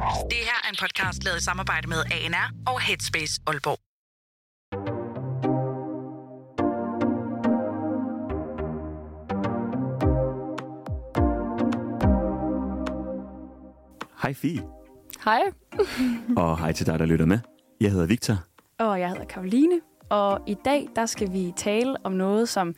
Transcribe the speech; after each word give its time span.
Det 0.00 0.38
her 0.48 0.58
er 0.64 0.68
en 0.68 0.76
podcast 0.80 1.24
lavet 1.24 1.38
i 1.38 1.44
samarbejde 1.44 1.88
med 1.88 1.96
ANR 2.12 2.50
og 2.66 2.80
Headspace 2.80 3.40
Aalborg. 3.46 3.78
Hej 14.22 14.34
Fie, 14.34 14.62
Hej. 15.24 15.40
og 16.42 16.58
hej 16.58 16.72
til 16.72 16.86
dig, 16.86 16.98
der 16.98 17.06
lytter 17.06 17.26
med. 17.26 17.38
Jeg 17.80 17.90
hedder 17.90 18.06
Victor. 18.06 18.36
Og 18.78 19.00
jeg 19.00 19.08
hedder 19.08 19.24
Karoline. 19.24 19.80
Og 20.08 20.40
i 20.46 20.56
dag, 20.64 20.88
der 20.96 21.06
skal 21.06 21.32
vi 21.32 21.52
tale 21.56 21.96
om 22.04 22.12
noget, 22.12 22.48
som 22.48 22.74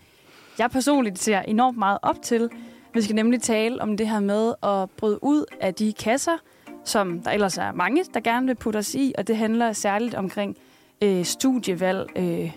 jeg 0.58 0.70
personligt 0.70 1.18
ser 1.18 1.40
enormt 1.40 1.78
meget 1.78 1.98
op 2.02 2.22
til. 2.22 2.50
Vi 2.94 3.02
skal 3.02 3.14
nemlig 3.14 3.42
tale 3.42 3.82
om 3.82 3.96
det 3.96 4.08
her 4.08 4.20
med 4.20 4.54
at 4.62 4.90
bryde 4.90 5.18
ud 5.24 5.44
af 5.60 5.74
de 5.74 5.92
kasser, 5.92 6.36
som 6.84 7.20
der 7.20 7.30
ellers 7.30 7.58
er 7.58 7.72
mange, 7.72 8.04
der 8.14 8.20
gerne 8.20 8.46
vil 8.46 8.54
putte 8.54 8.76
os 8.76 8.94
i. 8.94 9.12
Og 9.18 9.28
det 9.28 9.36
handler 9.36 9.72
særligt 9.72 10.14
omkring 10.14 10.56
øh, 11.02 11.24
studievalg 11.24 12.10
øh, 12.16 12.52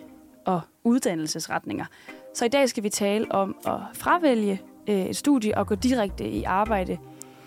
og 0.46 0.62
uddannelsesretninger. 0.84 1.86
Så 2.34 2.46
i 2.46 2.48
dag 2.48 2.70
skal 2.70 2.84
vi 2.84 2.90
tale 2.90 3.32
om 3.32 3.56
at 3.68 3.80
fravælge 3.94 4.62
øh, 4.90 5.06
et 5.06 5.16
studie 5.16 5.58
og 5.58 5.68
gå 5.68 5.76
direkte 5.76 6.30
i 6.30 6.44
arbejde 6.44 6.98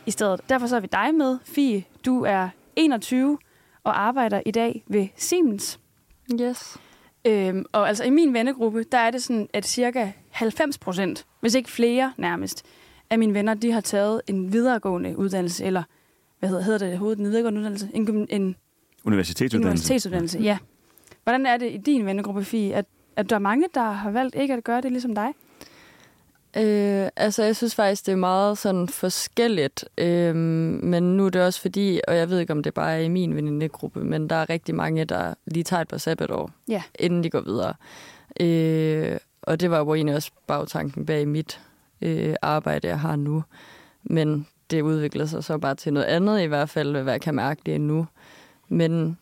i 0.06 0.10
stedet. 0.10 0.40
Derfor 0.48 0.66
så 0.66 0.76
er 0.76 0.80
vi 0.80 0.88
dig 0.92 1.14
med, 1.14 1.38
Fie. 1.44 1.84
Du 2.04 2.24
er 2.24 2.48
21 2.76 3.38
og 3.84 4.00
arbejder 4.00 4.42
i 4.46 4.50
dag 4.50 4.84
ved 4.86 5.08
Siemens. 5.16 5.80
Yes. 6.40 6.78
Øhm, 7.24 7.64
og 7.72 7.88
altså 7.88 8.04
i 8.04 8.10
min 8.10 8.34
vennegruppe, 8.34 8.84
der 8.84 8.98
er 8.98 9.10
det 9.10 9.22
sådan, 9.22 9.48
at 9.52 9.66
cirka 9.66 10.10
90 10.30 10.78
procent, 10.78 11.26
hvis 11.40 11.54
ikke 11.54 11.70
flere 11.70 12.12
nærmest, 12.16 12.64
af 13.10 13.18
mine 13.18 13.34
venner, 13.34 13.54
de 13.54 13.72
har 13.72 13.80
taget 13.80 14.22
en 14.26 14.52
videregående 14.52 15.18
uddannelse, 15.18 15.64
eller 15.64 15.82
hvad 16.38 16.48
hedder, 16.48 16.62
hedder 16.64 16.78
det 16.78 16.88
overhovedet, 16.88 17.18
en 17.18 17.24
videregående 17.26 17.58
uddannelse? 17.58 17.88
En, 17.94 18.26
en 18.30 18.56
Universitetsuddannelse. 19.04 19.68
universitetsuddannelse, 19.68 20.38
ja. 20.38 20.58
Hvordan 21.22 21.46
er 21.46 21.56
det 21.56 21.72
i 21.72 21.76
din 21.76 22.06
vennegruppe, 22.06 22.44
Fie? 22.44 22.74
At, 22.74 22.84
at 23.16 23.30
der 23.30 23.36
er 23.36 23.40
mange, 23.40 23.66
der 23.74 23.90
har 23.90 24.10
valgt 24.10 24.34
ikke 24.34 24.54
at 24.54 24.64
gøre 24.64 24.80
det 24.80 24.92
ligesom 24.92 25.14
dig? 25.14 25.28
Øh, 26.56 27.08
altså, 27.16 27.42
jeg 27.42 27.56
synes 27.56 27.74
faktisk, 27.74 28.06
det 28.06 28.12
er 28.12 28.16
meget 28.16 28.58
sådan 28.58 28.88
forskelligt. 28.88 29.84
Øh, 29.98 30.34
men 30.36 31.16
nu 31.16 31.26
er 31.26 31.30
det 31.30 31.42
også 31.42 31.60
fordi, 31.60 32.00
og 32.08 32.16
jeg 32.16 32.30
ved 32.30 32.38
ikke, 32.38 32.52
om 32.52 32.62
det 32.62 32.74
bare 32.74 32.92
er 32.92 32.98
i 32.98 33.08
min 33.08 33.34
venindegruppe, 33.36 34.04
men 34.04 34.30
der 34.30 34.36
er 34.36 34.50
rigtig 34.50 34.74
mange, 34.74 35.04
der 35.04 35.34
lige 35.46 35.64
tager 35.64 35.80
et 35.80 35.88
par 35.88 35.96
sabbatår, 35.98 36.50
Ja. 36.68 36.82
inden 36.98 37.24
de 37.24 37.30
går 37.30 37.40
videre. 37.40 37.74
Øh, 38.40 39.18
og 39.42 39.60
det 39.60 39.70
var 39.70 39.78
jo 39.78 39.94
egentlig 39.94 40.14
også 40.14 40.30
bagtanken 40.46 41.06
bag 41.06 41.28
mit 41.28 41.60
øh, 42.00 42.34
arbejde, 42.42 42.88
jeg 42.88 43.00
har 43.00 43.16
nu. 43.16 43.44
Men 44.02 44.46
det 44.70 44.82
udvikler 44.82 45.26
sig 45.26 45.44
så 45.44 45.58
bare 45.58 45.74
til 45.74 45.92
noget 45.92 46.06
andet, 46.06 46.40
i 46.40 46.46
hvert 46.46 46.68
fald, 46.68 46.96
hvad 46.96 47.12
jeg 47.12 47.20
kan 47.20 47.34
mærke 47.34 47.62
det 47.66 47.80
nu. 47.80 48.06
Men 48.68 49.18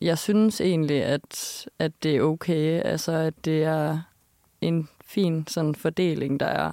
jeg 0.00 0.18
synes 0.18 0.60
egentlig, 0.60 1.04
at, 1.04 1.66
at 1.78 1.92
det 2.02 2.16
er 2.16 2.22
okay. 2.22 2.82
Altså, 2.84 3.12
at 3.12 3.34
det 3.44 3.64
er 3.64 3.98
en 4.60 4.88
fin 5.04 5.46
sådan 5.46 5.74
fordeling, 5.74 6.40
der 6.40 6.46
er. 6.46 6.72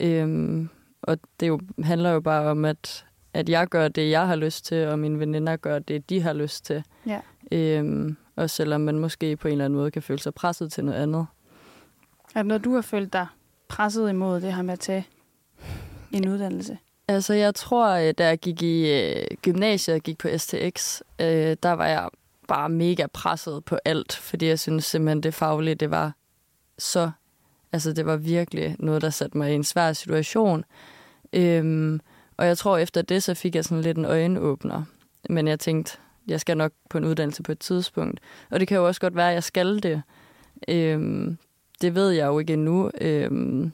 Øhm, 0.00 0.68
og 1.02 1.18
det 1.40 1.48
jo, 1.48 1.60
handler 1.82 2.10
jo 2.10 2.20
bare 2.20 2.50
om, 2.50 2.64
at, 2.64 3.06
at 3.34 3.48
jeg 3.48 3.68
gør 3.68 3.88
det, 3.88 4.10
jeg 4.10 4.26
har 4.26 4.36
lyst 4.36 4.64
til, 4.64 4.86
og 4.86 4.98
mine 4.98 5.18
veninder 5.18 5.56
gør 5.56 5.78
det, 5.78 6.10
de 6.10 6.20
har 6.20 6.32
lyst 6.32 6.64
til. 6.64 6.84
Ja. 7.06 7.20
Øhm, 7.52 8.16
og 8.36 8.50
selvom 8.50 8.80
man 8.80 8.98
måske 8.98 9.36
på 9.36 9.48
en 9.48 9.52
eller 9.52 9.64
anden 9.64 9.78
måde 9.78 9.90
kan 9.90 10.02
føle 10.02 10.18
sig 10.18 10.34
presset 10.34 10.72
til 10.72 10.84
noget 10.84 10.98
andet. 10.98 11.26
Er 12.34 12.42
det 12.42 12.46
noget, 12.46 12.64
du 12.64 12.74
har 12.74 12.82
følt 12.82 13.12
dig 13.12 13.26
presset 13.68 14.10
imod 14.10 14.40
det 14.40 14.54
her 14.54 14.62
med 14.62 14.72
at 14.72 14.80
tage 14.80 15.06
en 16.12 16.28
uddannelse? 16.28 16.78
Altså, 17.08 17.34
jeg 17.34 17.54
tror, 17.54 17.88
øh, 17.90 18.14
da 18.18 18.26
jeg 18.26 18.38
gik 18.38 18.62
i 18.62 18.92
øh, 18.92 19.26
gymnasiet 19.42 19.96
og 19.96 20.02
gik 20.02 20.18
på 20.18 20.28
STX, 20.36 21.00
øh, 21.20 21.56
der 21.62 21.72
var 21.72 21.86
jeg 21.86 22.08
bare 22.48 22.68
mega 22.68 23.06
presset 23.12 23.64
på 23.64 23.78
alt, 23.84 24.16
fordi 24.16 24.46
jeg 24.46 24.58
synes 24.58 24.84
simpelthen, 24.84 25.22
det 25.22 25.34
faglige, 25.34 25.74
det 25.74 25.90
var 25.90 26.12
så... 26.78 27.10
Altså, 27.72 27.92
det 27.92 28.06
var 28.06 28.16
virkelig 28.16 28.76
noget, 28.78 29.02
der 29.02 29.10
satte 29.10 29.38
mig 29.38 29.52
i 29.52 29.54
en 29.54 29.64
svær 29.64 29.92
situation. 29.92 30.64
Øhm, 31.32 32.00
og 32.36 32.46
jeg 32.46 32.58
tror, 32.58 32.78
efter 32.78 33.02
det, 33.02 33.22
så 33.22 33.34
fik 33.34 33.54
jeg 33.54 33.64
sådan 33.64 33.82
lidt 33.82 33.98
en 33.98 34.04
øjenåbner. 34.04 34.82
Men 35.28 35.48
jeg 35.48 35.60
tænkte, 35.60 35.98
jeg 36.26 36.40
skal 36.40 36.56
nok 36.56 36.72
på 36.90 36.98
en 36.98 37.04
uddannelse 37.04 37.42
på 37.42 37.52
et 37.52 37.58
tidspunkt. 37.58 38.20
Og 38.50 38.60
det 38.60 38.68
kan 38.68 38.76
jo 38.76 38.86
også 38.86 39.00
godt 39.00 39.16
være, 39.16 39.28
at 39.28 39.34
jeg 39.34 39.44
skal 39.44 39.82
det. 39.82 40.02
Øhm, 40.68 41.38
det 41.80 41.94
ved 41.94 42.10
jeg 42.10 42.26
jo 42.26 42.38
ikke 42.38 42.52
endnu. 42.52 42.90
Øhm, 43.00 43.72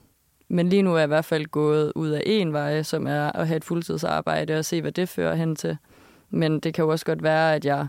men 0.52 0.68
lige 0.68 0.82
nu 0.82 0.94
er 0.94 0.98
jeg 0.98 1.04
i 1.04 1.06
hvert 1.06 1.24
fald 1.24 1.46
gået 1.46 1.92
ud 1.94 2.08
af 2.08 2.22
en 2.26 2.52
vej, 2.52 2.82
som 2.82 3.06
er 3.06 3.32
at 3.32 3.46
have 3.46 3.56
et 3.56 3.64
fuldtidsarbejde 3.64 4.58
og 4.58 4.64
se, 4.64 4.80
hvad 4.80 4.92
det 4.92 5.08
fører 5.08 5.34
hen 5.34 5.56
til. 5.56 5.76
Men 6.30 6.60
det 6.60 6.74
kan 6.74 6.84
jo 6.84 6.90
også 6.90 7.04
godt 7.04 7.22
være, 7.22 7.54
at 7.54 7.64
jeg 7.64 7.86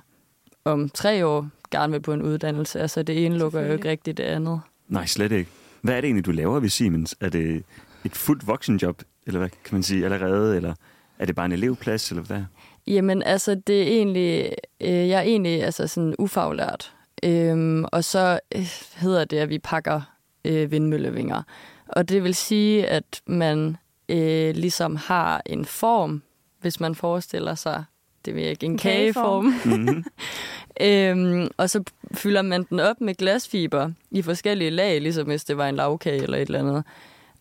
om 0.65 0.89
tre 0.89 1.25
år 1.25 1.49
gerne 1.71 1.91
vil 1.93 2.01
på 2.01 2.13
en 2.13 2.21
uddannelse. 2.21 2.79
Altså 2.79 3.03
det 3.03 3.25
ene 3.25 3.37
lukker 3.37 3.61
jo 3.61 3.73
ikke 3.73 3.89
rigtigt 3.89 4.17
det 4.17 4.23
andet. 4.23 4.61
Nej, 4.87 5.05
slet 5.05 5.31
ikke. 5.31 5.49
Hvad 5.81 5.93
er 5.93 6.01
det 6.01 6.07
egentlig, 6.07 6.25
du 6.25 6.31
laver 6.31 6.59
ved 6.59 6.69
Siemens? 6.69 7.15
Er 7.21 7.29
det 7.29 7.63
et 8.05 8.15
fuldt 8.15 8.47
voksenjob, 8.47 9.01
eller 9.27 9.39
hvad 9.39 9.49
kan 9.49 9.75
man 9.75 9.83
sige, 9.83 10.05
allerede? 10.05 10.55
Eller 10.55 10.73
er 11.19 11.25
det 11.25 11.35
bare 11.35 11.45
en 11.45 11.51
elevplads, 11.51 12.09
eller 12.09 12.23
hvad? 12.23 12.43
Jamen 12.87 13.23
altså, 13.23 13.55
det 13.67 13.81
er 13.81 13.87
egentlig, 13.87 14.51
øh, 14.81 14.89
jeg 14.89 15.17
er 15.17 15.21
egentlig 15.21 15.63
altså 15.63 15.87
sådan 15.87 16.15
ufaglært. 16.19 16.93
Øhm, 17.23 17.85
og 17.91 18.03
så 18.03 18.39
øh, 18.55 18.67
hedder 18.95 19.25
det, 19.25 19.37
at 19.37 19.49
vi 19.49 19.59
pakker 19.59 20.01
øh, 20.45 20.71
vindmøllevinger. 20.71 21.43
Og 21.87 22.09
det 22.09 22.23
vil 22.23 22.35
sige, 22.35 22.87
at 22.87 23.21
man 23.25 23.77
øh, 24.09 24.55
ligesom 24.55 24.95
har 24.95 25.41
en 25.45 25.65
form, 25.65 26.23
hvis 26.61 26.79
man 26.79 26.95
forestiller 26.95 27.55
sig, 27.55 27.83
det 28.25 28.35
jeg 28.35 28.49
ikke, 28.49 28.65
en, 28.65 28.77
kageform. 28.77 29.45
Mm-hmm. 29.45 30.03
øhm, 30.81 31.49
og 31.57 31.69
så 31.69 31.83
fylder 32.13 32.41
man 32.41 32.63
den 32.63 32.79
op 32.79 33.01
med 33.01 33.15
glasfiber 33.15 33.91
i 34.11 34.21
forskellige 34.21 34.69
lag, 34.69 35.01
ligesom 35.01 35.27
hvis 35.27 35.43
det 35.43 35.57
var 35.57 35.67
en 35.67 35.75
lavkage 35.75 36.23
eller 36.23 36.37
et 36.37 36.45
eller 36.45 36.59
andet. 36.59 36.83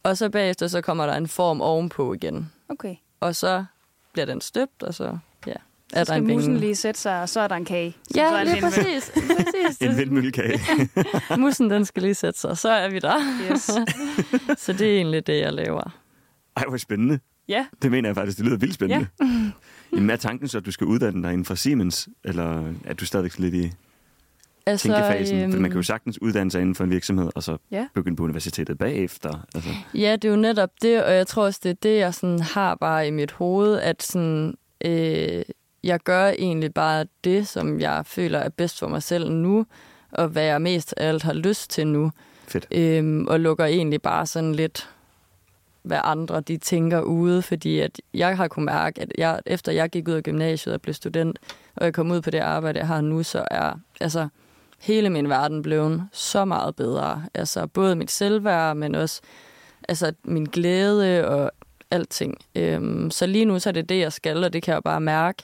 Og 0.02 0.16
så 0.16 0.30
bagefter, 0.30 0.68
så 0.68 0.80
kommer 0.80 1.06
der 1.06 1.14
en 1.14 1.28
form 1.28 1.60
ovenpå 1.60 2.14
igen. 2.14 2.52
Okay. 2.68 2.96
Og 3.20 3.36
så 3.36 3.64
bliver 4.12 4.26
den 4.26 4.40
støbt, 4.40 4.82
og 4.82 4.94
så 4.94 5.18
ja, 5.94 6.04
Så 6.04 6.12
er 6.12 6.16
der 6.16 6.22
skal 6.22 6.22
en 6.22 6.28
vinge. 6.28 6.58
lige 6.58 6.76
sætte 6.76 7.00
sig, 7.00 7.22
og 7.22 7.28
så 7.28 7.40
er 7.40 7.48
der 7.48 7.54
en 7.56 7.64
kage. 7.64 7.90
som 7.92 8.14
så 8.14 8.20
Ja, 8.20 8.40
er 8.40 8.44
lige 8.44 8.60
præcis. 8.62 9.12
præcis. 9.14 9.80
En 9.90 9.96
vindmøllekage. 9.96 10.60
Mussen, 11.38 11.70
den 11.70 11.84
skal 11.84 12.02
lige 12.02 12.14
sætte 12.14 12.40
sig, 12.40 12.58
så 12.58 12.68
er 12.70 12.90
vi 12.90 12.98
der. 12.98 13.16
Yes. 13.52 13.70
Så 14.64 14.72
det 14.72 14.80
er 14.92 14.96
egentlig 14.96 15.26
det, 15.26 15.40
jeg 15.40 15.52
laver. 15.52 15.90
Ej, 16.56 16.64
hvor 16.68 16.76
spændende. 16.76 17.18
Ja, 17.48 17.66
Det 17.82 17.90
mener 17.90 18.08
jeg 18.08 18.16
faktisk, 18.16 18.38
det 18.38 18.46
lyder 18.46 18.56
vildt 18.56 18.74
spændende. 18.74 19.06
Ja. 19.20 19.26
Jamen, 19.92 20.10
er 20.10 20.16
tanken 20.16 20.48
så, 20.48 20.58
at 20.58 20.66
du 20.66 20.70
skal 20.72 20.86
uddanne 20.86 21.22
dig 21.22 21.32
inden 21.32 21.44
for 21.44 21.54
Siemens, 21.54 22.08
eller 22.24 22.72
er 22.84 22.94
du 22.94 23.04
stadigvæk 23.04 23.38
lidt 23.38 23.54
i 23.54 23.72
Altså, 24.66 24.88
tænkefasen? 24.88 25.52
For 25.52 25.60
man 25.60 25.70
kan 25.70 25.74
jo 25.74 25.78
øhm, 25.78 25.82
sagtens 25.82 26.22
uddanne 26.22 26.50
sig 26.50 26.60
inden 26.60 26.74
for 26.74 26.84
en 26.84 26.90
virksomhed, 26.90 27.30
og 27.34 27.42
så 27.42 27.56
Ja. 27.70 27.86
begynde 27.94 28.16
på 28.16 28.22
universitetet 28.24 28.78
bagefter. 28.78 29.46
Altså, 29.54 29.70
Ja, 29.94 30.12
det 30.12 30.24
er 30.24 30.28
jo 30.32 30.36
netop 30.36 30.70
det, 30.82 31.04
og 31.04 31.14
jeg 31.14 31.26
tror 31.26 31.44
også, 31.44 31.60
det 31.62 31.70
er 31.70 31.74
det, 31.82 31.98
jeg 31.98 32.14
sådan 32.14 32.40
har 32.40 32.74
bare 32.74 33.06
i 33.08 33.10
mit 33.10 33.32
hoved, 33.32 33.78
at 33.78 34.02
sådan, 34.02 34.54
øh, 34.84 35.42
jeg 35.84 36.00
gør 36.00 36.28
egentlig 36.28 36.74
bare 36.74 37.06
det, 37.24 37.48
som 37.48 37.80
jeg 37.80 38.02
føler 38.06 38.38
er 38.38 38.48
bedst 38.48 38.78
for 38.78 38.88
mig 38.88 39.02
selv 39.02 39.30
nu, 39.30 39.66
og 40.12 40.28
hvad 40.28 40.44
jeg 40.44 40.62
mest 40.62 40.94
af 40.96 41.08
alt 41.08 41.22
har 41.22 41.32
lyst 41.32 41.70
til 41.70 41.86
nu. 41.86 42.10
fedt. 42.48 42.66
øhm, 42.70 43.26
og 43.26 43.40
lukker 43.40 43.64
egentlig 43.64 44.02
bare 44.02 44.26
sådan 44.26 44.54
lidt, 44.54 44.88
hvad 45.82 46.00
andre 46.04 46.40
de 46.40 46.56
tænker 46.56 47.00
ude, 47.00 47.42
fordi 47.42 47.78
at 47.78 48.00
jeg 48.14 48.36
har 48.36 48.48
kunnet 48.48 48.64
mærke, 48.64 49.02
at 49.02 49.12
jeg, 49.18 49.40
efter 49.46 49.72
jeg 49.72 49.90
gik 49.90 50.08
ud 50.08 50.12
af 50.12 50.22
gymnasiet 50.22 50.74
og 50.74 50.82
blev 50.82 50.94
student, 50.94 51.38
og 51.76 51.84
jeg 51.84 51.94
kom 51.94 52.10
ud 52.10 52.20
på 52.20 52.30
det 52.30 52.38
arbejde, 52.38 52.78
jeg 52.78 52.86
har 52.86 53.00
nu, 53.00 53.22
så 53.22 53.44
er 53.50 53.72
altså 54.00 54.28
hele 54.80 55.10
min 55.10 55.28
verden 55.28 55.62
blevet 55.62 56.08
så 56.12 56.44
meget 56.44 56.76
bedre. 56.76 57.24
Altså 57.34 57.66
både 57.66 57.96
mit 57.96 58.10
selvværd, 58.10 58.76
men 58.76 58.94
også 58.94 59.20
altså, 59.88 60.12
min 60.24 60.44
glæde 60.44 61.28
og 61.28 61.52
alting. 61.90 62.38
Øhm, 62.54 63.10
så 63.10 63.26
lige 63.26 63.44
nu 63.44 63.58
så 63.58 63.68
er 63.68 63.72
det 63.72 63.88
det, 63.88 63.98
jeg 63.98 64.12
skal, 64.12 64.44
og 64.44 64.52
det 64.52 64.62
kan 64.62 64.74
jeg 64.74 64.82
bare 64.82 65.00
mærke 65.00 65.42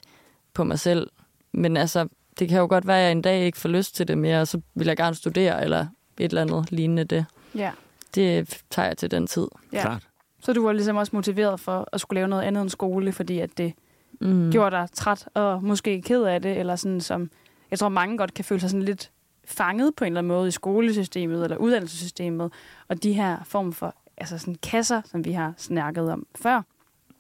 på 0.59 0.65
mig 0.65 0.79
selv. 0.79 1.11
Men 1.53 1.77
altså, 1.77 2.09
det 2.39 2.49
kan 2.49 2.59
jo 2.59 2.67
godt 2.67 2.87
være, 2.87 2.97
at 2.99 3.03
jeg 3.03 3.13
en 3.13 3.23
dag 3.23 3.45
ikke 3.45 3.59
får 3.59 3.69
lyst 3.69 3.95
til 3.97 4.09
det 4.09 4.19
mere, 4.19 4.41
og 4.41 4.49
så 4.49 4.61
vil 4.75 4.87
jeg 4.87 4.97
gerne 4.97 5.15
studere, 5.15 5.65
eller 5.65 5.87
et 6.19 6.25
eller 6.25 6.43
andet 6.43 6.73
lignende 6.73 7.05
det. 7.05 7.25
ja. 7.55 7.71
Det 8.15 8.63
tager 8.71 8.87
jeg 8.89 8.97
til 8.97 9.11
den 9.11 9.27
tid. 9.27 9.47
Ja. 9.73 9.81
Klart. 9.81 10.09
Så 10.41 10.53
du 10.53 10.65
var 10.65 10.73
ligesom 10.73 10.97
også 10.97 11.17
motiveret 11.17 11.61
for 11.61 11.89
at 11.93 12.01
skulle 12.01 12.19
lave 12.19 12.29
noget 12.29 12.43
andet 12.43 12.61
end 12.63 12.71
skole, 12.71 13.13
fordi 13.13 13.39
at 13.39 13.59
det 13.59 13.73
Mm. 14.21 14.51
gjorde 14.51 14.77
dig 14.77 14.89
træt 14.93 15.29
og 15.35 15.65
måske 15.65 16.03
ked 16.03 16.23
af 16.23 16.43
det, 16.43 16.59
eller 16.59 16.77
sådan 16.77 17.01
som, 17.01 17.31
jeg 17.71 17.79
tror 17.79 17.89
mange 17.89 18.19
godt 18.19 18.35
kan 18.35 18.45
føle 18.45 18.61
sig 18.61 18.71
sådan 18.71 18.83
lidt 18.85 19.11
fanget 19.45 19.95
på 19.97 20.05
en 20.05 20.07
eller 20.13 20.21
anden 20.21 20.29
måde 20.29 20.49
i 20.49 20.51
skolesystemet 20.51 21.45
eller 21.45 21.57
uddannelsessystemet, 21.57 22.53
og 22.89 23.03
de 23.03 23.13
her 23.13 23.37
form 23.45 23.73
for 23.73 23.95
altså 24.17 24.39
sådan 24.39 24.55
kasser, 24.63 25.03
som 25.05 25.25
vi 25.25 25.33
har 25.33 25.55
snakket 25.57 26.13
om 26.13 26.27
før. 26.37 26.63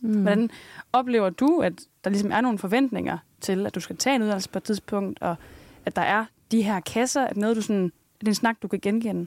Mm. 0.00 0.23
Hvordan 0.23 0.50
oplever 0.93 1.31
du, 1.31 1.61
at 1.61 1.73
der 2.05 2.11
ligesom 2.11 2.32
er 2.32 2.41
nogle 2.41 2.58
forventninger 2.58 3.19
til, 3.40 3.67
at 3.67 3.75
du 3.75 3.81
skal 3.81 3.96
tage 3.96 4.17
en 4.17 4.23
uddannelse 4.23 4.50
på 4.50 4.58
et 4.58 4.64
tidspunkt, 4.64 5.23
og 5.23 5.37
at 5.87 5.96
der 5.96 6.02
er 6.02 6.25
de 6.50 6.62
her 6.62 6.81
kasser, 6.81 7.25
at 7.25 7.37
noget 7.37 7.56
du 7.56 7.62
sådan, 7.62 7.85
er 7.85 8.20
det 8.20 8.29
en 8.29 8.35
snak, 8.35 8.56
du 8.62 8.69
kan 8.69 8.79
genkende? 8.81 9.26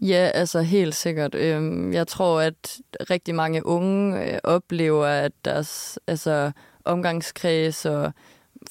Ja, 0.00 0.30
altså 0.34 0.60
helt 0.60 0.94
sikkert. 0.94 1.34
Øhm, 1.34 1.92
jeg 1.92 2.06
tror, 2.06 2.40
at 2.40 2.78
rigtig 3.10 3.34
mange 3.34 3.66
unge 3.66 4.24
øh, 4.24 4.38
oplever, 4.44 5.06
at 5.06 5.32
deres 5.44 5.98
altså, 6.06 6.52
omgangskreds 6.84 7.86
og 7.86 8.12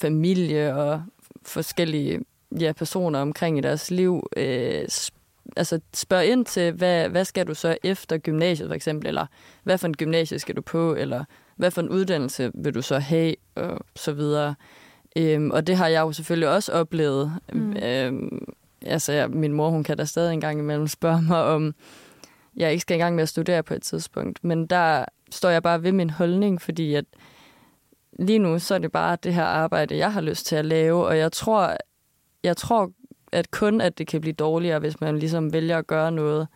familie 0.01 0.75
og 0.75 1.03
forskellige 1.45 2.19
ja, 2.59 2.71
personer 2.71 3.19
omkring 3.19 3.57
i 3.57 3.62
deres 3.62 3.92
liv 3.92 4.30
øh, 4.38 4.88
altså 5.57 5.80
spørg 5.94 6.25
ind 6.25 6.45
til, 6.45 6.71
hvad, 6.71 7.09
hvad 7.09 7.25
skal 7.25 7.47
du 7.47 7.53
så 7.53 7.77
efter 7.83 8.18
gymnasiet 8.18 8.69
for 8.69 8.75
eksempel, 8.75 9.07
eller 9.07 9.25
hvad 9.63 9.77
for 9.77 9.88
en 9.88 9.97
gymnasie 9.97 10.39
skal 10.39 10.56
du 10.56 10.62
på, 10.62 10.95
eller 10.95 11.24
hvad 11.56 11.71
for 11.71 11.81
en 11.81 11.89
uddannelse 11.89 12.51
vil 12.53 12.75
du 12.75 12.81
så 12.81 13.00
have, 13.00 13.35
og 13.56 13.80
så 13.95 14.12
videre. 14.12 14.56
Øhm, 15.15 15.51
og 15.51 15.67
det 15.67 15.77
har 15.77 15.88
jeg 15.88 16.01
jo 16.01 16.11
selvfølgelig 16.11 16.50
også 16.50 16.71
oplevet. 16.71 17.33
Mm. 17.53 17.77
Øhm, 17.77 18.47
altså, 18.81 19.11
jeg, 19.11 19.29
min 19.29 19.53
mor, 19.53 19.69
hun 19.69 19.83
kan 19.83 19.97
da 19.97 20.06
stadig 20.06 20.33
en 20.33 20.41
gang 20.41 20.59
imellem 20.59 20.88
spørge 20.88 21.21
mig, 21.21 21.44
om 21.44 21.75
jeg 22.56 22.71
ikke 22.71 22.81
skal 22.81 22.97
i 22.97 23.00
gang 23.00 23.15
med 23.15 23.23
at 23.23 23.29
studere 23.29 23.63
på 23.63 23.73
et 23.73 23.81
tidspunkt. 23.81 24.44
Men 24.44 24.67
der 24.67 25.06
står 25.31 25.50
jeg 25.50 25.63
bare 25.63 25.83
ved 25.83 25.91
min 25.91 26.09
holdning, 26.09 26.61
fordi 26.61 26.94
at 26.94 27.06
lige 28.19 28.39
nu, 28.39 28.59
så 28.59 28.75
er 28.75 28.79
det 28.79 28.91
bare 28.91 29.17
det 29.23 29.33
her 29.33 29.44
arbejde, 29.44 29.97
jeg 29.97 30.13
har 30.13 30.21
lyst 30.21 30.45
til 30.45 30.56
at 30.56 30.65
lave, 30.65 31.06
og 31.07 31.17
jeg 31.17 31.31
tror, 31.31 31.77
jeg 32.44 32.57
tror 32.57 32.91
at 33.31 33.51
kun 33.51 33.81
at 33.81 33.97
det 33.97 34.07
kan 34.07 34.21
blive 34.21 34.33
dårligere, 34.33 34.79
hvis 34.79 35.01
man 35.01 35.19
ligesom 35.19 35.53
vælger 35.53 35.77
at 35.77 35.88
gøre 35.88 36.11
noget, 36.11 36.47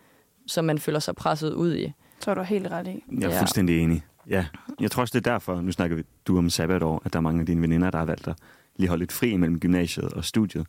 som 0.48 0.66
man 0.66 0.80
føler 0.80 1.00
sig 1.00 1.16
presset 1.16 1.54
ud 1.54 1.76
i. 1.76 1.94
Så 2.20 2.32
er 2.32 2.36
du 2.36 2.42
helt 2.42 2.68
ret 2.68 2.88
i. 2.88 3.04
Jeg 3.20 3.28
er 3.28 3.34
ja. 3.34 3.40
fuldstændig 3.40 3.80
enig. 3.80 4.04
Ja, 4.30 4.46
jeg 4.80 4.92
tror 4.92 5.02
også, 5.02 5.20
det 5.20 5.28
er 5.28 5.32
derfor, 5.32 5.62
nu 5.62 5.72
snakker 5.72 5.96
vi 5.96 6.04
du 6.28 6.38
om 6.38 6.50
sabbatår, 6.50 7.02
at 7.06 7.14
der 7.14 7.20
er 7.20 7.22
mange 7.22 7.40
af 7.40 7.46
dine 7.46 7.62
veninder, 7.62 7.92
der 7.92 7.98
har 7.98 8.06
valgt 8.06 8.28
at 8.28 8.36
lige 8.76 8.90
holde 8.90 9.02
lidt 9.02 9.12
fri 9.12 9.38
mellem 9.38 9.60
gymnasiet 9.60 10.14
og 10.14 10.26
studiet. 10.26 10.68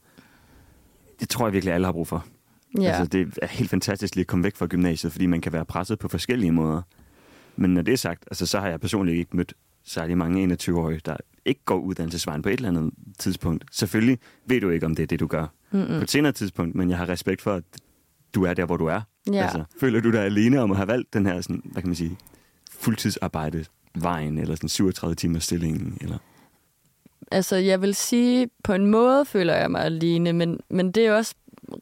Det 1.20 1.28
tror 1.28 1.46
jeg 1.46 1.52
virkelig, 1.52 1.74
alle 1.74 1.84
har 1.84 1.92
brug 1.92 2.08
for. 2.08 2.26
Ja. 2.80 2.82
Altså, 2.82 3.06
det 3.06 3.38
er 3.42 3.46
helt 3.46 3.70
fantastisk 3.70 4.14
lige 4.14 4.22
at 4.22 4.26
komme 4.26 4.44
væk 4.44 4.56
fra 4.56 4.66
gymnasiet, 4.66 5.12
fordi 5.12 5.26
man 5.26 5.40
kan 5.40 5.52
være 5.52 5.64
presset 5.64 5.98
på 5.98 6.08
forskellige 6.08 6.52
måder. 6.52 6.82
Men 7.56 7.74
når 7.74 7.82
det 7.82 7.92
er 7.92 7.96
sagt, 7.96 8.24
altså, 8.26 8.46
så 8.46 8.60
har 8.60 8.68
jeg 8.68 8.80
personligt 8.80 9.18
ikke 9.18 9.36
mødt 9.36 9.54
særlig 9.84 10.18
mange 10.18 10.54
21-årige, 10.54 11.00
der 11.04 11.16
ikke 11.44 11.60
går 11.64 11.78
uddannelsesvejen 11.78 12.42
på 12.42 12.48
et 12.48 12.52
eller 12.52 12.68
andet 12.68 12.90
tidspunkt. 13.18 13.64
Selvfølgelig 13.70 14.18
ved 14.46 14.60
du 14.60 14.70
ikke, 14.70 14.86
om 14.86 14.94
det 14.94 15.02
er 15.02 15.06
det, 15.06 15.20
du 15.20 15.26
gør 15.26 15.46
Mm-mm. 15.70 15.86
på 15.86 15.94
et 15.94 16.10
senere 16.10 16.32
tidspunkt, 16.32 16.74
men 16.74 16.90
jeg 16.90 16.98
har 16.98 17.08
respekt 17.08 17.42
for, 17.42 17.52
at 17.54 17.64
du 18.34 18.44
er 18.44 18.54
der, 18.54 18.64
hvor 18.64 18.76
du 18.76 18.86
er. 18.86 19.00
Ja. 19.32 19.42
Altså, 19.42 19.64
føler 19.80 20.00
du 20.00 20.10
dig 20.10 20.24
alene 20.24 20.60
om 20.60 20.70
at 20.70 20.76
have 20.76 20.88
valgt 20.88 21.14
den 21.14 21.26
her, 21.26 21.40
sådan, 21.40 21.62
hvad 21.64 21.82
kan 21.82 21.88
man 21.88 21.96
sige, 21.96 22.18
fuldtidsarbejde 22.84 23.64
vejen, 23.94 24.38
eller 24.38 24.54
sådan 24.54 24.68
37 24.68 25.14
timers 25.14 25.44
stillingen, 25.44 25.98
eller? 26.00 26.18
Altså, 27.30 27.56
jeg 27.56 27.82
vil 27.82 27.94
sige, 27.94 28.48
på 28.64 28.72
en 28.72 28.86
måde 28.86 29.24
føler 29.24 29.54
jeg 29.54 29.70
mig 29.70 29.84
alene, 29.84 30.32
men, 30.32 30.60
men 30.68 30.92
det 30.92 31.06
er 31.06 31.12
også 31.12 31.34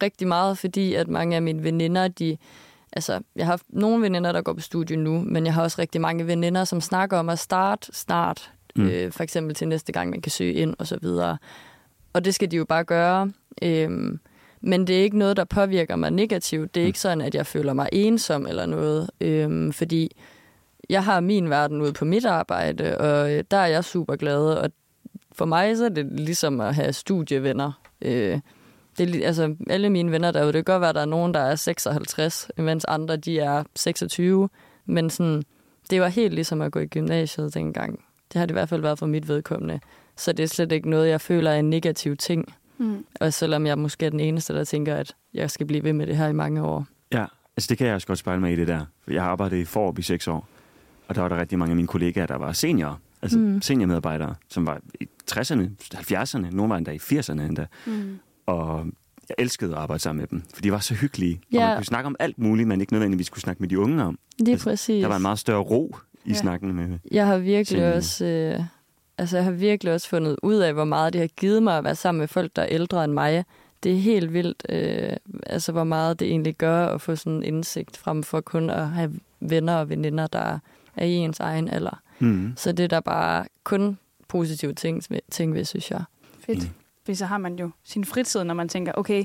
rigtig 0.02 0.28
meget, 0.28 0.58
fordi 0.58 0.94
at 0.94 1.08
mange 1.08 1.36
af 1.36 1.42
mine 1.42 1.62
veninder, 1.62 2.08
de, 2.08 2.36
altså, 2.92 3.20
jeg 3.36 3.46
har 3.46 3.60
nogle 3.68 4.02
veninder, 4.02 4.32
der 4.32 4.42
går 4.42 4.52
på 4.52 4.60
studie 4.60 4.96
nu, 4.96 5.20
men 5.20 5.46
jeg 5.46 5.54
har 5.54 5.62
også 5.62 5.80
rigtig 5.80 6.00
mange 6.00 6.26
veninder, 6.26 6.64
som 6.64 6.80
snakker 6.80 7.18
om 7.18 7.28
at 7.28 7.38
starte 7.38 7.92
snart, 7.92 8.52
mm. 8.76 8.86
øh, 8.86 9.12
for 9.12 9.22
eksempel 9.22 9.54
til 9.54 9.68
næste 9.68 9.92
gang, 9.92 10.10
man 10.10 10.20
kan 10.20 10.32
søge 10.32 10.52
ind, 10.52 10.74
og 10.78 10.86
så 10.86 10.98
videre. 11.02 11.38
Og 12.12 12.24
det 12.24 12.34
skal 12.34 12.50
de 12.50 12.56
jo 12.56 12.64
bare 12.64 12.84
gøre. 12.84 13.32
Øhm, 13.62 14.20
men 14.60 14.86
det 14.86 14.98
er 14.98 15.02
ikke 15.02 15.18
noget, 15.18 15.36
der 15.36 15.44
påvirker 15.44 15.96
mig 15.96 16.10
negativt. 16.10 16.74
Det 16.74 16.82
er 16.82 16.86
ikke 16.86 17.00
sådan, 17.00 17.20
at 17.20 17.34
jeg 17.34 17.46
føler 17.46 17.72
mig 17.72 17.88
ensom 17.92 18.46
eller 18.46 18.66
noget, 18.66 19.10
øhm, 19.20 19.72
fordi 19.72 20.16
jeg 20.92 21.04
har 21.04 21.20
min 21.20 21.50
verden 21.50 21.82
ude 21.82 21.92
på 21.92 22.04
mit 22.04 22.24
arbejde, 22.24 22.98
og 22.98 23.32
øh, 23.32 23.44
der 23.50 23.56
er 23.56 23.66
jeg 23.66 23.84
super 23.84 24.16
glad, 24.16 24.44
og 24.44 24.70
for 25.32 25.44
mig 25.44 25.76
så 25.76 25.84
er 25.84 25.88
det 25.88 26.06
ligesom 26.12 26.60
at 26.60 26.74
have 26.74 26.92
studievenner. 26.92 27.72
Øh, 28.02 28.40
det 28.98 29.22
er, 29.22 29.26
altså, 29.26 29.56
alle 29.70 29.90
mine 29.90 30.12
venner 30.12 30.30
derude, 30.30 30.52
det 30.52 30.66
kan 30.66 30.74
godt 30.74 30.80
være, 30.80 30.88
at 30.88 30.94
der 30.94 31.00
er 31.00 31.06
nogen, 31.06 31.34
der 31.34 31.40
er 31.40 31.54
56, 31.54 32.50
mens 32.56 32.84
andre 32.84 33.16
de 33.16 33.38
er 33.38 33.64
26, 33.76 34.48
men 34.86 35.10
sådan, 35.10 35.42
det 35.90 36.00
var 36.00 36.08
helt 36.08 36.34
ligesom 36.34 36.60
at 36.60 36.72
gå 36.72 36.78
i 36.78 36.86
gymnasiet 36.86 37.54
dengang. 37.54 38.04
Det 38.32 38.38
har 38.38 38.46
det 38.46 38.52
i 38.52 38.58
hvert 38.58 38.68
fald 38.68 38.80
været 38.80 38.98
for 38.98 39.06
mit 39.06 39.28
vedkommende. 39.28 39.80
Så 40.16 40.32
det 40.32 40.42
er 40.42 40.46
slet 40.46 40.72
ikke 40.72 40.90
noget, 40.90 41.08
jeg 41.08 41.20
føler 41.20 41.50
er 41.50 41.58
en 41.58 41.70
negativ 41.70 42.16
ting. 42.16 42.54
Mm. 42.78 43.04
Og 43.20 43.32
selvom 43.32 43.66
jeg 43.66 43.78
måske 43.78 44.06
er 44.06 44.10
den 44.10 44.20
eneste, 44.20 44.54
der 44.54 44.64
tænker, 44.64 44.96
at 44.96 45.14
jeg 45.34 45.50
skal 45.50 45.66
blive 45.66 45.84
ved 45.84 45.92
med 45.92 46.06
det 46.06 46.16
her 46.16 46.28
i 46.28 46.32
mange 46.32 46.62
år. 46.62 46.86
Ja, 47.12 47.24
altså 47.56 47.68
det 47.68 47.78
kan 47.78 47.86
jeg 47.86 47.94
også 47.94 48.06
godt 48.06 48.18
spejle 48.18 48.40
mig 48.40 48.52
i 48.52 48.56
det 48.56 48.68
der. 48.68 48.84
Jeg 49.08 49.22
har 49.22 49.30
arbejdet 49.30 49.56
i 49.56 49.64
Forop 49.64 49.98
i 49.98 50.02
seks 50.02 50.28
år, 50.28 50.48
og 51.08 51.14
der 51.14 51.20
var 51.20 51.28
der 51.28 51.40
rigtig 51.40 51.58
mange 51.58 51.70
af 51.70 51.76
mine 51.76 51.88
kollegaer, 51.88 52.26
der 52.26 52.36
var 52.36 52.52
seniorer. 52.52 52.96
Altså 53.22 53.38
mm. 53.38 53.62
seniormedarbejdere, 53.62 54.34
som 54.48 54.66
var 54.66 54.80
i 55.00 55.08
60'erne, 55.30 55.68
70'erne, 55.94 56.54
nogle 56.54 56.70
var 56.70 56.76
endda 56.76 56.90
i 56.90 56.96
80'erne 56.96 57.40
endda. 57.40 57.66
Mm. 57.86 58.18
Og 58.46 58.86
jeg 59.28 59.34
elskede 59.38 59.72
at 59.72 59.78
arbejde 59.78 60.02
sammen 60.02 60.20
med 60.20 60.26
dem, 60.28 60.42
for 60.54 60.62
de 60.62 60.72
var 60.72 60.78
så 60.78 60.94
hyggelige. 60.94 61.40
Ja. 61.52 61.62
Og 61.62 61.68
man 61.68 61.76
kunne 61.76 61.84
snakke 61.84 62.06
om 62.06 62.16
alt 62.18 62.38
muligt, 62.38 62.68
man 62.68 62.80
ikke 62.80 62.92
nødvendigvis 62.92 63.26
skulle 63.26 63.42
snakke 63.42 63.62
med 63.62 63.68
de 63.68 63.78
unge 63.78 64.04
om. 64.04 64.18
Det 64.38 64.48
er 64.48 64.52
altså, 64.52 64.70
præcis. 64.70 65.02
Der 65.02 65.08
var 65.08 65.16
en 65.16 65.22
meget 65.22 65.38
større 65.38 65.62
ro 65.62 65.96
i 66.24 66.28
ja. 66.28 66.34
snakken 66.34 66.74
med 66.74 66.98
Jeg 67.10 67.26
har 67.26 67.38
virkelig 67.38 67.66
seniorerne. 67.66 67.96
også... 67.96 68.24
Øh 68.24 68.64
altså 69.18 69.36
jeg 69.36 69.44
har 69.44 69.52
virkelig 69.52 69.92
også 69.92 70.08
fundet 70.08 70.36
ud 70.42 70.56
af, 70.56 70.72
hvor 70.72 70.84
meget 70.84 71.12
det 71.12 71.20
har 71.20 71.28
givet 71.28 71.62
mig 71.62 71.78
at 71.78 71.84
være 71.84 71.94
sammen 71.94 72.18
med 72.18 72.28
folk, 72.28 72.56
der 72.56 72.62
er 72.62 72.68
ældre 72.68 73.04
end 73.04 73.12
mig. 73.12 73.44
Det 73.82 73.92
er 73.92 73.96
helt 73.96 74.32
vildt, 74.32 74.66
øh, 74.68 75.16
altså 75.46 75.72
hvor 75.72 75.84
meget 75.84 76.20
det 76.20 76.28
egentlig 76.28 76.54
gør 76.54 76.86
at 76.86 77.00
få 77.00 77.16
sådan 77.16 77.32
en 77.32 77.42
indsigt 77.42 77.96
frem 77.96 78.22
for 78.22 78.40
kun 78.40 78.70
at 78.70 78.88
have 78.88 79.12
venner 79.40 79.74
og 79.74 79.88
veninder, 79.88 80.26
der 80.26 80.58
er 80.96 81.04
i 81.04 81.12
ens 81.12 81.40
egen 81.40 81.68
alder. 81.68 82.00
Mm. 82.18 82.52
Så 82.56 82.72
det 82.72 82.84
er 82.84 82.88
der 82.88 83.00
bare 83.00 83.44
kun 83.64 83.98
positive 84.28 84.72
ting, 84.72 85.02
ting 85.30 85.54
ved, 85.54 85.64
synes 85.64 85.90
jeg. 85.90 86.04
Fedt. 86.46 86.62
Mm. 86.62 86.68
Fordi 87.04 87.14
så 87.14 87.26
har 87.26 87.38
man 87.38 87.54
jo 87.54 87.70
sin 87.84 88.04
fritid, 88.04 88.44
når 88.44 88.54
man 88.54 88.68
tænker, 88.68 88.92
okay, 88.96 89.24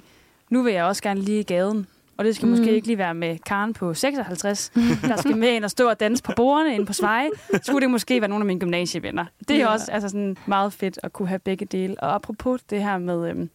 nu 0.49 0.61
vil 0.61 0.73
jeg 0.73 0.83
også 0.83 1.03
gerne 1.03 1.21
lige 1.21 1.39
i 1.39 1.43
gaden. 1.43 1.87
Og 2.17 2.25
det 2.25 2.35
skal 2.35 2.45
mm. 2.45 2.49
måske 2.49 2.75
ikke 2.75 2.87
lige 2.87 2.97
være 2.97 3.13
med 3.13 3.37
Karen 3.39 3.73
på 3.73 3.93
56, 3.93 4.71
der 5.01 5.17
skal 5.17 5.37
med 5.37 5.49
ind 5.49 5.63
og 5.63 5.71
stå 5.71 5.89
og 5.89 5.99
danse 5.99 6.23
på 6.23 6.31
bordene 6.35 6.75
inde 6.75 6.85
på 6.85 6.93
Sveje. 6.93 7.29
Så 7.51 7.59
skulle 7.63 7.81
det 7.81 7.91
måske 7.91 8.21
være 8.21 8.29
nogle 8.29 8.41
af 8.41 8.45
mine 8.45 8.59
gymnasievenner. 8.59 9.25
Det 9.47 9.55
er 9.55 9.59
ja. 9.59 9.67
også 9.67 9.91
altså 9.91 10.09
sådan 10.09 10.37
meget 10.45 10.73
fedt 10.73 10.99
at 11.03 11.13
kunne 11.13 11.27
have 11.27 11.39
begge 11.39 11.65
dele. 11.65 11.99
Og 11.99 12.15
apropos 12.15 12.63
det 12.63 12.83
her 12.83 12.97
med, 12.97 13.29
øhm, 13.29 13.49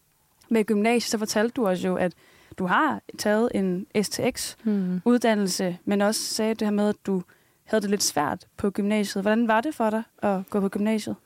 med 0.49 0.65
gymnasiet, 0.65 1.11
så 1.11 1.19
fortalte 1.19 1.55
du 1.55 1.67
os 1.67 1.85
jo, 1.85 1.97
at 1.97 2.13
du 2.59 2.67
har 2.67 3.01
taget 3.19 3.51
en 3.55 3.87
STX-uddannelse, 4.03 5.69
mm. 5.71 5.77
men 5.85 6.01
også 6.01 6.21
sagde 6.21 6.55
det 6.55 6.67
her 6.67 6.73
med, 6.73 6.89
at 6.89 6.97
du 7.07 7.23
havde 7.73 7.83
det 7.83 7.91
lidt 7.91 8.03
svært 8.03 8.47
på 8.57 8.71
gymnasiet. 8.71 9.25
Hvordan 9.25 9.49
var 9.49 9.61
det 9.61 9.75
for 9.75 9.91
dig 9.91 10.03
at 10.23 10.41
gå 10.51 10.61
på 10.61 10.69
gymnasiet? 10.69 11.17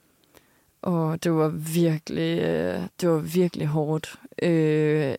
Og 0.83 1.25
det 1.25 1.33
var 1.33 1.49
virkelig, 1.49 2.43
øh, 2.43 2.81
det 3.01 3.09
var 3.09 3.19
virkelig 3.19 3.67
hårdt. 3.67 4.15
Øh, 4.43 5.15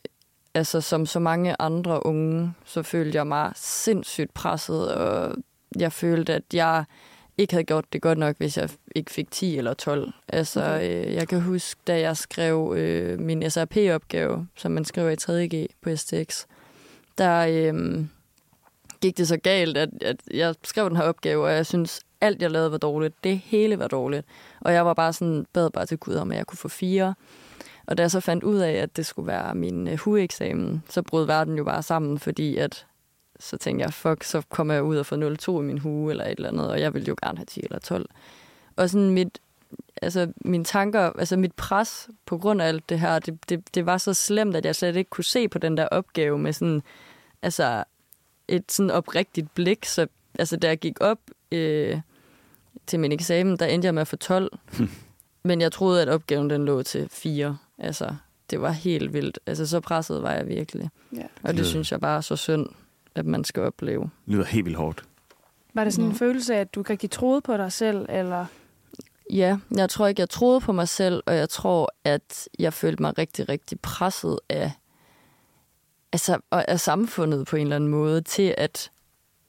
altså 0.53 0.81
som 0.81 1.05
så 1.05 1.19
mange 1.19 1.55
andre 1.59 2.05
unge, 2.05 2.53
så 2.65 2.83
følte 2.83 3.17
jeg 3.17 3.27
mig 3.27 3.51
sindssygt 3.55 4.33
presset, 4.33 4.95
og 4.95 5.35
jeg 5.79 5.91
følte, 5.91 6.33
at 6.33 6.43
jeg 6.53 6.85
ikke 7.37 7.53
havde 7.53 7.63
gjort 7.63 7.93
det 7.93 8.01
godt 8.01 8.17
nok, 8.17 8.37
hvis 8.37 8.57
jeg 8.57 8.69
ikke 8.95 9.11
fik 9.11 9.31
10 9.31 9.57
eller 9.57 9.73
12. 9.73 10.11
Altså, 10.27 10.59
okay. 10.59 11.07
øh, 11.07 11.13
jeg 11.13 11.27
kan 11.27 11.41
huske, 11.41 11.81
da 11.87 11.99
jeg 11.99 12.17
skrev 12.17 12.73
øh, 12.77 13.19
min 13.19 13.49
SRP-opgave, 13.49 14.47
som 14.55 14.71
man 14.71 14.85
skriver 14.85 15.09
i 15.09 15.45
3.G 15.45 15.67
på 15.81 15.95
STX, 15.95 16.45
der 17.17 17.47
øh, 17.49 18.05
gik 19.01 19.17
det 19.17 19.27
så 19.27 19.37
galt, 19.37 19.77
at, 19.77 19.89
at 20.01 20.17
jeg 20.31 20.55
skrev 20.63 20.89
den 20.89 20.97
her 20.97 21.03
opgave, 21.03 21.45
og 21.45 21.51
jeg 21.51 21.65
synes, 21.65 22.01
alt 22.21 22.41
jeg 22.41 22.51
lavede 22.51 22.71
var 22.71 22.77
dårligt. 22.77 23.23
Det 23.23 23.37
hele 23.37 23.79
var 23.79 23.87
dårligt. 23.87 24.25
Og 24.61 24.73
jeg 24.73 24.85
var 24.85 24.93
bare 24.93 25.13
sådan, 25.13 25.45
bad 25.53 25.69
bare 25.69 25.85
til 25.85 25.97
Gud 25.97 26.15
om, 26.15 26.31
at 26.31 26.37
jeg 26.37 26.47
kunne 26.47 26.57
få 26.57 26.67
fire. 26.67 27.15
Og 27.87 27.97
da 27.97 28.03
jeg 28.03 28.11
så 28.11 28.19
fandt 28.19 28.43
ud 28.43 28.57
af, 28.57 28.71
at 28.71 28.97
det 28.97 29.05
skulle 29.05 29.27
være 29.27 29.55
min 29.55 29.87
øh, 29.87 29.97
hueksamen, 29.97 30.83
så 30.89 31.01
brød 31.01 31.25
verden 31.25 31.57
jo 31.57 31.63
bare 31.63 31.83
sammen, 31.83 32.19
fordi 32.19 32.57
at 32.57 32.85
så 33.39 33.57
tænkte 33.57 33.83
jeg, 33.83 33.93
fuck, 33.93 34.23
så 34.23 34.41
kommer 34.49 34.73
jeg 34.73 34.83
ud 34.83 34.97
og 34.97 35.05
får 35.05 35.57
0,2 35.57 35.61
i 35.61 35.63
min 35.63 35.77
hue 35.77 36.11
eller 36.11 36.25
et 36.25 36.31
eller 36.31 36.49
andet, 36.49 36.69
og 36.69 36.79
jeg 36.79 36.93
ville 36.93 37.07
jo 37.07 37.15
gerne 37.23 37.37
have 37.37 37.45
10 37.45 37.61
eller 37.63 37.79
12. 37.79 38.09
Og 38.75 38.89
sådan 38.89 39.09
mit, 39.09 39.39
altså 40.01 40.31
mine 40.45 40.63
tanker, 40.63 41.11
altså 41.19 41.37
mit 41.37 41.53
pres 41.53 42.09
på 42.25 42.37
grund 42.37 42.61
af 42.61 42.67
alt 42.67 42.89
det 42.89 42.99
her, 42.99 43.19
det, 43.19 43.49
det, 43.49 43.75
det 43.75 43.85
var 43.85 43.97
så 43.97 44.13
slemt, 44.13 44.55
at 44.55 44.65
jeg 44.65 44.75
slet 44.75 44.95
ikke 44.95 45.09
kunne 45.09 45.23
se 45.23 45.47
på 45.47 45.57
den 45.57 45.77
der 45.77 45.87
opgave 45.87 46.37
med 46.37 46.53
sådan, 46.53 46.83
altså 47.41 47.83
et 48.47 48.71
sådan 48.71 48.91
oprigtigt 48.91 49.55
blik. 49.55 49.85
Så 49.85 50.07
altså, 50.39 50.57
da 50.57 50.67
jeg 50.67 50.77
gik 50.77 51.01
op 51.01 51.19
øh, 51.51 51.99
til 52.87 52.99
min 52.99 53.11
eksamen, 53.11 53.57
der 53.57 53.65
endte 53.65 53.85
jeg 53.85 53.93
med 53.93 54.01
at 54.01 54.07
få 54.07 54.15
12. 54.15 54.59
Men 55.43 55.61
jeg 55.61 55.71
troede, 55.71 56.01
at 56.01 56.09
opgaven 56.09 56.49
den 56.49 56.65
lå 56.65 56.83
til 56.83 57.07
4. 57.11 57.57
Altså, 57.77 58.15
det 58.49 58.61
var 58.61 58.71
helt 58.71 59.13
vildt. 59.13 59.39
Altså, 59.45 59.65
så 59.65 59.79
presset 59.79 60.21
var 60.21 60.31
jeg 60.31 60.47
virkelig. 60.47 60.89
Ja. 61.15 61.23
Og 61.43 61.53
det 61.57 61.65
synes 61.65 61.91
jeg 61.91 61.99
bare 61.99 62.17
er 62.17 62.21
så 62.21 62.35
synd, 62.35 62.67
at 63.15 63.25
man 63.25 63.43
skal 63.43 63.63
opleve. 63.63 64.01
Det 64.01 64.33
lyder 64.33 64.45
helt 64.45 64.65
vildt 64.65 64.77
hårdt. 64.77 65.03
Var 65.73 65.83
det 65.83 65.93
sådan 65.93 66.05
en 66.05 66.11
ja. 66.11 66.17
følelse 66.17 66.55
af, 66.55 66.59
at 66.59 66.75
du 66.75 66.79
ikke 66.79 66.89
rigtig 66.89 67.11
troede 67.11 67.41
på 67.41 67.57
dig 67.57 67.71
selv, 67.71 68.05
eller... 68.09 68.45
Ja, 69.31 69.57
jeg 69.71 69.89
tror 69.89 70.07
ikke, 70.07 70.19
jeg 70.19 70.29
troede 70.29 70.61
på 70.61 70.71
mig 70.71 70.87
selv, 70.87 71.23
og 71.25 71.35
jeg 71.35 71.49
tror, 71.49 71.93
at 72.03 72.49
jeg 72.59 72.73
følte 72.73 73.01
mig 73.01 73.17
rigtig, 73.17 73.49
rigtig 73.49 73.79
presset 73.79 74.39
af, 74.49 74.71
altså, 76.13 76.39
af 76.51 76.79
samfundet 76.79 77.47
på 77.47 77.55
en 77.55 77.61
eller 77.61 77.75
anden 77.75 77.89
måde, 77.89 78.21
til 78.21 78.55
at, 78.57 78.91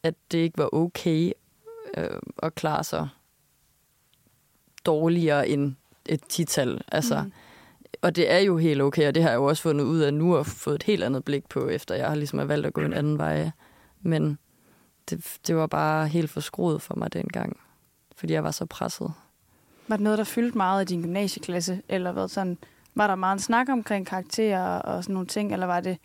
at 0.03 0.15
det 0.33 0.39
ikke 0.39 0.59
var 0.59 0.75
okay 0.75 1.33
øh, 1.97 2.21
at 2.43 2.55
klare 2.55 2.85
sig 2.85 3.09
dårligere 4.87 5.49
end 5.49 5.75
et 6.07 6.21
tital. 6.29 6.81
Altså, 6.93 7.23
mm 7.23 7.33
og 8.03 8.17
det 8.17 8.33
er 8.33 8.39
jo 8.39 8.57
helt 8.57 8.83
okay, 8.83 9.09
og 9.09 9.15
det 9.15 9.23
har 9.23 9.31
jeg 9.31 9.37
jo 9.37 9.45
også 9.45 9.63
fundet 9.63 9.85
ud 9.85 9.99
af 9.99 10.15
nu 10.15 10.37
og 10.37 10.47
fået 10.47 10.75
et 10.75 10.83
helt 10.83 11.05
andet 11.05 11.25
blik 11.25 11.49
på, 11.49 11.69
efter 11.69 11.95
jeg 11.95 12.09
har 12.09 12.15
ligesom 12.15 12.49
valgt 12.49 12.67
at 12.67 12.73
gå 12.73 12.81
en 12.81 12.93
anden 12.93 13.19
vej. 13.19 13.51
Men 14.01 14.39
det, 15.11 15.39
det 15.47 15.57
var 15.57 15.67
bare 15.67 16.09
helt 16.09 16.31
forskruet 16.31 16.83
for 16.83 16.95
mig 16.95 17.13
dengang, 17.13 17.61
fordi 18.17 18.33
jeg 18.33 18.45
var 18.45 18.51
så 18.51 18.67
presset. 18.67 19.13
Var 19.89 19.97
det 19.97 20.05
noget, 20.05 20.19
der 20.19 20.25
fyldte 20.25 20.57
meget 20.57 20.83
i 20.83 20.95
din 20.95 21.03
gymnasieklasse, 21.03 21.83
eller 21.89 22.13
hvad 22.13 22.29
sådan? 22.29 22.59
Var 22.95 23.07
der 23.07 23.15
meget 23.15 23.37
en 23.37 23.41
snak 23.41 23.69
omkring 23.69 24.07
karakterer 24.07 24.79
og 24.79 25.05
sådan 25.05 25.13
nogle 25.13 25.27
ting, 25.27 25.53
eller 25.53 25.67
var 25.67 25.81
det... 25.81 25.99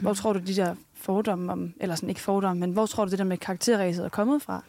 Hvor 0.00 0.14
tror 0.14 0.32
du, 0.32 0.38
de 0.38 0.56
der 0.56 0.74
fordomme 0.94 1.52
om, 1.52 1.72
eller 1.80 1.94
sådan 1.94 2.08
ikke 2.08 2.20
fordomme, 2.20 2.60
men 2.60 2.70
hvor 2.70 2.86
tror 2.86 3.04
du, 3.04 3.10
det 3.10 3.18
der 3.18 3.24
med 3.24 3.36
karakterræset 3.36 4.04
er 4.04 4.08
kommet 4.08 4.42
fra? 4.42 4.64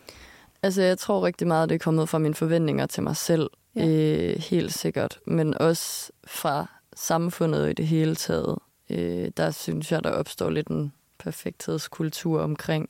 Altså, 0.63 0.81
jeg 0.81 0.97
tror 0.97 1.25
rigtig 1.25 1.47
meget, 1.47 1.69
det 1.69 1.75
er 1.75 1.79
kommet 1.79 2.09
fra 2.09 2.17
mine 2.17 2.35
forventninger 2.35 2.85
til 2.85 3.03
mig 3.03 3.15
selv. 3.15 3.49
Ja. 3.75 3.87
Øh, 3.87 4.39
helt 4.39 4.73
sikkert. 4.73 5.19
Men 5.27 5.57
også 5.57 6.11
fra 6.27 6.65
samfundet 6.95 7.69
i 7.69 7.73
det 7.73 7.87
hele 7.87 8.15
taget. 8.15 8.57
Øh, 8.89 9.31
der 9.37 9.51
synes 9.51 9.91
jeg, 9.91 10.03
der 10.03 10.11
opstår 10.11 10.49
lidt 10.49 10.67
en 10.67 10.93
perfekthedskultur 11.19 12.41
omkring 12.41 12.89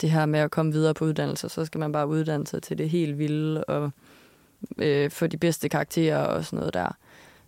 det 0.00 0.10
her 0.10 0.26
med 0.26 0.40
at 0.40 0.50
komme 0.50 0.72
videre 0.72 0.94
på 0.94 1.04
uddannelse. 1.04 1.48
Så 1.48 1.64
skal 1.64 1.78
man 1.78 1.92
bare 1.92 2.08
uddanne 2.08 2.46
sig 2.46 2.62
til 2.62 2.78
det 2.78 2.90
helt 2.90 3.18
vilde 3.18 3.64
og 3.64 3.90
øh, 4.78 5.10
få 5.10 5.26
de 5.26 5.36
bedste 5.36 5.68
karakterer 5.68 6.24
og 6.24 6.44
sådan 6.44 6.58
noget 6.58 6.74
der. 6.74 6.96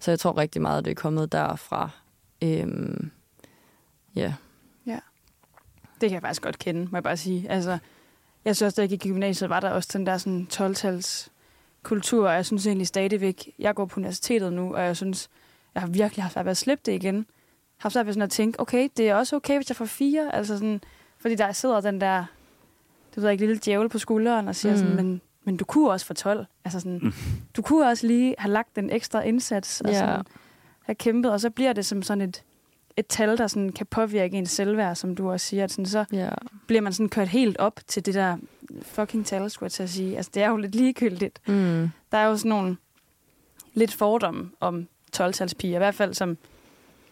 Så 0.01 0.11
jeg 0.11 0.19
tror 0.19 0.39
rigtig 0.39 0.63
meget, 0.63 0.85
det 0.85 0.91
er 0.91 0.95
kommet 0.95 1.33
derfra. 1.33 1.91
Øhm, 2.43 3.11
ja. 4.17 4.35
Det 6.01 6.11
kan 6.11 6.15
jeg 6.15 6.23
faktisk 6.23 6.43
godt 6.43 6.59
kende, 6.59 6.81
må 6.91 6.97
jeg 6.97 7.03
bare 7.03 7.17
sige. 7.17 7.51
Altså, 7.51 7.79
jeg 8.45 8.57
synes 8.57 8.67
også, 8.67 8.77
da 8.77 8.83
jeg 8.83 8.89
gik 8.89 9.07
i 9.07 9.09
gymnasiet, 9.09 9.51
var 9.51 9.61
der 9.61 9.71
også 9.71 9.91
den 9.93 10.07
der 10.07 10.19
sådan 10.19 10.47
12-tals 10.53 11.31
kultur, 11.83 12.29
og 12.29 12.35
jeg 12.35 12.47
synes 12.47 12.67
egentlig 12.67 12.87
stadigvæk, 12.87 13.51
jeg 13.59 13.75
går 13.75 13.85
på 13.85 14.01
universitetet 14.01 14.53
nu, 14.53 14.75
og 14.75 14.83
jeg 14.83 14.97
synes, 14.97 15.29
jeg 15.75 15.83
har 15.83 15.89
virkelig 15.89 16.25
haft 16.25 16.33
svært 16.35 16.45
ved 16.45 16.51
at 16.51 16.57
slippe 16.57 16.83
det 16.87 16.93
igen. 16.93 17.15
Har 17.17 17.25
haft 17.79 17.93
svært 17.93 18.07
ved 18.07 18.13
sådan 18.13 18.23
at 18.23 18.31
tænke, 18.31 18.61
okay, 18.61 18.89
det 18.97 19.09
er 19.09 19.15
også 19.15 19.37
okay, 19.37 19.57
hvis 19.57 19.71
jeg 19.71 19.77
får 19.77 19.85
fire, 19.85 20.35
altså 20.35 20.55
sådan, 20.57 20.81
fordi 21.19 21.35
der 21.35 21.53
sidder 21.53 21.81
den 21.81 22.01
der, 22.01 22.25
du 23.17 23.21
ved 23.21 23.31
ikke, 23.31 23.47
lille 23.47 23.61
djævel 23.65 23.89
på 23.89 23.99
skulderen 23.99 24.49
og 24.49 24.57
siger 24.57 24.73
mm. 24.73 24.79
sådan, 24.79 24.97
men, 24.97 25.21
men 25.45 25.57
du 25.57 25.65
kunne 25.65 25.91
også 25.91 26.07
få 26.07 26.15
12. 26.15 26.47
Altså 26.65 26.81
sådan, 26.81 26.99
Mm. 27.03 27.13
du 27.57 27.63
kunne 27.63 27.87
også 27.89 28.07
lige 28.07 28.35
have 28.39 28.53
lagt 28.53 28.77
den 28.77 28.91
ekstra 28.91 29.23
indsats 29.23 29.81
og 29.81 29.91
Ja. 29.91 29.99
sådan, 29.99 30.25
have 30.83 30.95
kæmpet, 30.95 31.33
og 31.33 31.41
så 31.41 31.51
bliver 31.51 31.73
det 31.73 31.87
som 31.87 32.03
sådan 32.03 32.29
et, 32.29 32.43
et 32.97 33.07
tal, 33.07 33.39
der 33.39 33.47
sådan 33.47 33.73
kan 33.73 33.87
påvirke 33.87 34.37
ens 34.37 34.51
selvværd, 34.51 34.95
som 34.95 35.17
du 35.17 35.31
også 35.31 35.47
siger. 35.47 35.65
At 35.65 35.71
sådan, 35.71 35.87
så 35.87 36.05
ja. 36.13 36.31
bliver 36.67 36.81
man 36.81 36.93
sådan 36.93 37.09
kørt 37.09 37.29
helt 37.29 37.57
op 37.59 37.81
til 37.87 38.07
det 38.07 38.15
der 38.15 38.37
fucking 38.83 39.27
tal, 39.27 39.51
skulle 39.51 39.67
jeg 39.67 39.73
til 39.73 39.83
at 39.83 39.91
sige. 39.91 40.17
Altså, 40.17 40.31
det 40.35 40.43
er 40.43 40.49
jo 40.49 40.57
lidt 40.57 40.75
ligegyldigt. 40.75 41.41
Mm. 41.49 41.91
Der 42.13 42.19
er 42.19 42.27
jo 42.27 42.37
sådan 42.37 42.49
nogle 42.49 42.77
lidt 43.75 43.93
fordomme 43.95 44.51
om 44.61 44.89
12-talspiger, 45.17 45.75
i 45.75 45.79
hvert 45.79 45.95
fald 45.95 46.15
som 46.15 46.39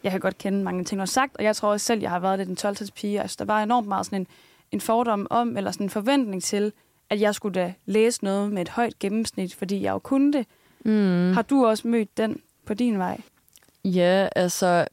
jeg 0.03 0.11
kan 0.11 0.21
godt 0.21 0.39
kende 0.39 0.65
mange 0.65 0.85
ting, 0.85 1.01
har 1.01 1.07
sagt, 1.07 1.37
og 1.37 1.45
jeg 1.45 1.57
tror 1.57 1.73
også 1.73 1.87
selv, 1.87 2.01
jeg 2.01 2.11
har 2.11 2.19
været 2.19 2.39
lidt 2.39 2.49
en 2.49 2.57
12-talspige. 2.69 3.21
Altså, 3.21 3.37
der 3.39 3.45
var 3.45 3.63
enormt 3.63 3.89
meget 3.89 4.07
sådan 4.07 4.21
en, 4.21 4.27
en 4.73 4.81
fordom 4.81 5.27
om, 5.31 5.57
eller 5.57 5.71
sådan 5.71 5.87
en 5.87 5.91
forventning 5.91 6.43
til, 6.43 6.73
at 7.11 7.21
jeg 7.21 7.35
skulle 7.35 7.61
da 7.61 7.75
læse 7.87 8.25
noget 8.25 8.53
med 8.53 8.63
et 8.63 8.69
højt 8.69 8.99
gennemsnit, 8.99 9.55
fordi 9.55 9.83
jeg 9.83 9.93
jo 9.93 9.99
kunne 9.99 10.33
det. 10.33 10.47
Mm. 10.85 11.33
Har 11.33 11.43
du 11.43 11.67
også 11.67 11.89
mødt 11.89 12.17
den 12.17 12.41
på 12.67 12.75
din 12.75 12.99
vej? 12.99 13.21
Ja, 13.85 14.29
altså, 14.37 14.87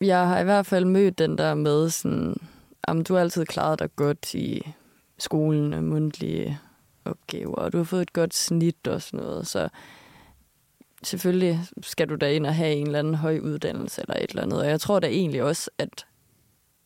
jeg 0.00 0.28
har 0.28 0.40
i 0.40 0.44
hvert 0.44 0.66
fald 0.66 0.84
mødt 0.84 1.18
den 1.18 1.38
der 1.38 1.54
med 1.54 1.90
sådan, 1.90 2.36
om 2.82 3.04
du 3.04 3.14
har 3.14 3.20
altid 3.20 3.46
klaret 3.46 3.78
dig 3.78 3.96
godt 3.96 4.34
i 4.34 4.72
skolen 5.18 5.72
og 5.72 5.84
mundtlige 5.84 6.58
opgaver, 7.04 7.54
og 7.54 7.72
du 7.72 7.76
har 7.76 7.84
fået 7.84 8.02
et 8.02 8.12
godt 8.12 8.34
snit 8.34 8.86
og 8.88 9.02
sådan 9.02 9.20
noget, 9.26 9.46
så 9.46 9.68
selvfølgelig 11.02 11.60
skal 11.82 12.08
du 12.08 12.16
da 12.16 12.32
ind 12.32 12.46
og 12.46 12.54
have 12.54 12.74
en 12.74 12.86
eller 12.86 12.98
anden 12.98 13.14
høj 13.14 13.38
uddannelse 13.38 14.02
eller 14.02 14.14
et 14.14 14.30
eller 14.30 14.42
andet. 14.42 14.60
Og 14.60 14.66
jeg 14.66 14.80
tror 14.80 15.00
da 15.00 15.06
egentlig 15.06 15.42
også, 15.42 15.70
at 15.78 16.06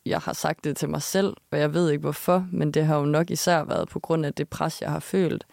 jeg 0.05 0.19
har 0.19 0.33
sagt 0.33 0.63
det 0.63 0.77
til 0.77 0.89
mig 0.89 1.01
selv, 1.01 1.33
og 1.51 1.59
jeg 1.59 1.73
ved 1.73 1.89
ikke 1.91 2.01
hvorfor, 2.01 2.47
men 2.51 2.71
det 2.71 2.85
har 2.85 2.97
jo 2.97 3.05
nok 3.05 3.31
især 3.31 3.63
været 3.63 3.89
på 3.89 3.99
grund 3.99 4.25
af 4.25 4.33
det 4.33 4.49
pres, 4.49 4.81
jeg 4.81 4.91
har 4.91 4.99
følt 4.99 5.45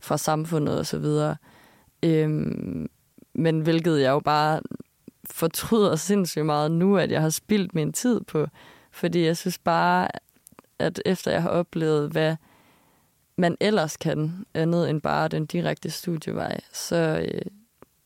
fra 0.00 0.18
samfundet 0.18 0.78
og 0.78 0.86
så 0.86 0.98
videre. 0.98 1.36
Øhm, 2.02 2.88
men 3.34 3.60
hvilket 3.60 4.00
jeg 4.00 4.10
jo 4.10 4.20
bare 4.20 4.60
fortryder 5.30 5.96
sindssygt 5.96 6.46
meget 6.46 6.70
nu, 6.70 6.96
at 6.96 7.10
jeg 7.10 7.20
har 7.20 7.30
spildt 7.30 7.74
min 7.74 7.92
tid 7.92 8.20
på. 8.20 8.46
Fordi 8.90 9.24
jeg 9.24 9.36
synes 9.36 9.58
bare, 9.58 10.08
at 10.78 11.02
efter 11.04 11.30
jeg 11.30 11.42
har 11.42 11.50
oplevet, 11.50 12.10
hvad 12.10 12.36
man 13.36 13.56
ellers 13.60 13.96
kan, 13.96 14.44
andet 14.54 14.90
end 14.90 15.00
bare 15.00 15.28
den 15.28 15.46
direkte 15.46 15.90
studievej, 15.90 16.60
så, 16.72 17.26
øh, 17.32 17.40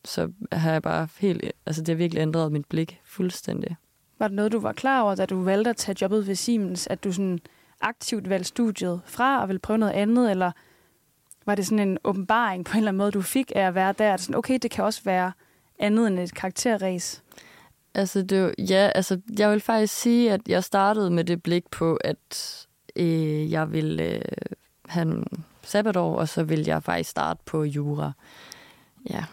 så 0.05 0.33
har 0.53 0.73
jeg 0.73 0.83
bare 0.83 1.09
helt, 1.19 1.45
altså 1.67 1.83
det 1.83 1.89
har 1.89 1.97
virkelig 1.97 2.21
ændret 2.21 2.53
mit 2.53 2.67
blik 2.67 3.01
fuldstændig. 3.05 3.77
Var 4.19 4.29
det 4.29 4.35
noget, 4.35 4.53
du 4.53 4.61
var 4.61 4.73
klar 4.73 5.03
over, 5.03 5.15
da 5.15 5.27
du 5.27 5.43
valgte 5.43 5.71
at 5.71 5.77
tage 5.77 5.97
jobbet 6.01 6.27
ved 6.27 6.35
Siemens, 6.35 6.87
at 6.87 7.05
du 7.05 7.13
sådan 7.13 7.39
aktivt 7.81 8.29
valgte 8.29 8.49
studiet 8.49 9.01
fra 9.05 9.43
og 9.43 9.49
ville 9.49 9.59
prøve 9.59 9.79
noget 9.79 9.93
andet, 9.93 10.31
eller 10.31 10.53
var 11.47 11.55
det 11.55 11.67
sådan 11.67 11.89
en 11.89 11.99
åbenbaring 12.05 12.65
på 12.65 12.73
en 12.73 12.79
eller 12.79 12.89
anden 12.89 12.99
måde, 12.99 13.11
du 13.11 13.23
fik 13.23 13.53
af 13.57 13.61
at 13.61 13.75
være 13.75 13.93
der? 13.99 14.15
At 14.15 14.21
sådan, 14.21 14.37
okay, 14.37 14.59
det 14.63 14.71
kan 14.71 14.85
også 14.85 15.03
være 15.05 15.33
andet 15.81 16.07
end 16.07 16.19
et 16.19 16.35
karakterræs. 16.35 17.23
Altså, 17.95 18.23
det, 18.23 18.43
var- 18.43 18.55
ja, 18.59 18.91
altså, 18.95 19.21
jeg 19.39 19.51
vil 19.51 19.61
faktisk 19.61 19.95
sige, 19.95 20.33
at 20.33 20.41
jeg 20.49 20.65
startede 20.65 21.11
med 21.11 21.25
det 21.25 21.43
blik 21.43 21.65
på, 21.71 21.97
at 22.05 22.57
øh, 22.97 23.51
jeg 23.53 23.73
ville 23.73 24.03
øh, 24.17 24.23
have 24.89 25.05
nogle 25.05 25.25
sabbatår, 25.63 26.17
og 26.17 26.29
så 26.29 26.43
ville 26.43 26.65
jeg 26.69 26.83
faktisk 26.83 27.11
starte 27.11 27.41
på 27.47 27.65
jura. 27.65 28.13
Ja. 29.11 29.25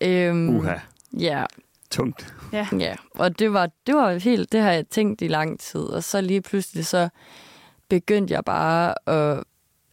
Øhm, 0.00 0.56
Uha, 0.56 0.74
Ja, 1.18 1.44
tungt. 1.90 2.34
Ja. 2.52 2.66
Ja, 2.78 2.96
og 3.14 3.38
det 3.38 3.52
var, 3.52 3.70
det 3.86 3.94
var 3.94 4.12
helt, 4.18 4.52
det 4.52 4.60
har 4.60 4.72
jeg 4.72 4.86
tænkt 4.88 5.22
i 5.22 5.28
lang 5.28 5.60
tid, 5.60 5.80
og 5.80 6.04
så 6.04 6.20
lige 6.20 6.40
pludselig 6.42 6.86
så 6.86 7.08
begyndte 7.88 8.34
jeg 8.34 8.44
bare 8.44 9.08
at 9.08 9.44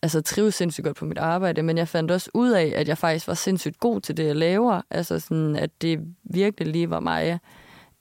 altså, 0.01 0.21
trive 0.21 0.51
sindssygt 0.51 0.85
godt 0.85 0.97
på 0.97 1.05
mit 1.05 1.17
arbejde, 1.17 1.63
men 1.63 1.77
jeg 1.77 1.87
fandt 1.87 2.11
også 2.11 2.29
ud 2.33 2.51
af, 2.51 2.73
at 2.75 2.87
jeg 2.87 2.97
faktisk 2.97 3.27
var 3.27 3.33
sindssygt 3.33 3.79
god 3.79 4.01
til 4.01 4.17
det, 4.17 4.25
jeg 4.25 4.35
laver, 4.35 4.81
altså 4.89 5.19
sådan, 5.19 5.55
at 5.55 5.81
det 5.81 5.99
virkelig 6.23 6.67
lige 6.67 6.89
var 6.89 6.99
mig. 6.99 7.39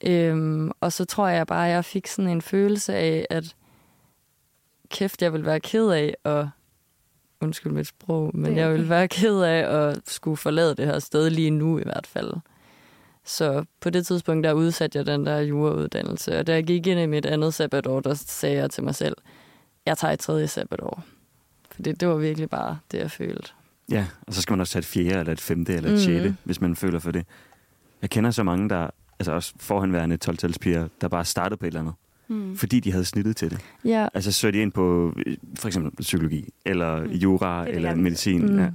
Øhm, 0.03 0.71
og 0.81 0.93
så 0.93 1.05
tror 1.05 1.27
jeg 1.27 1.47
bare, 1.47 1.67
at 1.67 1.73
jeg 1.73 1.85
fik 1.85 2.07
sådan 2.07 2.31
en 2.31 2.41
følelse 2.41 2.95
af, 2.95 3.27
at 3.29 3.55
kæft, 4.89 5.21
jeg 5.21 5.33
ville 5.33 5.45
være 5.45 5.59
ked 5.59 5.89
af 5.89 6.15
at 6.23 6.47
undskyld 7.41 7.71
mit 7.71 7.87
sprog, 7.87 8.31
men 8.33 8.51
er 8.51 8.55
jeg 8.55 8.65
okay. 8.65 8.75
ville 8.75 8.89
være 8.89 9.07
ked 9.07 9.41
af 9.41 9.77
at 9.77 9.99
skulle 10.05 10.37
forlade 10.37 10.75
det 10.75 10.85
her 10.85 10.99
sted 10.99 11.29
lige 11.29 11.49
nu 11.49 11.79
i 11.79 11.83
hvert 11.83 12.07
fald. 12.07 12.33
Så 13.25 13.65
på 13.81 13.89
det 13.89 14.07
tidspunkt, 14.07 14.43
der 14.43 14.53
udsatte 14.53 14.97
jeg 14.97 15.05
den 15.05 15.25
der 15.25 15.39
jurauddannelse. 15.39 16.39
Og 16.39 16.47
da 16.47 16.53
jeg 16.53 16.63
gik 16.63 16.87
ind 16.87 16.99
i 16.99 17.05
mit 17.05 17.25
andet 17.25 17.53
sabbatår, 17.53 17.99
der 17.99 18.13
sagde 18.13 18.57
jeg 18.57 18.71
til 18.71 18.83
mig 18.83 18.95
selv, 18.95 19.15
jeg 19.85 19.97
tager 19.97 20.13
et 20.13 20.19
tredje 20.19 20.47
sabbatår. 20.47 21.03
For 21.77 21.83
det, 21.83 21.99
det 21.99 22.07
var 22.07 22.15
virkelig 22.15 22.49
bare 22.49 22.77
det, 22.91 22.97
jeg 22.97 23.11
følte. 23.11 23.49
Ja, 23.91 24.05
og 24.27 24.33
så 24.33 24.41
skal 24.41 24.53
man 24.53 24.59
også 24.59 24.73
tage 24.73 24.79
et 24.79 24.85
fjerde, 24.85 25.19
eller 25.19 25.33
et 25.33 25.41
femte, 25.41 25.73
eller 25.73 25.89
et 25.89 25.93
Mhm. 25.93 26.01
sjette, 26.03 26.35
hvis 26.43 26.61
man 26.61 26.75
føler 26.75 26.99
for 26.99 27.11
det. 27.11 27.25
Jeg 28.01 28.09
kender 28.09 28.31
så 28.31 28.43
mange, 28.43 28.69
der, 28.69 28.89
altså 29.19 29.31
også 29.31 29.53
forhenværende 29.59 30.17
12-talspiger, 30.25 30.87
der 31.01 31.07
bare 31.07 31.25
startede 31.25 31.57
på 31.57 31.65
et 31.65 31.67
eller 31.67 31.79
andet, 31.79 31.93
Hmm. 32.27 32.57
fordi 32.57 32.79
de 32.79 32.91
havde 32.91 33.05
snittet 33.05 33.35
til 33.35 33.49
det. 33.51 33.59
Ja, 33.85 34.07
Altså 34.13 34.31
så 34.31 34.47
er 34.47 34.51
de 34.51 34.57
ind 34.61 34.71
på 34.71 35.13
øh, 35.25 35.37
for 35.59 35.67
eksempel 35.67 35.91
psykologi, 36.03 36.49
eller 36.65 37.03
Mm. 37.03 37.11
jura, 37.11 37.65
Det 37.65 37.75
eller 37.75 37.89
jeg 37.89 37.97
medicin. 37.97 38.45
Mm. 38.45 38.59
Ja. 38.59 38.69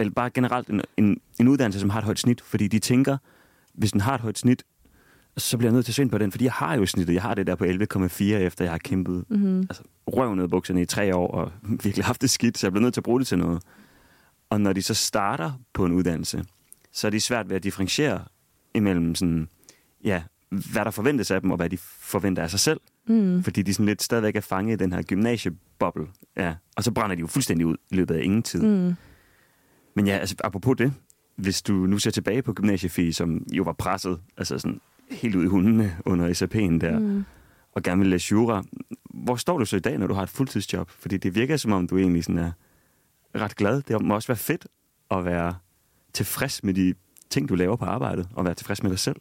Eller 0.00 0.12
bare 0.12 0.30
generelt 0.30 0.68
en, 0.68 0.80
en, 0.96 1.20
en 1.40 1.48
uddannelse, 1.48 1.80
som 1.80 1.90
har 1.90 1.98
et 1.98 2.04
højt 2.04 2.18
snit, 2.18 2.40
fordi 2.40 2.68
de 2.68 2.78
tænker, 2.78 3.16
hvis 3.74 3.92
den 3.92 4.00
har 4.00 4.14
et 4.14 4.20
højt 4.20 4.38
snit, 4.38 4.62
så 5.36 5.58
bliver 5.58 5.70
jeg 5.70 5.74
nødt 5.74 5.84
til 5.84 5.92
at 5.92 5.94
søge 5.94 6.08
på 6.08 6.18
den, 6.18 6.30
fordi 6.30 6.44
jeg 6.44 6.52
har 6.52 6.76
jo 6.76 6.86
snittet. 6.86 7.14
Jeg 7.14 7.22
har 7.22 7.34
det 7.34 7.46
der 7.46 7.54
på 7.54 7.64
11,4, 7.64 8.24
efter 8.24 8.64
jeg 8.64 8.72
har 8.72 8.78
kæmpet 8.78 9.24
mm-hmm. 9.28 9.60
altså, 9.60 9.82
røv 10.06 10.34
ned 10.34 10.44
i 10.44 10.48
bukserne 10.48 10.82
i 10.82 10.84
tre 10.84 11.16
år, 11.16 11.30
og 11.30 11.52
virkelig 11.84 12.04
haft 12.04 12.20
det 12.20 12.30
skidt, 12.30 12.58
så 12.58 12.66
jeg 12.66 12.72
bliver 12.72 12.82
nødt 12.82 12.94
til 12.94 13.00
at 13.00 13.04
bruge 13.04 13.20
det 13.20 13.26
til 13.26 13.38
noget. 13.38 13.62
Og 14.50 14.60
når 14.60 14.72
de 14.72 14.82
så 14.82 14.94
starter 14.94 15.52
på 15.72 15.84
en 15.84 15.92
uddannelse, 15.92 16.44
så 16.92 17.06
er 17.06 17.10
de 17.10 17.20
svært 17.20 17.48
ved 17.48 17.56
at 17.56 17.62
differentiere 17.62 18.24
imellem 18.74 19.14
sådan, 19.14 19.48
ja, 20.04 20.22
hvad 20.48 20.84
der 20.84 20.90
forventes 20.90 21.30
af 21.30 21.40
dem, 21.40 21.50
og 21.50 21.56
hvad 21.56 21.70
de 21.70 21.78
forventer 22.00 22.42
af 22.42 22.50
sig 22.50 22.60
selv. 22.60 22.80
mm. 23.06 23.42
Fordi 23.42 23.62
de 23.62 23.74
sådan 23.74 23.86
lidt 23.86 24.02
stadigvæk 24.02 24.36
er 24.36 24.40
fanget 24.40 24.72
i 24.72 24.84
den 24.84 24.92
her 24.92 25.02
gymnasieboble. 25.02 26.06
Ja. 26.36 26.54
Og 26.76 26.84
så 26.84 26.92
brænder 26.92 27.16
de 27.16 27.20
jo 27.20 27.26
fuldstændig 27.26 27.66
ud 27.66 27.76
i 27.90 27.94
løbet 27.94 28.14
af 28.14 28.22
ingen 28.22 28.42
tid. 28.42 28.62
Mm. 28.62 28.94
Men 29.94 30.06
ja, 30.06 30.16
altså, 30.16 30.34
apropos 30.44 30.76
det, 30.76 30.92
hvis 31.36 31.62
du 31.62 31.72
nu 31.72 31.98
ser 31.98 32.10
tilbage 32.10 32.42
på 32.42 32.52
gymnasiefie, 32.52 33.12
som 33.12 33.46
jo 33.52 33.62
var 33.62 33.72
presset, 33.72 34.20
altså 34.36 34.58
sådan 34.58 34.80
helt 35.10 35.34
ud 35.34 35.44
i 35.44 35.48
hundene 35.48 35.96
under 36.04 36.28
SAP'en 36.28 36.80
der, 36.86 36.98
mm. 36.98 37.24
Og 37.72 37.82
gerne 37.82 38.00
vil 38.00 38.10
læse 38.10 38.32
jura. 38.32 38.64
Hvor 39.04 39.36
står 39.36 39.58
du 39.58 39.64
så 39.64 39.76
i 39.76 39.80
dag, 39.80 39.98
når 39.98 40.06
du 40.06 40.14
har 40.14 40.22
et 40.22 40.28
fuldtidsjob? 40.28 40.90
Fordi 40.90 41.16
det 41.16 41.34
virker 41.34 41.56
som 41.56 41.72
om, 41.72 41.86
du 41.86 41.98
egentlig 41.98 42.24
sådan 42.24 42.38
er 42.38 42.52
ret 43.34 43.56
glad. 43.56 43.82
Det 43.82 44.02
må 44.02 44.14
også 44.14 44.28
være 44.28 44.36
fedt 44.36 44.66
at 45.10 45.24
være 45.24 45.54
tilfreds 46.12 46.64
med 46.64 46.74
de 46.74 46.94
ting, 47.30 47.48
du 47.48 47.54
laver 47.54 47.76
på 47.76 47.84
arbejdet, 47.84 48.28
og 48.34 48.44
være 48.44 48.54
tilfreds 48.54 48.82
med 48.82 48.90
dig 48.90 48.98
selv. 48.98 49.16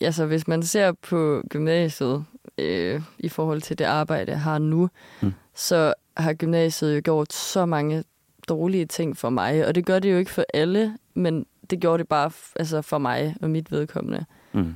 Altså, 0.00 0.26
hvis 0.26 0.48
man 0.48 0.62
ser 0.62 0.92
på 0.92 1.42
gymnasiet 1.50 2.24
øh, 2.58 3.02
i 3.18 3.28
forhold 3.28 3.60
til 3.62 3.78
det 3.78 3.84
arbejde, 3.84 4.30
jeg 4.32 4.40
har 4.40 4.58
nu, 4.58 4.88
Mm. 5.22 5.32
så 5.54 5.94
har 6.16 6.32
gymnasiet 6.34 6.96
jo 6.96 7.00
gjort 7.04 7.32
så 7.32 7.66
mange 7.66 8.04
dårlige 8.48 8.86
ting 8.86 9.16
for 9.16 9.30
mig. 9.30 9.66
Og 9.66 9.74
det 9.74 9.86
gør 9.86 9.98
det 9.98 10.12
jo 10.12 10.16
ikke 10.18 10.30
for 10.30 10.44
alle, 10.54 10.98
men 11.14 11.46
det 11.70 11.80
gjorde 11.80 11.98
det 11.98 12.08
bare 12.08 12.30
altså 12.56 12.82
for 12.82 12.98
mig 12.98 13.36
og 13.42 13.50
mit 13.50 13.70
vedkommende. 13.72 14.24
Mm. 14.52 14.74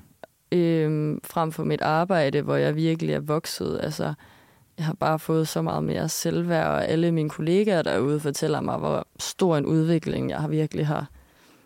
Øhm, 0.53 1.21
frem 1.25 1.53
for 1.53 1.65
mit 1.65 1.81
arbejde, 1.81 2.43
hvor 2.43 2.57
jeg 2.57 2.77
virkelig 2.77 3.15
er 3.15 3.21
vokset. 3.21 3.81
Altså, 3.83 4.15
jeg 4.79 4.87
har 4.87 4.95
bare 4.95 5.19
fået 5.19 5.49
så 5.49 5.63
meget 5.63 5.85
mere 5.85 6.09
selvværd, 6.09 6.67
og 6.67 6.87
alle 6.89 7.13
mine 7.13 7.31
kollegaer 7.31 7.83
derude 7.83 8.21
fortæller 8.21 8.61
mig, 8.61 8.79
hvor 8.79 9.07
stor 9.19 9.57
en 9.57 9.67
udvikling 9.67 10.31
jeg 10.31 10.41
har 10.41 10.49
virkelig 10.49 10.87
har 10.87 11.07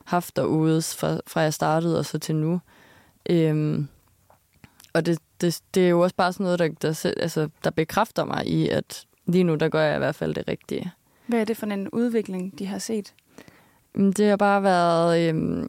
haft 0.04 0.36
derude, 0.36 0.82
fra, 0.82 1.20
fra 1.26 1.40
jeg 1.40 1.54
startede 1.54 1.98
og 1.98 2.04
så 2.04 2.18
til 2.18 2.36
nu. 2.36 2.60
Øhm, 3.30 3.88
og 4.92 5.06
det, 5.06 5.18
det, 5.40 5.60
det 5.74 5.84
er 5.84 5.88
jo 5.88 6.00
også 6.00 6.16
bare 6.16 6.32
sådan 6.32 6.44
noget, 6.44 6.58
der, 6.58 6.68
der, 6.68 7.12
altså, 7.16 7.48
der 7.64 7.70
bekræfter 7.70 8.24
mig 8.24 8.46
i, 8.46 8.68
at 8.68 9.06
lige 9.26 9.44
nu, 9.44 9.54
der 9.54 9.68
gør 9.68 9.82
jeg 9.82 9.96
i 9.96 9.98
hvert 9.98 10.14
fald 10.14 10.34
det 10.34 10.48
rigtige. 10.48 10.92
Hvad 11.26 11.40
er 11.40 11.44
det 11.44 11.56
for 11.56 11.66
en 11.66 11.88
udvikling, 11.88 12.58
de 12.58 12.66
har 12.66 12.78
set? 12.78 13.14
Det 13.96 14.28
har 14.28 14.36
bare 14.36 14.62
været, 14.62 15.28
øhm, 15.28 15.68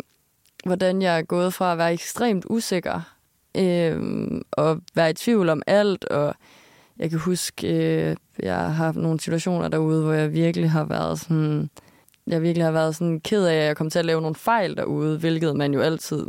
hvordan 0.66 1.02
jeg 1.02 1.18
er 1.18 1.22
gået 1.22 1.54
fra 1.54 1.72
at 1.72 1.78
være 1.78 1.94
ekstremt 1.94 2.46
usikker 2.50 3.02
øhm, 3.58 4.42
og 4.52 4.82
være 4.96 5.10
i 5.10 5.14
tvivl 5.14 5.50
om 5.50 5.62
alt. 5.68 6.06
Og 6.06 6.36
jeg 7.00 7.10
kan 7.10 7.20
huske, 7.20 7.68
øh, 7.68 8.16
jeg 8.40 8.56
har 8.56 8.70
haft 8.70 8.98
nogle 8.98 9.20
situationer 9.20 9.68
derude, 9.68 10.04
hvor 10.04 10.14
jeg 10.14 10.34
virkelig 10.34 10.72
har 10.72 10.84
været 10.84 11.20
sådan... 11.20 11.70
Jeg 12.28 12.42
virkelig 12.42 12.66
har 12.66 12.72
været 12.72 12.96
sådan 12.96 13.20
ked 13.20 13.46
af, 13.46 13.56
at 13.56 13.66
jeg 13.66 13.78
kom 13.78 13.90
til 13.90 14.00
at 14.00 14.06
lave 14.06 14.22
nogle 14.22 14.36
fejl 14.36 14.78
derude, 14.78 15.18
hvilket 15.18 15.56
man 15.56 15.74
jo 15.74 15.82
altid 15.82 16.28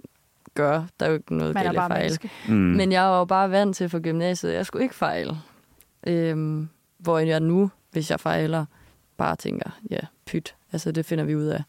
gør. 0.55 0.85
Der 1.01 1.07
er 1.07 1.11
jo 1.11 1.17
ikke 1.17 1.37
noget 1.37 1.55
Man 1.55 1.65
galt 1.65 1.77
bare 1.77 1.89
fejl. 1.89 2.01
menneske. 2.03 2.31
Mm. 2.49 2.55
Men 2.55 2.93
jeg 2.93 3.03
var 3.03 3.19
jo 3.19 3.25
bare 3.25 3.51
vant 3.51 3.77
til 3.77 3.89
for 3.89 3.99
gymnasiet, 3.99 4.53
jeg 4.55 4.67
skulle 4.67 4.83
ikke 4.83 4.95
fejle. 4.95 5.37
Øhm, 6.07 6.69
hvor 6.99 7.19
jeg 7.19 7.41
nu, 7.41 7.71
hvis 7.91 8.11
jeg 8.11 8.21
fejler, 8.21 8.65
bare 9.17 9.37
tænker, 9.37 9.71
ja, 9.91 9.99
pyt, 10.27 10.55
altså 10.73 10.93
det 10.93 11.07
finder 11.07 11.25
vi 11.25 11.37
ud 11.37 11.45
af. 11.47 11.62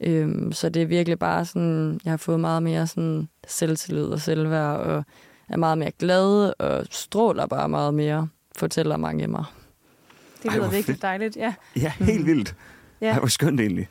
Øhm, 0.00 0.52
så 0.52 0.68
det 0.68 0.82
er 0.82 0.86
virkelig 0.86 1.18
bare 1.18 1.44
sådan, 1.44 2.00
jeg 2.04 2.12
har 2.12 2.16
fået 2.16 2.40
meget 2.40 2.62
mere 2.62 2.86
sådan 2.86 3.28
selvtillid 3.46 4.04
og 4.04 4.20
selvværd, 4.20 4.76
og 4.80 5.04
er 5.48 5.56
meget 5.56 5.78
mere 5.78 5.90
glad, 5.98 6.52
og 6.58 6.86
stråler 6.90 7.46
bare 7.46 7.68
meget 7.68 7.94
mere, 7.94 8.28
fortæller 8.56 8.96
mange 8.96 9.26
mig. 9.26 9.44
Det 10.42 10.52
lyder 10.52 10.62
virkelig 10.70 10.84
fedt. 10.84 11.02
dejligt. 11.02 11.36
Ja. 11.36 11.54
Ja, 11.76 11.92
helt 11.98 12.26
vildt. 12.26 12.54
Ja. 13.00 13.06
Ja. 13.06 13.12
Ej, 13.12 13.18
hvor 13.18 13.28
skønt 13.28 13.60
egentlig. 13.60 13.88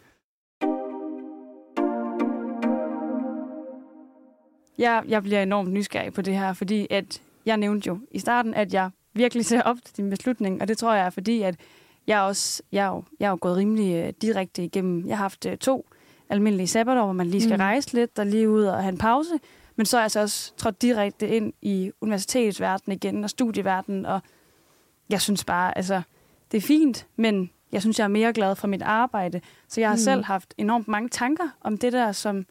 Jeg, 4.78 5.04
jeg 5.08 5.24
bliver 5.24 5.44
enormt 5.44 5.72
nysgerrig 5.72 6.14
på 6.14 6.22
det 6.22 6.34
her, 6.38 6.54
fordi 6.54 6.88
at 6.90 7.22
jeg 7.46 7.58
nævnte 7.58 7.88
jo 7.88 8.00
i 8.12 8.20
starten, 8.20 8.54
at 8.54 8.74
jeg 8.74 8.90
virkelig 9.14 9.46
ser 9.46 9.62
op 9.62 9.78
til 9.86 9.98
din 9.98 10.10
beslutning, 10.10 10.62
og 10.62 10.68
det 10.68 10.78
tror 10.78 10.94
jeg 10.94 11.06
er 11.06 11.10
fordi, 11.10 11.42
at 11.42 11.56
jeg 12.08 12.22
også, 12.22 12.64
jeg 12.72 12.86
er 12.86 12.90
jo, 12.90 13.04
jeg 13.20 13.26
er 13.26 13.30
jo 13.30 13.38
gået 13.42 13.58
rimelig 13.58 13.96
øh, 13.96 14.14
direkte 14.22 14.64
igennem, 14.64 15.08
jeg 15.08 15.18
har 15.18 15.24
haft 15.24 15.46
øh, 15.46 15.58
to 15.58 15.86
almindelige 16.30 16.68
sabbatår, 16.68 17.04
hvor 17.04 17.14
man 17.14 17.28
lige 17.28 17.42
skal 17.42 17.56
Mm. 17.58 17.60
rejse 17.62 17.94
lidt 17.94 18.20
og 18.20 18.26
lige 18.26 18.50
ud 18.50 18.64
og 18.64 18.84
have 18.84 18.92
en 18.92 18.98
pause, 18.98 19.40
men 19.76 19.86
så 19.86 19.98
er 19.98 20.02
jeg 20.02 20.12
så 20.12 20.20
også 20.20 20.54
trådt 20.58 20.82
direkte 20.82 21.28
ind 21.28 21.54
i 21.62 21.92
universitetets 22.02 22.62
verden 22.62 22.94
igen 22.94 23.24
og 23.24 23.30
studieverdenen, 23.30 24.06
og 24.06 24.20
jeg 25.10 25.22
synes 25.22 25.44
bare, 25.46 25.78
altså, 25.78 26.02
det 26.52 26.58
er 26.58 26.62
fint, 26.62 27.08
men 27.16 27.50
jeg 27.72 27.82
synes, 27.82 28.00
jeg 28.00 28.04
er 28.04 28.08
mere 28.10 28.34
glad 28.34 28.56
for 28.56 28.68
mit 28.68 28.82
arbejde, 28.82 29.42
så 29.68 29.82
jeg 29.82 29.90
har 29.90 29.96
mm. 29.96 30.00
selv 30.02 30.24
haft 30.24 30.54
enormt 30.58 30.88
mange 30.88 31.10
tanker 31.10 31.50
om 31.62 31.78
det 31.78 31.94
der, 31.94 32.12
som 32.12 32.46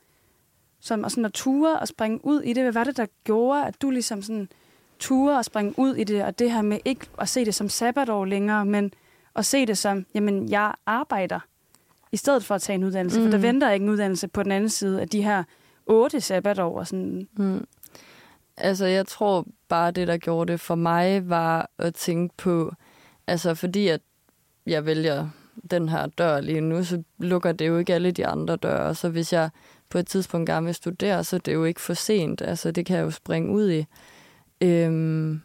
som 0.80 1.04
og 1.04 1.11
sådan 1.11 1.25
at 1.25 1.32
ture 1.32 1.78
og 1.78 1.88
springe 1.88 2.20
ud 2.23 2.40
i 2.40 2.52
det. 2.52 2.64
Hvad 2.64 2.73
var 2.73 2.85
det, 2.85 2.97
der 2.97 3.06
gjorde, 3.25 3.66
at 3.66 3.82
du 3.82 3.90
ligesom 3.90 4.23
sådan 4.23 4.49
ture 4.99 5.37
og 5.38 5.44
springe 5.44 5.75
ud 5.76 5.94
i 5.94 6.04
det, 6.04 6.25
og 6.25 6.38
det 6.38 6.52
her 6.52 6.62
med 6.62 6.78
ikke 6.85 7.06
at 7.18 7.28
se 7.28 7.44
det 7.44 7.54
som 7.54 7.68
sabbatår 7.68 8.25
længere, 8.25 8.64
men 8.64 8.92
at 9.37 9.47
se 9.47 9.66
det 9.66 9.78
som, 9.78 10.06
jamen, 10.14 10.49
jeg 10.49 10.75
arbejder, 10.87 11.40
i 12.12 12.17
stedet 12.17 12.45
for 12.45 12.55
at 12.55 12.62
tage 12.62 12.75
en 12.75 12.85
uddannelse. 12.85 13.19
Mm. 13.21 13.25
For 13.25 13.31
der 13.31 13.38
Mm. 13.38 13.43
venter 13.43 13.71
ikke 13.71 13.85
en 13.85 13.91
uddannelse 13.91 14.29
på 14.29 14.43
den 14.43 14.53
anden 14.53 14.71
side 14.71 15.00
af 15.00 15.09
de 15.09 15.23
her 15.23 15.45
otte 15.87 16.21
sabbatår. 16.21 16.79
Og 16.79 16.87
sådan. 16.87 17.29
Mm. 17.37 17.65
Altså, 18.57 18.87
jeg 18.87 19.07
tror 19.07 19.47
bare, 19.69 19.91
det, 19.91 20.09
der 20.09 20.17
gjorde 20.17 20.53
det 20.53 20.61
for 20.61 20.75
mig, 20.75 21.29
var 21.31 21.71
at 21.79 21.95
tænke 21.95 22.35
på, 22.37 22.73
altså 23.27 23.55
fordi 23.55 23.88
at 23.88 24.00
jeg 24.67 24.87
vælger 24.87 25.29
den 25.71 25.88
her 25.88 26.07
dør 26.07 26.41
lige 26.41 26.61
nu, 26.61 26.85
så 26.85 27.03
lukker 27.19 27.53
det 27.53 27.67
jo 27.69 27.79
ikke 27.79 27.95
alle 27.95 28.11
de 28.11 28.27
andre 28.27 28.57
døre. 28.57 28.95
Så 28.95 29.09
hvis 29.09 29.33
jeg 29.33 29.50
på 29.91 29.99
et 29.99 30.07
tidspunkt 30.07 30.49
gerne 30.49 30.67
vil 30.67 30.75
studere, 30.75 31.25
så 31.25 31.37
er 31.37 31.41
det 31.41 31.55
jo 31.55 31.65
ikke 31.65 31.81
for 31.81 31.95
sent. 31.95 32.43
Altså, 32.43 32.71
det 32.71 32.87
kan 32.87 32.97
jeg 32.97 33.03
jo 33.05 33.11
springe 33.11 33.50
ud 33.53 33.71
i. 33.71 33.85
Øhm, 34.61 35.40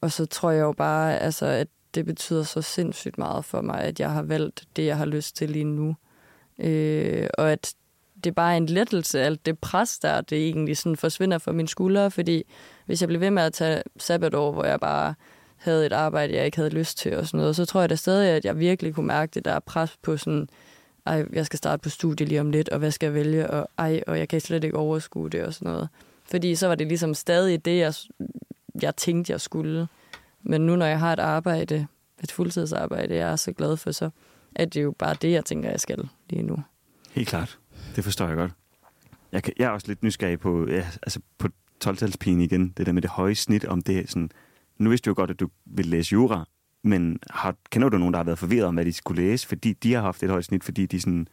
og 0.00 0.12
så 0.12 0.26
tror 0.26 0.50
jeg 0.50 0.60
jo 0.60 0.72
bare, 0.72 1.18
altså, 1.18 1.46
at 1.46 1.68
det 1.96 2.06
betyder 2.06 2.42
så 2.42 2.62
sindssygt 2.62 3.18
meget 3.18 3.44
for 3.44 3.60
mig, 3.60 3.80
at 3.80 4.00
jeg 4.00 4.10
har 4.10 4.22
valgt 4.22 4.64
det, 4.76 4.86
jeg 4.86 4.96
har 4.96 5.04
lyst 5.04 5.36
til 5.36 5.50
lige 5.50 5.64
nu. 5.64 5.96
Øh, 6.58 7.28
og 7.38 7.52
at 7.52 7.74
det 8.24 8.30
er 8.30 8.34
bare 8.34 8.56
en 8.56 8.66
lettelse, 8.66 9.20
alt 9.20 9.46
det 9.46 9.58
pres 9.58 9.98
der, 9.98 10.20
det 10.20 10.38
egentlig 10.38 10.76
sådan 10.76 10.96
forsvinder 10.96 11.38
fra 11.38 11.52
mine 11.52 11.68
skuldre, 11.68 12.10
fordi 12.10 12.42
hvis 12.86 13.00
jeg 13.00 13.08
blev 13.08 13.20
ved 13.20 13.30
med 13.30 13.42
at 13.42 13.52
tage 13.52 13.82
sabbatår, 13.96 14.52
hvor 14.52 14.64
jeg 14.64 14.80
bare 14.80 15.14
havde 15.56 15.86
et 15.86 15.92
arbejde, 15.92 16.34
jeg 16.34 16.44
ikke 16.44 16.56
havde 16.56 16.70
lyst 16.70 16.98
til 16.98 17.16
og 17.16 17.26
sådan 17.26 17.38
noget, 17.38 17.56
så 17.56 17.64
tror 17.64 17.80
jeg 17.80 17.90
da 17.90 17.94
stadig, 17.94 18.30
at 18.30 18.44
jeg 18.44 18.58
virkelig 18.58 18.94
kunne 18.94 19.06
mærke 19.06 19.30
det 19.34 19.44
der 19.44 19.58
pres 19.58 19.96
på 20.02 20.16
sådan, 20.16 20.48
ej, 21.06 21.24
jeg 21.32 21.46
skal 21.46 21.56
starte 21.56 21.82
på 21.82 21.88
studie 21.88 22.26
lige 22.26 22.40
om 22.40 22.50
lidt, 22.50 22.68
og 22.68 22.78
hvad 22.78 22.90
skal 22.90 23.06
jeg 23.06 23.14
vælge, 23.14 23.50
og 23.50 23.68
ej, 23.78 24.02
og 24.06 24.18
jeg 24.18 24.28
kan 24.28 24.40
slet 24.40 24.64
ikke 24.64 24.76
overskue 24.76 25.30
det 25.30 25.44
og 25.44 25.54
sådan 25.54 25.72
noget. 25.72 25.88
Fordi 26.30 26.54
så 26.54 26.68
var 26.68 26.74
det 26.74 26.86
ligesom 26.86 27.14
stadig 27.14 27.64
det, 27.64 27.78
jeg, 27.78 27.94
jeg 28.82 28.96
tænkte, 28.96 29.32
jeg 29.32 29.40
skulle. 29.40 29.88
Men 30.46 30.66
nu, 30.66 30.76
når 30.76 30.86
jeg 30.86 30.98
har 30.98 31.12
et 31.12 31.18
arbejde, 31.18 31.86
et 32.22 32.32
fuldtidsarbejde, 32.32 33.14
jeg 33.14 33.32
er 33.32 33.36
så 33.36 33.52
glad 33.52 33.76
for, 33.76 33.92
så 33.92 34.10
er 34.54 34.64
det 34.64 34.82
jo 34.82 34.94
bare 34.98 35.16
det, 35.22 35.32
jeg 35.32 35.44
tænker, 35.44 35.70
jeg 35.70 35.80
skal 35.80 36.08
lige 36.30 36.42
nu. 36.42 36.56
Helt 37.12 37.28
klart. 37.28 37.58
Det 37.96 38.04
forstår 38.04 38.26
jeg 38.26 38.36
godt. 38.36 38.52
Jeg, 39.32 39.42
kan, 39.42 39.52
jeg 39.58 39.64
er 39.64 39.70
også 39.70 39.86
lidt 39.88 40.02
nysgerrig 40.02 40.40
på, 40.40 40.68
ja, 40.68 40.86
altså 41.02 41.20
på 41.38 41.48
12-talspigen 41.84 42.40
igen, 42.40 42.68
det 42.76 42.86
der 42.86 42.92
med 42.92 43.02
det 43.02 43.10
høje 43.10 43.34
snit, 43.34 43.64
om 43.64 43.80
det 43.80 44.10
sådan... 44.10 44.30
Nu 44.78 44.88
vidste 44.88 45.04
du 45.06 45.10
jo 45.10 45.14
godt, 45.16 45.30
at 45.30 45.40
du 45.40 45.48
ville 45.64 45.90
læse 45.90 46.12
jura, 46.12 46.44
men 46.82 47.18
har, 47.30 47.54
kender 47.70 47.88
du 47.88 47.98
nogen, 47.98 48.12
der 48.12 48.18
har 48.18 48.24
været 48.24 48.38
forvirret 48.38 48.66
om, 48.66 48.74
hvad 48.74 48.84
de 48.84 48.92
skulle 48.92 49.22
læse, 49.22 49.46
fordi 49.46 49.72
de 49.72 49.92
har 49.92 50.00
haft 50.00 50.22
et 50.22 50.30
højt 50.30 50.44
snit, 50.44 50.64
fordi 50.64 50.86
de 50.86 51.00
sådan, 51.00 51.28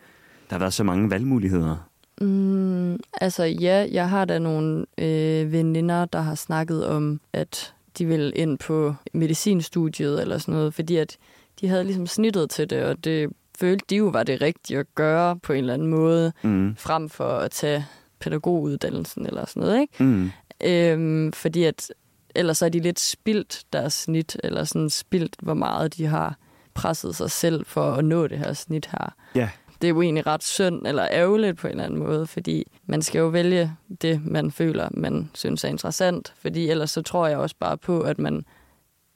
der 0.49 0.56
har 0.56 0.60
været 0.60 0.73
så 0.73 0.84
mange 0.84 1.10
valgmuligheder? 1.10 1.89
Mm, 2.21 2.99
altså 3.21 3.43
ja, 3.43 3.88
jeg 3.91 4.10
har 4.10 4.26
da 4.26 4.39
nogle 4.39 4.86
øh, 4.97 5.52
veninder, 5.52 6.06
der 6.06 6.21
har 6.21 6.36
snakket 6.36 6.88
om, 6.88 7.21
at 7.34 7.73
de 7.98 8.06
vil 8.06 8.34
ind 8.36 8.58
på 8.58 8.96
medicinstudiet 9.14 10.22
eller 10.22 10.38
sådan 10.38 10.54
noget, 10.54 10.74
fordi 10.74 10.96
at 10.96 11.18
de 11.62 11.68
havde 11.68 11.84
ligesom 11.84 12.08
snittet 12.08 12.50
til 12.50 12.70
det, 12.70 12.84
og 12.84 13.04
det 13.04 13.30
følte 13.60 13.86
de 13.90 13.96
jo 13.96 14.06
var 14.06 14.24
det 14.24 14.42
rigtige 14.42 14.80
at 14.80 14.96
gøre 14.96 15.40
på 15.40 15.54
en 15.54 15.60
eller 15.60 15.74
anden 15.74 15.88
måde, 15.88 16.34
Mm. 16.42 16.76
frem 16.78 17.10
for 17.10 17.30
at 17.30 17.52
tage 17.52 17.86
pædagoguddannelsen 18.20 19.26
eller 19.26 19.46
sådan 19.46 19.62
noget, 19.64 19.82
ikke? 19.82 20.04
Mm. 20.04 20.32
Øhm, 20.64 21.34
fordi 21.34 21.64
at 21.64 21.92
ellers 22.36 22.62
er 22.62 22.70
de 22.70 22.80
lidt 22.80 23.00
spildt 23.00 23.64
deres 23.74 23.94
snit, 23.94 24.38
eller 24.44 24.64
sådan 24.64 24.90
spildt, 24.90 25.36
hvor 25.42 25.54
meget 25.54 25.98
de 25.98 26.06
har 26.06 26.38
presset 26.74 27.16
sig 27.16 27.32
selv 27.32 27.66
for 27.66 27.92
at 27.92 28.06
nå 28.06 28.28
det 28.28 28.38
her 28.38 28.54
snit 28.54 28.86
her. 28.92 29.14
Ja. 29.36 29.50
Det 29.84 29.89
er 29.89 29.93
jo 29.93 30.02
egentlig 30.02 30.28
ret 30.28 30.43
synd 30.43 30.88
eller 30.88 31.08
ærgerligt 31.12 31.58
på 31.58 31.67
en 31.67 31.72
eller 31.72 31.84
anden 31.84 32.00
måde, 32.00 32.28
fordi 32.28 32.63
man 32.86 33.02
skal 33.02 33.19
jo 33.19 33.28
vælge 33.28 33.72
det, 34.02 34.26
man 34.26 34.52
føler, 34.52 34.89
man 34.91 35.30
synes 35.34 35.63
er 35.63 35.67
interessant, 35.67 36.34
fordi 36.41 36.69
ellers 36.69 36.91
så 36.91 37.02
tror 37.02 37.28
jeg 37.28 37.38
også 37.38 37.56
bare 37.60 37.78
på, 37.78 38.02
at 38.02 38.19
man 38.19 38.46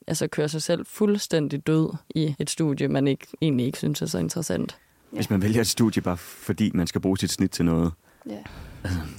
altså 0.07 0.27
kører 0.27 0.47
sig 0.47 0.61
selv 0.61 0.85
fuldstændig 0.85 1.67
død 1.67 1.89
i 2.09 2.35
et 2.39 2.49
studie, 2.49 2.87
man 2.87 3.07
ikke, 3.07 3.27
egentlig 3.41 3.65
ikke 3.65 3.77
synes 3.77 4.01
er 4.01 4.05
så 4.05 4.17
interessant. 4.17 4.77
Hvis 5.11 5.29
man 5.29 5.41
vælger 5.41 5.61
et 5.61 5.67
studie 5.67 6.01
bare 6.01 6.17
fordi 6.17 6.71
man 6.73 6.87
skal 6.87 7.01
bruge 7.01 7.17
sit 7.17 7.31
snit 7.31 7.51
til 7.51 7.65
noget, 7.65 7.91
Ja. 8.29 8.37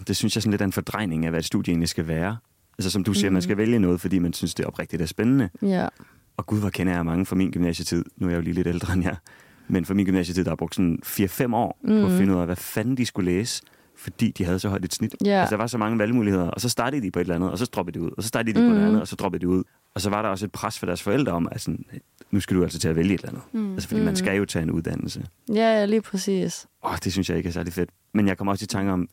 det 0.07 0.17
synes 0.17 0.37
jeg 0.37 0.43
sådan 0.43 0.51
lidt 0.51 0.61
er 0.63 0.67
en 0.67 0.73
fordrejning 0.73 1.25
af, 1.25 1.31
hvad 1.33 1.41
et 1.41 1.45
studie 1.47 1.73
egentlig 1.73 1.89
skal 1.89 2.07
være. 2.09 2.37
Altså 2.79 2.91
som 2.91 3.05
du 3.05 3.13
siger, 3.15 3.31
Mhm. 3.31 3.33
man 3.33 3.43
skal 3.43 3.57
vælge 3.57 3.79
noget, 3.79 4.01
fordi 4.01 4.19
man 4.19 4.33
synes, 4.33 4.55
det 4.55 4.63
er 4.65 4.67
oprigtigt 4.67 5.03
er 5.03 5.07
spændende. 5.07 5.49
Ja. 5.63 5.89
Og 6.37 6.47
gud, 6.47 6.61
hvor 6.61 6.71
kender 6.71 6.93
jeg 6.93 7.05
mange 7.07 7.27
fra 7.27 7.37
min 7.37 7.51
gymnasietid. 7.51 8.05
Nu 8.17 8.27
er 8.27 8.31
jeg 8.31 8.37
jo 8.37 8.43
lige 8.43 8.55
lidt 8.55 8.67
ældre 8.67 8.93
end 8.95 9.03
jer. 9.05 9.17
Men 9.69 9.85
fra 9.85 9.95
min 9.95 10.07
gymnasietid, 10.07 10.45
der 10.45 10.51
har 10.51 10.57
brugt 10.57 10.75
sådan 10.75 10.99
4-5 11.05 11.55
år 11.55 11.79
mm. 11.83 11.89
på 11.89 11.95
at 11.97 12.03
Mhm. 12.03 12.19
finde 12.19 12.35
ud 12.35 12.39
af, 12.41 12.47
hvad 12.47 12.57
fanden 12.57 12.97
de 12.97 13.07
skulle 13.07 13.31
læse, 13.31 13.63
fordi 13.97 14.31
de 14.31 14.45
havde 14.45 14.59
så 14.59 14.69
højt 14.69 14.85
et 14.85 14.95
snit. 14.95 15.15
Ja. 15.25 15.41
Altså, 15.41 15.51
der 15.51 15.57
var 15.57 15.67
så 15.67 15.79
mange 15.79 15.99
valgmuligheder, 15.99 16.49
og 16.49 16.61
så 16.61 16.69
startede 16.69 17.03
de 17.03 17.11
på 17.11 17.19
et 17.19 17.25
eller 17.25 17.35
andet, 17.35 17.51
og 17.51 17.59
så 17.59 17.65
droppede 17.67 17.99
de 17.99 18.05
ud, 18.05 18.11
og 18.17 18.23
så 18.23 18.29
startede 18.29 18.55
de 18.59 18.63
mm. 18.63 18.69
på 18.69 18.75
noget 18.75 18.87
andet, 18.87 19.01
og 19.01 19.09
så 19.09 19.17
droppede 19.17 19.41
de 19.41 19.49
ud. 19.49 19.63
Og 19.95 20.01
så 20.01 20.11
var 20.11 20.23
der 20.23 20.29
også 20.29 20.45
et 20.47 20.53
pres 20.53 20.79
for 20.79 20.87
deres 20.87 21.03
forældre 21.03 21.33
om, 21.33 21.49
at 21.51 21.61
sådan, 21.61 21.85
nu 22.31 22.41
skal 22.41 22.57
du 22.57 22.63
altså 22.63 22.79
til 22.79 22.89
at 22.89 22.97
vælge 22.97 23.15
et 23.15 23.21
eller 23.21 23.29
andet. 23.29 23.43
Mm. 23.53 23.73
Altså, 23.73 23.89
fordi 23.89 24.01
man 24.01 24.09
Mhm. 24.09 24.17
skal 24.17 24.37
jo 24.37 24.45
tage 24.45 24.63
en 24.63 24.71
uddannelse. 24.71 25.27
Ja, 25.49 25.55
ja, 25.79 25.85
lige 25.85 26.01
præcis. 26.03 26.67
Åh, 26.85 26.97
det 27.05 27.13
synes 27.13 27.29
jeg 27.31 27.37
ikke 27.37 27.49
er 27.49 27.53
særlig 27.53 27.73
fedt. 27.73 27.91
Men 28.15 28.27
jeg 28.29 28.39
kommer 28.39 28.53
også 28.53 28.63
i 28.65 28.67
tanke 28.67 28.93
om, 28.93 29.09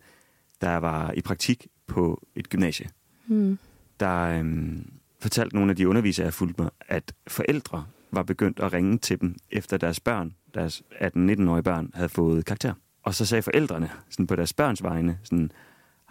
da 0.62 0.70
jeg 0.70 0.82
var 0.82 1.12
i 1.12 1.22
praktik 1.22 1.68
på 1.88 2.22
et 2.36 2.50
gymnasie, 2.50 2.88
Mm. 3.28 3.58
der 4.00 4.22
øhm, 4.22 4.90
fortalte 5.20 5.56
nogle 5.56 5.70
af 5.72 5.76
de 5.76 5.88
undervisere, 5.90 6.26
jeg 6.26 6.34
fulgte 6.34 6.62
med, 6.62 6.70
at 6.88 7.14
forældre 7.28 7.86
var 8.16 8.24
begyndt 8.24 8.60
at 8.60 8.74
ringe 8.74 8.98
til 8.98 9.22
dem, 9.22 9.36
efter 9.52 9.78
deres 9.78 10.00
børn, 10.00 10.34
deres 10.54 10.84
18-19-årige 10.92 11.64
børn, 11.64 11.92
havde 11.94 12.10
fået 12.10 12.46
karakter. 12.46 12.74
Og 13.04 13.16
så 13.16 13.26
sagde 13.26 13.42
forældrene 13.42 13.90
sådan 14.10 14.28
på 14.28 14.36
deres 14.36 14.54
børns 14.54 14.84
vegne, 14.84 15.18
sådan, 15.24 15.52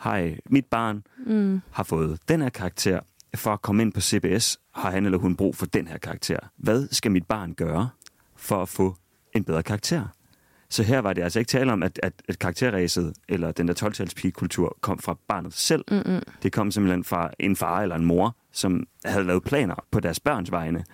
hej, 0.04 0.38
mit 0.46 0.66
barn 0.66 1.02
Mm. 1.26 1.60
har 1.70 1.82
fået 1.82 2.18
den 2.28 2.42
her 2.42 2.48
karakter. 2.48 3.00
For 3.36 3.52
at 3.52 3.62
komme 3.62 3.82
ind 3.82 3.92
på 3.92 4.00
CBS 4.00 4.58
har 4.74 4.90
han 4.90 5.04
eller 5.04 5.18
hun 5.18 5.36
brug 5.36 5.56
for 5.56 5.66
den 5.66 5.86
her 5.88 5.98
karakter. 5.98 6.38
Hvad 6.56 6.88
skal 6.90 7.10
mit 7.10 7.26
barn 7.26 7.54
gøre 7.54 7.88
for 8.36 8.62
at 8.62 8.68
få 8.68 8.96
en 9.32 9.44
bedre 9.44 9.62
karakter? 9.62 10.06
Så 10.68 10.82
her 10.82 10.98
var 10.98 11.12
det 11.12 11.22
altså 11.22 11.38
ikke 11.38 11.48
tale 11.48 11.72
om, 11.72 11.82
at, 11.82 12.00
at, 12.02 12.12
at 12.28 12.38
karakterræset 12.38 13.14
eller 13.28 13.52
den 13.52 13.68
der 13.68 13.74
12 13.74 14.32
kultur 14.32 14.76
kom 14.80 14.98
fra 14.98 15.16
barnet 15.28 15.52
selv. 15.54 15.84
Mm-mm. 15.90 16.20
Det 16.42 16.52
kom 16.52 16.70
simpelthen 16.70 17.04
fra 17.04 17.30
en 17.38 17.56
far 17.56 17.80
eller 17.82 17.96
en 17.96 18.04
mor, 18.04 18.36
som 18.52 18.86
havde 19.04 19.24
lavet 19.24 19.44
planer 19.44 19.74
på 19.90 20.00
deres 20.00 20.20
børns 20.20 20.50
vegne. 20.50 20.84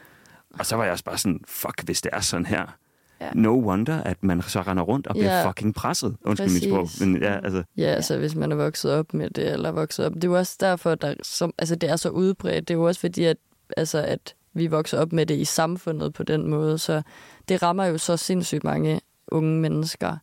Og 0.59 0.67
så 0.67 0.77
var 0.77 0.83
jeg 0.85 0.93
også 0.93 1.05
bare 1.05 1.19
sådan, 1.19 1.41
fuck, 1.49 1.83
hvis 1.85 2.03
det 2.03 2.11
er 2.13 2.21
sådan 2.21 2.47
her, 2.47 2.77
Ja. 3.21 3.31
no 3.35 3.51
wonder, 3.51 4.03
at 4.03 4.17
man 4.25 4.43
så 4.43 4.61
render 4.63 4.83
rundt 4.83 5.07
og 5.07 5.15
bliver 5.15 5.39
Ja. 5.41 5.49
fucking 5.49 5.75
presset. 5.75 6.17
Undskyld 6.25 6.53
mit 6.53 6.65
sprog. 6.65 6.87
Præcis. 6.87 7.01
Men 7.01 7.23
ja, 7.23 7.35
altså, 7.45 7.63
Ja, 7.77 7.85
altså 7.87 8.19
hvis 8.19 8.35
man 8.35 8.53
er 8.53 8.57
vokset 8.57 8.93
op 8.93 9.15
med 9.15 9.31
det, 9.31 9.53
eller 9.53 9.71
vokset 9.71 10.07
op. 10.07 10.15
Det 10.15 10.25
er 10.25 10.29
jo 10.29 10.39
også 10.39 10.57
derfor, 10.61 10.95
der, 10.95 11.15
som, 11.23 11.53
altså, 11.59 11.75
det 11.75 11.91
er 11.91 11.97
så 11.97 12.09
udbredt. 12.09 12.69
Det 12.69 12.75
er 12.75 12.79
jo 12.79 12.85
også 12.87 13.01
fordi, 13.01 13.25
at, 13.25 13.37
altså, 13.77 13.99
at 14.03 14.35
vi 14.55 14.67
vokser 14.67 14.99
op 15.01 15.13
med 15.13 15.27
det 15.27 15.37
i 15.39 15.45
samfundet 15.45 16.13
på 16.13 16.23
den 16.23 16.49
måde. 16.51 16.79
Så 16.79 17.03
det 17.49 17.63
rammer 17.63 17.85
jo 17.85 17.99
så 17.99 18.17
sindssygt 18.17 18.65
mange 18.65 19.01
unge 19.29 19.61
mennesker. 19.61 20.17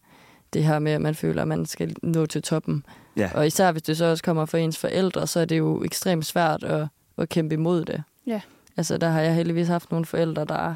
Det 0.54 0.64
her 0.64 0.80
med, 0.80 0.92
at 0.92 1.02
man 1.02 1.16
føler, 1.16 1.42
at 1.42 1.48
man 1.48 1.66
skal 1.66 1.96
nå 2.04 2.26
til 2.26 2.42
toppen. 2.42 2.86
ja. 3.18 3.30
Og 3.34 3.48
især 3.48 3.72
hvis 3.72 3.82
det 3.84 3.98
så 3.98 4.06
også 4.06 4.24
kommer 4.24 4.46
fra 4.46 4.58
ens 4.58 4.78
forældre, 4.78 5.28
så 5.28 5.40
er 5.40 5.46
det 5.46 5.58
jo 5.58 5.84
ekstremt 5.84 6.26
svært 6.26 6.64
at, 6.64 6.88
at 7.18 7.30
kæmpe 7.30 7.54
imod 7.54 7.86
det. 7.86 8.04
Ja. 8.28 8.42
Altså 8.78 8.98
der 8.98 9.10
har 9.10 9.22
jeg 9.22 9.36
heldigvis 9.36 9.68
haft 9.68 9.92
nogle 9.92 10.06
forældre, 10.06 10.46
der 10.46 10.76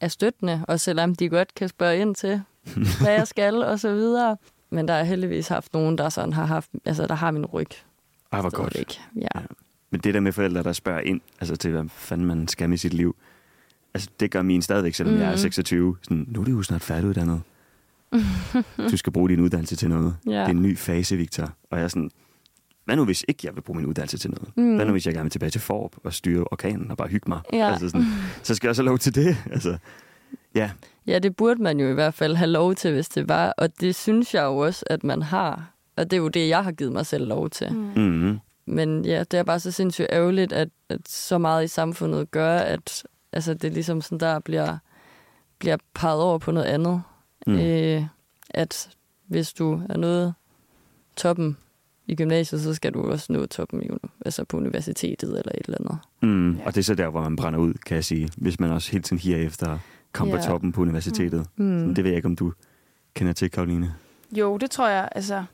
er 0.00 0.08
støttende, 0.08 0.64
og 0.68 0.80
selvom 0.80 1.14
de 1.14 1.28
godt 1.28 1.54
kan 1.54 1.68
spørge 1.68 1.98
ind 1.98 2.14
til, 2.14 2.42
hvad 3.00 3.12
jeg 3.12 3.28
skal 3.28 3.62
og 3.62 3.80
så 3.80 3.94
videre. 3.94 4.36
Men 4.70 4.88
der 4.88 4.94
har 4.94 4.98
jeg 4.98 5.08
heldigvis 5.08 5.48
haft 5.48 5.72
nogen, 5.74 5.98
der 5.98 6.08
sådan 6.08 6.32
har 6.32 6.44
haft, 6.46 6.70
altså 6.84 7.06
der 7.06 7.14
har 7.14 7.30
min 7.30 7.46
ryg. 7.46 7.66
Ej, 8.32 8.40
hvor 8.40 8.50
godt. 8.50 8.72
Stadigvæk. 8.72 9.00
Ja. 9.20 9.40
Men 9.90 10.00
det 10.00 10.14
der 10.14 10.20
med 10.20 10.32
forældre, 10.32 10.62
der 10.62 10.72
spørger 10.72 11.00
ind 11.00 11.20
altså 11.40 11.56
til, 11.56 11.70
hvad 11.70 11.84
fanden 11.88 12.26
man 12.26 12.48
skal 12.48 12.68
med 12.70 12.78
sit 12.78 12.94
liv, 12.94 13.16
altså 13.94 14.08
det 14.20 14.30
gør 14.30 14.42
min 14.42 14.62
stadigvæk, 14.62 14.94
selvom 14.94 15.14
mm. 15.14 15.20
jeg 15.20 15.26
er 15.26 15.30
Mhm. 15.30 15.38
26. 15.38 15.96
Sådan, 16.02 16.26
nu 16.28 16.40
er 16.40 16.44
du 16.44 16.50
jo 16.50 16.62
snart 16.62 16.82
færdiguddannet. 16.82 17.42
du 18.90 18.96
skal 18.96 19.12
bruge 19.12 19.28
din 19.28 19.40
uddannelse 19.40 19.76
til 19.76 19.88
noget. 19.88 20.16
Ja. 20.26 20.30
Det 20.32 20.38
er 20.40 20.46
en 20.46 20.62
ny 20.62 20.78
fase, 20.78 21.16
Victor. 21.16 21.52
Og 21.70 21.78
jeg 21.78 21.84
er 21.84 21.88
sådan, 21.88 22.10
hvad 22.84 22.96
nu 22.96 23.04
hvis 23.04 23.24
ikke 23.28 23.40
jeg 23.44 23.54
vil 23.54 23.60
bruge 23.60 23.76
min 23.76 23.86
uddannelse 23.86 24.18
til 24.18 24.30
noget? 24.30 24.56
Mm. 24.56 24.74
Hvad 24.74 24.86
nu 24.86 24.92
hvis 24.92 25.06
jeg 25.06 25.14
gerne 25.14 25.24
vil 25.24 25.30
tilbage 25.30 25.50
til 25.50 25.60
Forb 25.60 25.94
og 26.04 26.12
styre 26.12 26.44
orkanen 26.50 26.90
og 26.90 26.96
bare 26.96 27.08
hygge 27.08 27.28
mig? 27.28 27.40
Ja. 27.52 27.70
Altså 27.70 27.88
sådan, 27.88 28.06
så 28.42 28.54
skal 28.54 28.68
jeg 28.68 28.76
så 28.76 28.82
lov 28.82 28.98
til 28.98 29.14
det. 29.14 29.36
Altså, 29.52 29.78
ja, 30.54 30.70
ja, 31.06 31.18
det 31.18 31.36
burde 31.36 31.62
man 31.62 31.80
jo 31.80 31.90
i 31.90 31.92
hvert 31.92 32.14
fald 32.14 32.36
have 32.36 32.50
lov 32.50 32.74
til, 32.74 32.92
hvis 32.92 33.08
det 33.08 33.28
var. 33.28 33.54
Og 33.58 33.80
det 33.80 33.94
synes 33.94 34.34
jeg 34.34 34.44
jo 34.44 34.58
også, 34.58 34.84
at 34.90 35.04
man 35.04 35.22
har. 35.22 35.70
Og 35.96 36.10
det 36.10 36.16
er 36.16 36.20
jo 36.20 36.28
det, 36.28 36.48
jeg 36.48 36.64
har 36.64 36.72
givet 36.72 36.92
mig 36.92 37.06
selv 37.06 37.26
lov 37.26 37.50
til. 37.50 37.72
Mm. 37.72 38.02
mm-hmm. 38.02 38.38
Men 38.66 39.04
ja, 39.04 39.24
det 39.30 39.38
er 39.38 39.42
bare 39.42 39.60
så 39.60 39.70
sindssygt 39.70 40.08
ærgerligt, 40.10 40.52
at, 40.52 40.68
at 40.88 41.08
så 41.08 41.38
meget 41.38 41.64
i 41.64 41.68
samfundet 41.68 42.30
gør, 42.30 42.58
at 42.58 43.06
altså, 43.32 43.54
det 43.54 43.72
ligesom 43.72 44.00
sådan 44.00 44.20
der 44.20 44.38
bliver, 44.38 44.78
bliver 45.58 45.76
peget 45.94 46.20
over 46.20 46.38
på 46.38 46.52
noget 46.52 46.66
andet. 46.66 47.02
Mm. 47.46 47.52
Mm. 47.52 47.58
Øh, 47.58 48.06
at 48.50 48.90
hvis 49.26 49.52
du 49.52 49.82
er 49.88 49.96
nået 49.96 50.34
toppen 51.16 51.56
i 52.06 52.14
gymnasiet, 52.16 52.60
så 52.60 52.74
skal 52.74 52.94
du 52.94 53.02
også 53.10 53.32
nå 53.32 53.46
toppen 53.46 53.82
i, 53.82 53.88
altså 54.26 54.44
på 54.44 54.56
universitetet 54.56 55.28
eller 55.38 55.52
et 55.54 55.64
eller 55.64 55.78
andet. 55.80 55.98
Mm. 56.22 56.52
Ja. 56.56 56.66
Og 56.66 56.74
det 56.74 56.80
er 56.80 56.84
så 56.84 56.94
der, 56.94 57.08
hvor 57.08 57.22
man 57.22 57.36
brænder 57.36 57.58
ud, 57.58 57.74
kan 57.86 57.94
jeg 57.94 58.04
sige. 58.04 58.28
Hvis 58.36 58.60
man 58.60 58.70
også 58.70 58.90
hele 58.92 59.02
tiden 59.02 59.18
higer 59.18 59.38
efter 59.38 59.70
at 59.70 59.78
komme 60.12 60.30
på 60.32 60.36
Ja. 60.36 60.42
toppen 60.42 60.72
på 60.72 60.80
universitetet. 60.82 61.46
Mm. 61.56 61.94
Det 61.94 62.04
ved 62.04 62.10
jeg 62.10 62.16
ikke, 62.16 62.26
om 62.28 62.36
du 62.36 62.52
kender 63.14 63.32
til, 63.32 63.50
Karoline. 63.50 63.94
Jo, 64.32 64.56
det 64.56 64.70
tror 64.70 64.88
jeg, 64.88 65.08
altså... 65.12 65.44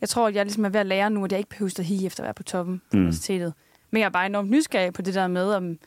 Jeg 0.00 0.08
tror, 0.08 0.28
at 0.28 0.34
jeg 0.34 0.44
ligesom 0.44 0.64
er 0.64 0.68
ved 0.68 0.80
at 0.80 0.86
lære 0.86 1.10
nu, 1.10 1.24
at 1.24 1.32
jeg 1.32 1.38
ikke 1.38 1.50
behøver 1.50 1.74
at 1.78 1.84
hige 1.84 2.06
efter 2.06 2.22
at 2.22 2.24
være 2.24 2.34
på 2.34 2.42
toppen 2.42 2.78
på 2.78 2.96
Mm. 2.96 2.98
universitetet. 2.98 3.52
Men 3.90 4.00
jeg 4.00 4.06
er 4.06 4.10
bare 4.10 4.26
enormt 4.26 4.50
nysgerrig 4.50 4.92
på 4.92 5.02
det 5.02 5.14
der 5.14 5.26
med 5.28 5.52
om, 5.52 5.78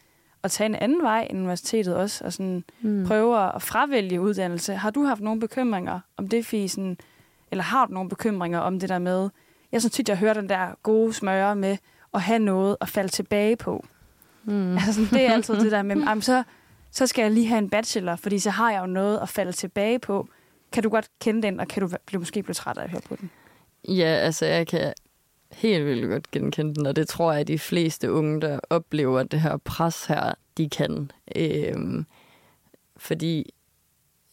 at 0.43 0.51
tage 0.51 0.65
en 0.65 0.75
anden 0.75 1.03
vej 1.03 1.27
end 1.29 1.39
universitetet 1.39 1.95
også, 1.95 2.23
og 2.25 2.33
sådan 2.33 2.63
Mm. 2.81 3.05
prøve 3.07 3.55
at 3.55 3.61
fravælge 3.61 4.21
uddannelse. 4.21 4.73
Har 4.73 4.89
du 4.89 5.03
haft 5.03 5.21
nogle 5.21 5.39
bekymringer 5.39 5.99
om 6.17 6.27
det, 6.29 6.45
Fisen? 6.45 6.97
Eller 7.51 7.63
har 7.63 7.85
du 7.85 7.93
nogle 7.93 8.09
bekymringer 8.09 8.59
om 8.59 8.79
det 8.79 8.89
der 8.89 8.99
med... 8.99 9.29
Jeg 9.71 9.81
synes 9.81 9.93
tit, 9.93 10.09
jeg 10.09 10.17
hører 10.17 10.33
den 10.33 10.49
der 10.49 10.67
gode 10.83 11.13
smøre 11.13 11.55
med 11.55 11.77
at 12.13 12.21
have 12.21 12.39
noget 12.39 12.77
at 12.81 12.89
falde 12.89 13.09
tilbage 13.09 13.55
på. 13.55 13.85
Mm. 14.43 14.73
Altså, 14.73 14.93
sådan, 14.93 15.19
det 15.19 15.27
er 15.27 15.33
altid 15.33 15.55
det 15.55 15.71
der 15.71 15.81
med, 15.81 15.95
jamen, 16.07 16.21
så, 16.21 16.43
så 16.91 17.07
skal 17.07 17.21
jeg 17.21 17.31
lige 17.31 17.47
have 17.47 17.59
en 17.59 17.69
bachelor, 17.69 18.15
fordi 18.15 18.39
så 18.39 18.49
har 18.49 18.71
jeg 18.71 18.81
jo 18.81 18.85
noget 18.85 19.19
at 19.19 19.29
falde 19.29 19.51
tilbage 19.51 19.99
på. 19.99 20.27
Kan 20.71 20.83
du 20.83 20.89
godt 20.89 21.09
kende 21.21 21.41
den, 21.41 21.59
og 21.59 21.67
kan 21.67 21.81
du 21.81 21.97
blive, 22.05 22.19
måske 22.19 22.43
blive 22.43 22.53
træt 22.53 22.77
af 22.77 22.83
at 22.83 22.89
høre 22.89 23.01
på 23.01 23.15
den? 23.15 23.29
Ja, 23.87 24.05
altså 24.05 24.45
jeg 24.45 24.67
kan 24.67 24.93
helt 25.51 25.85
vildt 25.85 26.09
godt 26.09 26.31
genkende 26.31 26.75
den, 26.75 26.85
og 26.85 26.95
det 26.95 27.07
tror 27.07 27.31
jeg, 27.31 27.41
at 27.41 27.47
de 27.47 27.59
fleste 27.59 28.11
unge, 28.11 28.41
der 28.41 28.59
oplever 28.69 29.23
det 29.23 29.41
her 29.41 29.57
pres 29.57 30.05
her, 30.05 30.33
de 30.57 30.69
kan. 30.69 31.11
Øhm, 31.35 32.05
fordi 32.97 33.53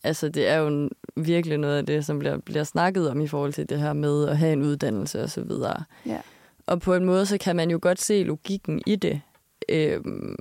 altså, 0.04 0.28
det 0.28 0.48
er 0.48 0.56
jo 0.56 0.88
virkelig 1.16 1.58
noget 1.58 1.78
af 1.78 1.86
det, 1.86 2.04
som 2.04 2.18
bliver, 2.18 2.38
bliver 2.38 2.64
snakket 2.64 3.10
om 3.10 3.20
i 3.20 3.26
forhold 3.26 3.52
til 3.52 3.68
det 3.68 3.80
her 3.80 3.92
med 3.92 4.28
at 4.28 4.38
have 4.38 4.52
en 4.52 4.62
uddannelse 4.62 5.22
og 5.22 5.30
så 5.30 5.40
videre. 5.40 5.84
Ja. 6.06 6.20
Og 6.66 6.80
på 6.80 6.94
en 6.94 7.04
måde, 7.04 7.26
så 7.26 7.38
kan 7.38 7.56
man 7.56 7.70
jo 7.70 7.78
godt 7.82 8.00
se 8.00 8.22
logikken 8.22 8.82
i 8.86 8.96
det. 8.96 9.20
Øhm, 9.68 10.36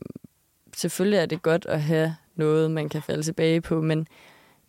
selvfølgelig 0.75 1.17
er 1.17 1.25
det 1.25 1.41
godt 1.41 1.65
at 1.65 1.81
have 1.81 2.15
noget, 2.35 2.71
man 2.71 2.89
kan 2.89 3.01
falde 3.01 3.23
tilbage 3.23 3.61
på, 3.61 3.81
men 3.81 4.07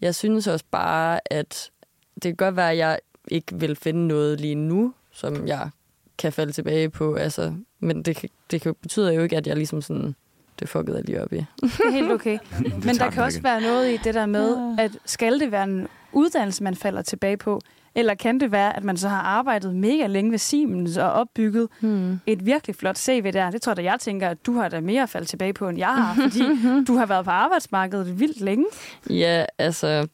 jeg 0.00 0.14
synes 0.14 0.46
også 0.46 0.64
bare, 0.70 1.20
at 1.24 1.70
det 2.14 2.22
kan 2.22 2.36
godt 2.36 2.56
være, 2.56 2.70
at 2.70 2.78
jeg 2.78 2.98
ikke 3.28 3.60
vil 3.60 3.76
finde 3.76 4.06
noget 4.06 4.40
lige 4.40 4.54
nu, 4.54 4.94
som 5.12 5.46
jeg 5.46 5.70
kan 6.18 6.32
falde 6.32 6.52
tilbage 6.52 6.90
på. 6.90 7.14
Altså, 7.14 7.54
men 7.80 8.02
det, 8.02 8.24
det 8.50 8.76
betyder 8.82 9.12
jo 9.12 9.22
ikke, 9.22 9.36
at 9.36 9.46
jeg 9.46 9.56
ligesom 9.56 9.82
sådan, 9.82 10.14
det 10.60 10.68
fuckede 10.68 10.96
jeg 10.96 11.04
lige 11.04 11.22
op 11.22 11.32
i. 11.32 11.36
Det 11.62 11.80
er 11.86 11.90
helt 11.90 12.12
okay. 12.12 12.38
Men 12.86 12.96
der 12.96 13.10
kan 13.10 13.22
også 13.22 13.40
være 13.42 13.60
noget 13.60 13.94
i 13.94 13.96
det 14.04 14.14
der 14.14 14.26
med, 14.26 14.76
at 14.78 14.90
skal 15.04 15.40
det 15.40 15.52
være 15.52 15.64
en 15.64 15.88
uddannelse, 16.12 16.62
man 16.62 16.74
falder 16.74 17.02
tilbage 17.02 17.36
på, 17.36 17.60
eller 17.94 18.14
kan 18.14 18.40
det 18.40 18.52
være, 18.52 18.76
at 18.76 18.84
man 18.84 18.96
så 18.96 19.08
har 19.08 19.20
arbejdet 19.22 19.74
mega 19.76 20.06
længe 20.06 20.30
ved 20.30 20.38
Siemens 20.38 20.96
og 20.96 21.12
opbygget 21.12 21.68
Hmm. 21.80 22.20
et 22.26 22.46
virkelig 22.46 22.76
flot 22.76 22.98
CV 22.98 23.32
der? 23.32 23.50
Det 23.50 23.62
tror 23.62 23.70
jeg 23.70 23.76
da, 23.76 23.82
jeg 23.82 23.96
tænker, 24.00 24.28
at 24.28 24.46
du 24.46 24.52
har 24.52 24.68
da 24.68 24.80
mere 24.80 25.02
at 25.02 25.08
falde 25.08 25.26
tilbage 25.26 25.52
på, 25.52 25.68
end 25.68 25.78
jeg 25.78 25.94
har, 25.94 26.14
fordi 26.28 26.42
du 26.88 26.96
har 26.96 27.06
været 27.06 27.24
på 27.24 27.30
arbejdsmarkedet 27.30 28.20
vildt 28.20 28.40
længe. 28.40 28.66
Ja, 29.10 29.44
altså... 29.58 30.06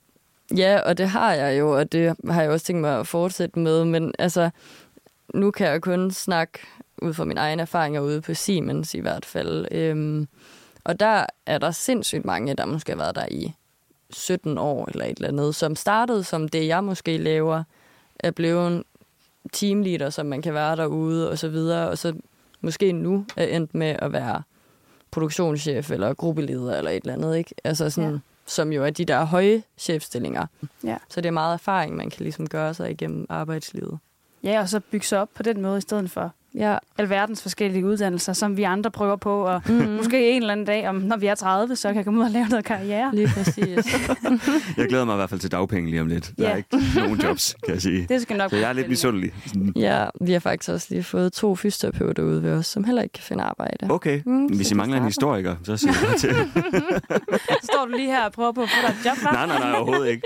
Ja, 0.57 0.81
og 0.81 0.99
det 0.99 1.09
har 1.09 1.33
jeg 1.33 1.59
jo, 1.59 1.79
og 1.79 1.93
det 1.93 2.17
har 2.31 2.43
jeg 2.43 2.51
også 2.51 2.67
tænkt 2.67 2.81
mig 2.81 2.99
at 3.01 3.07
fortsætte 3.07 3.59
med, 3.59 3.85
men 3.85 4.13
altså, 4.19 4.51
nu 5.35 5.51
kan 5.51 5.67
jeg 5.67 5.81
kun 5.83 6.11
snakke 6.11 6.59
ud 7.03 7.15
fra 7.15 7.25
mine 7.25 7.41
egne 7.41 7.63
erfaringer 7.63 8.01
ude 8.01 8.21
på 8.21 8.35
Siemens 8.35 8.95
i 8.95 9.01
hvert 9.01 9.25
fald. 9.25 9.67
Øhm, 9.71 10.29
og 10.85 11.01
der 11.01 11.27
er 11.47 11.59
der 11.59 11.71
sindssygt 11.71 12.25
mange, 12.25 12.55
der 12.55 12.67
måske 12.67 12.93
har 12.93 12.97
været 12.97 13.15
der 13.15 13.27
i 13.31 13.53
17 14.11 14.59
år 14.59 14.89
eller 14.93 15.05
et 15.05 15.17
eller 15.17 15.29
andet, 15.29 15.55
som 15.55 15.77
startede 15.77 16.25
som 16.25 16.49
det, 16.49 16.67
jeg 16.67 16.85
måske 16.85 17.19
laver, 17.19 17.63
er 18.19 18.31
blevet 18.31 18.83
teamleader, 19.53 20.11
som 20.11 20.27
man 20.27 20.43
kan 20.43 20.55
være 20.55 20.77
derude 20.77 21.31
og 21.31 21.39
så 21.39 21.49
videre, 21.49 21.89
og 21.89 21.99
så 21.99 22.15
måske 22.61 22.93
nu 22.93 23.27
er 23.37 23.45
endt 23.47 23.75
med 23.75 23.97
at 23.99 24.13
være 24.13 24.43
produktionschef 25.11 25.91
eller 25.91 26.15
gruppeleder 26.15 26.79
eller 26.79 26.91
et 26.91 27.01
eller 27.01 27.13
andet, 27.13 27.37
ikke? 27.37 27.55
Altså 27.65 27.91
sådan, 27.91 28.13
ja. 28.13 28.19
som 28.47 28.73
jo 28.73 28.85
er 28.85 28.91
de 28.91 29.05
der 29.05 29.25
høje 29.25 29.63
chefstillinger. 29.79 30.47
Ja. 30.85 30.97
Så 31.09 31.21
det 31.21 31.29
er 31.29 31.33
meget 31.33 31.55
erfaring, 31.55 31.97
man 31.97 32.11
kan 32.11 32.23
ligesom 32.23 32.49
gøre 32.49 32.75
sig 32.75 32.91
igennem 32.91 33.27
arbejdslivet. 33.29 33.99
Ja, 34.43 34.61
og 34.61 34.69
så 34.69 34.81
bygge 34.81 35.07
sig 35.07 35.21
op 35.21 35.29
på 35.35 35.43
den 35.43 35.61
måde, 35.61 35.79
i 35.79 35.81
stedet 35.81 36.11
for 36.11 36.33
Ja. 36.55 36.77
alverdens 36.99 37.43
forskellige 37.43 37.87
uddannelser, 37.87 38.33
som 38.33 38.57
vi 38.57 38.63
andre 38.63 38.91
prøver 38.91 39.17
på, 39.17 39.47
og 39.47 39.63
Mm. 39.69 39.75
måske 39.75 40.31
en 40.31 40.43
eller 40.43 40.53
anden 40.53 40.67
dag, 40.67 40.89
om 40.89 40.95
når 40.97 41.17
vi 41.17 41.27
er 41.27 41.35
30, 41.35 41.77
så 41.77 41.89
kan 41.89 41.97
jeg 41.97 42.05
komme 42.05 42.21
ud 42.21 42.25
og 42.25 42.31
lave 42.31 42.49
noget 42.49 42.65
karriere. 42.65 43.11
Lige 43.15 43.29
præcis. 43.35 43.95
Jeg 44.79 44.89
glæder 44.89 45.05
mig 45.05 45.15
i 45.15 45.17
hvert 45.17 45.31
fald 45.31 45.41
til 45.41 45.53
dagpenge 45.53 45.91
lige 45.91 46.01
om 46.01 46.07
lidt. 46.07 46.33
Der 46.39 46.45
Ja. 46.45 46.51
er 46.53 46.57
ikke 46.57 46.69
nogen 46.97 47.21
jobs, 47.21 47.57
kan 47.65 47.75
jeg 47.75 47.83
sige. 47.83 48.07
Det 48.09 48.23
skal 48.23 48.37
nok 48.37 48.51
Så 48.51 48.57
jeg 48.57 48.69
er 48.69 48.73
lidt 48.73 48.89
misundelig. 48.89 49.33
Ja, 49.77 50.05
vi 50.21 50.33
har 50.33 50.41
faktisk 50.41 50.71
også 50.71 50.87
lige 50.91 51.03
fået 51.03 51.33
to 51.33 51.55
fysioterapeuter 51.57 52.23
ude 52.23 52.43
ved 52.43 52.53
os, 52.53 52.67
som 52.67 52.85
heller 52.85 53.03
ikke 53.03 53.13
kan 53.13 53.23
finde 53.25 53.43
arbejde. 53.45 53.91
Okay, 53.91 54.21
Mm, 54.27 54.47
hvis 54.47 54.71
I 54.71 54.75
mangler 54.75 54.99
en 54.99 55.05
historiker, 55.05 55.57
så 55.65 55.77
siger 55.77 55.93
jeg 56.11 56.21
til. 56.21 56.31
Står 57.73 57.85
du 57.91 57.97
lige 57.97 58.09
her 58.09 58.25
og 58.25 58.33
prøver 58.33 58.53
på 58.53 58.63
at 58.63 58.69
få 58.71 58.87
dig 58.89 58.95
et 59.01 59.07
job? 59.07 59.33
Nej, 59.33 59.47
nej, 59.47 59.59
nej, 59.59 59.73
overhovedet 59.79 60.09
ikke. 60.11 60.23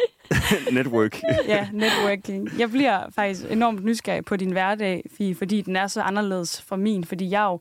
Network. 0.72 1.20
Ja, 1.48 1.68
networking. 1.72 2.58
Jeg 2.58 2.70
bliver 2.70 3.10
faktisk 3.14 3.44
enormt 3.50 3.84
nysgerrig 3.84 4.24
på 4.24 4.36
din 4.36 4.50
hverdag, 4.50 5.04
Fie, 5.18 5.34
fordi 5.34 5.60
den 5.60 5.76
er 5.76 5.86
så 5.86 6.02
anderledes 6.02 6.62
fra 6.62 6.76
min, 6.76 7.04
fordi 7.04 7.30
jeg 7.30 7.42
jo 7.42 7.60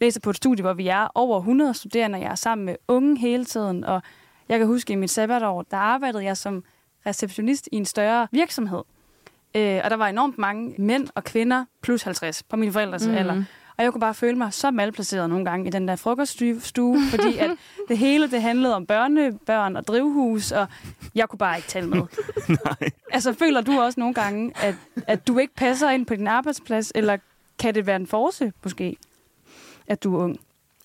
læser 0.00 0.20
på 0.20 0.30
et 0.30 0.36
studie, 0.36 0.62
hvor 0.62 0.72
vi 0.72 0.88
er 0.88 1.06
over 1.14 1.38
100 1.38 1.74
studerende, 1.74 2.16
og 2.16 2.22
jeg 2.22 2.30
er 2.30 2.34
sammen 2.34 2.64
med 2.64 2.76
unge 2.88 3.18
hele 3.18 3.44
tiden, 3.44 3.84
og 3.84 4.02
jeg 4.48 4.58
kan 4.58 4.66
huske, 4.66 4.90
at 4.90 4.96
i 4.96 4.96
mit 4.96 5.10
sabbatår, 5.10 5.62
der 5.70 5.76
arbejdede 5.76 6.24
jeg 6.24 6.36
som 6.36 6.64
receptionist 7.06 7.68
i 7.72 7.76
en 7.76 7.84
større 7.84 8.28
virksomhed. 8.32 8.82
Øh, 9.54 9.80
og 9.84 9.90
der 9.90 9.96
var 9.96 10.08
enormt 10.08 10.38
mange 10.38 10.74
mænd 10.78 11.08
og 11.14 11.24
kvinder, 11.24 11.64
plus 11.82 12.02
50, 12.02 12.42
på 12.42 12.56
mine 12.56 12.72
forældres 12.72 13.06
mm. 13.06 13.14
alder. 13.14 13.44
Og 13.80 13.84
jeg 13.84 13.92
kunne 13.92 14.00
bare 14.00 14.14
føle 14.14 14.38
mig 14.38 14.52
så 14.52 14.70
malplaceret 14.70 15.28
nogle 15.30 15.44
gange 15.44 15.66
i 15.66 15.70
den 15.70 15.88
der 15.88 15.96
frokoststue, 15.96 17.00
fordi 17.10 17.38
at 17.38 17.50
det 17.88 17.98
hele 17.98 18.30
det 18.30 18.42
handlede 18.42 18.74
om 18.74 18.86
børnebørn 18.86 19.76
og 19.76 19.86
drivhus, 19.86 20.52
og 20.52 20.66
jeg 21.14 21.28
kunne 21.28 21.38
bare 21.38 21.56
ikke 21.56 21.68
tale 21.68 21.86
med. 21.86 22.02
Nej. 22.64 22.90
Altså, 23.12 23.32
føler 23.32 23.60
du 23.60 23.80
også 23.80 24.00
nogle 24.00 24.14
gange, 24.14 24.52
at, 24.62 24.74
at 25.06 25.26
du 25.26 25.38
ikke 25.38 25.54
passer 25.54 25.90
ind 25.90 26.06
på 26.06 26.14
din 26.14 26.26
arbejdsplads, 26.26 26.92
eller 26.94 27.16
kan 27.58 27.74
det 27.74 27.86
være 27.86 27.96
en 27.96 28.06
force, 28.06 28.52
måske, 28.62 28.96
at 29.86 30.02
du 30.02 30.16
er 30.16 30.24
ung? 30.24 30.40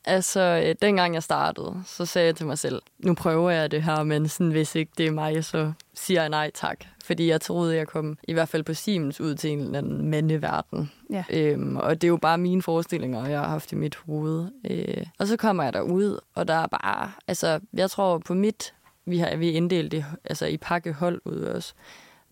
Altså, 0.06 0.64
øh, 0.66 0.76
dengang 0.82 1.14
jeg 1.14 1.24
startede, 1.24 1.84
så 1.86 2.06
sagde 2.06 2.26
jeg 2.26 2.36
til 2.36 2.46
mig 2.46 2.58
selv, 2.58 2.82
nu 3.00 3.14
prøver 3.14 3.50
jeg 3.50 3.72
det 3.72 3.84
her, 3.84 4.04
men 4.04 4.28
sådan, 4.28 4.52
hvis 4.52 4.76
ikke 4.76 4.92
det 4.98 5.08
er 5.08 5.12
mig, 5.12 5.46
så 5.46 5.72
siger 5.94 6.22
jeg 6.22 6.30
nej 6.30 6.52
tak. 6.54 6.78
Fordi 7.06 7.28
jeg 7.28 7.42
troede, 7.42 7.76
jeg 7.76 7.88
kom 7.88 8.18
i 8.28 8.34
hvert 8.34 8.50
fald 8.50 8.64
på 8.64 8.74
Siemens 8.74 9.22
ud 9.22 9.36
til 9.36 9.50
en 9.50 9.60
eller 9.60 9.78
anden 9.78 10.10
mandeverden. 10.10 10.92
Ja. 11.10 11.24
Øhm, 11.30 11.78
og 11.78 12.02
det 12.02 12.08
er 12.08 12.10
jo 12.10 12.18
bare 12.18 12.38
mine 12.38 12.62
forestillinger, 12.62 13.26
jeg 13.26 13.40
har 13.40 13.48
haft 13.48 13.72
i 13.72 13.76
mit 13.76 13.96
hoved. 13.96 14.46
Øh, 14.70 15.06
og 15.20 15.28
så 15.28 15.38
kommer 15.38 15.64
jeg 15.64 15.74
derud, 15.74 16.20
og 16.36 16.48
der 16.48 16.54
er 16.54 16.68
bare, 16.68 17.12
altså, 17.28 17.60
jeg 17.74 17.90
tror 17.90 18.18
på 18.18 18.34
mit 18.34 18.74
vi 19.06 19.18
har 19.18 19.36
vi 19.36 19.52
inddelt 19.52 19.94
i, 19.94 20.04
altså 20.24 20.46
i 20.46 20.58
pakkehold 20.58 21.22
ude 21.26 21.56
også. 21.56 21.74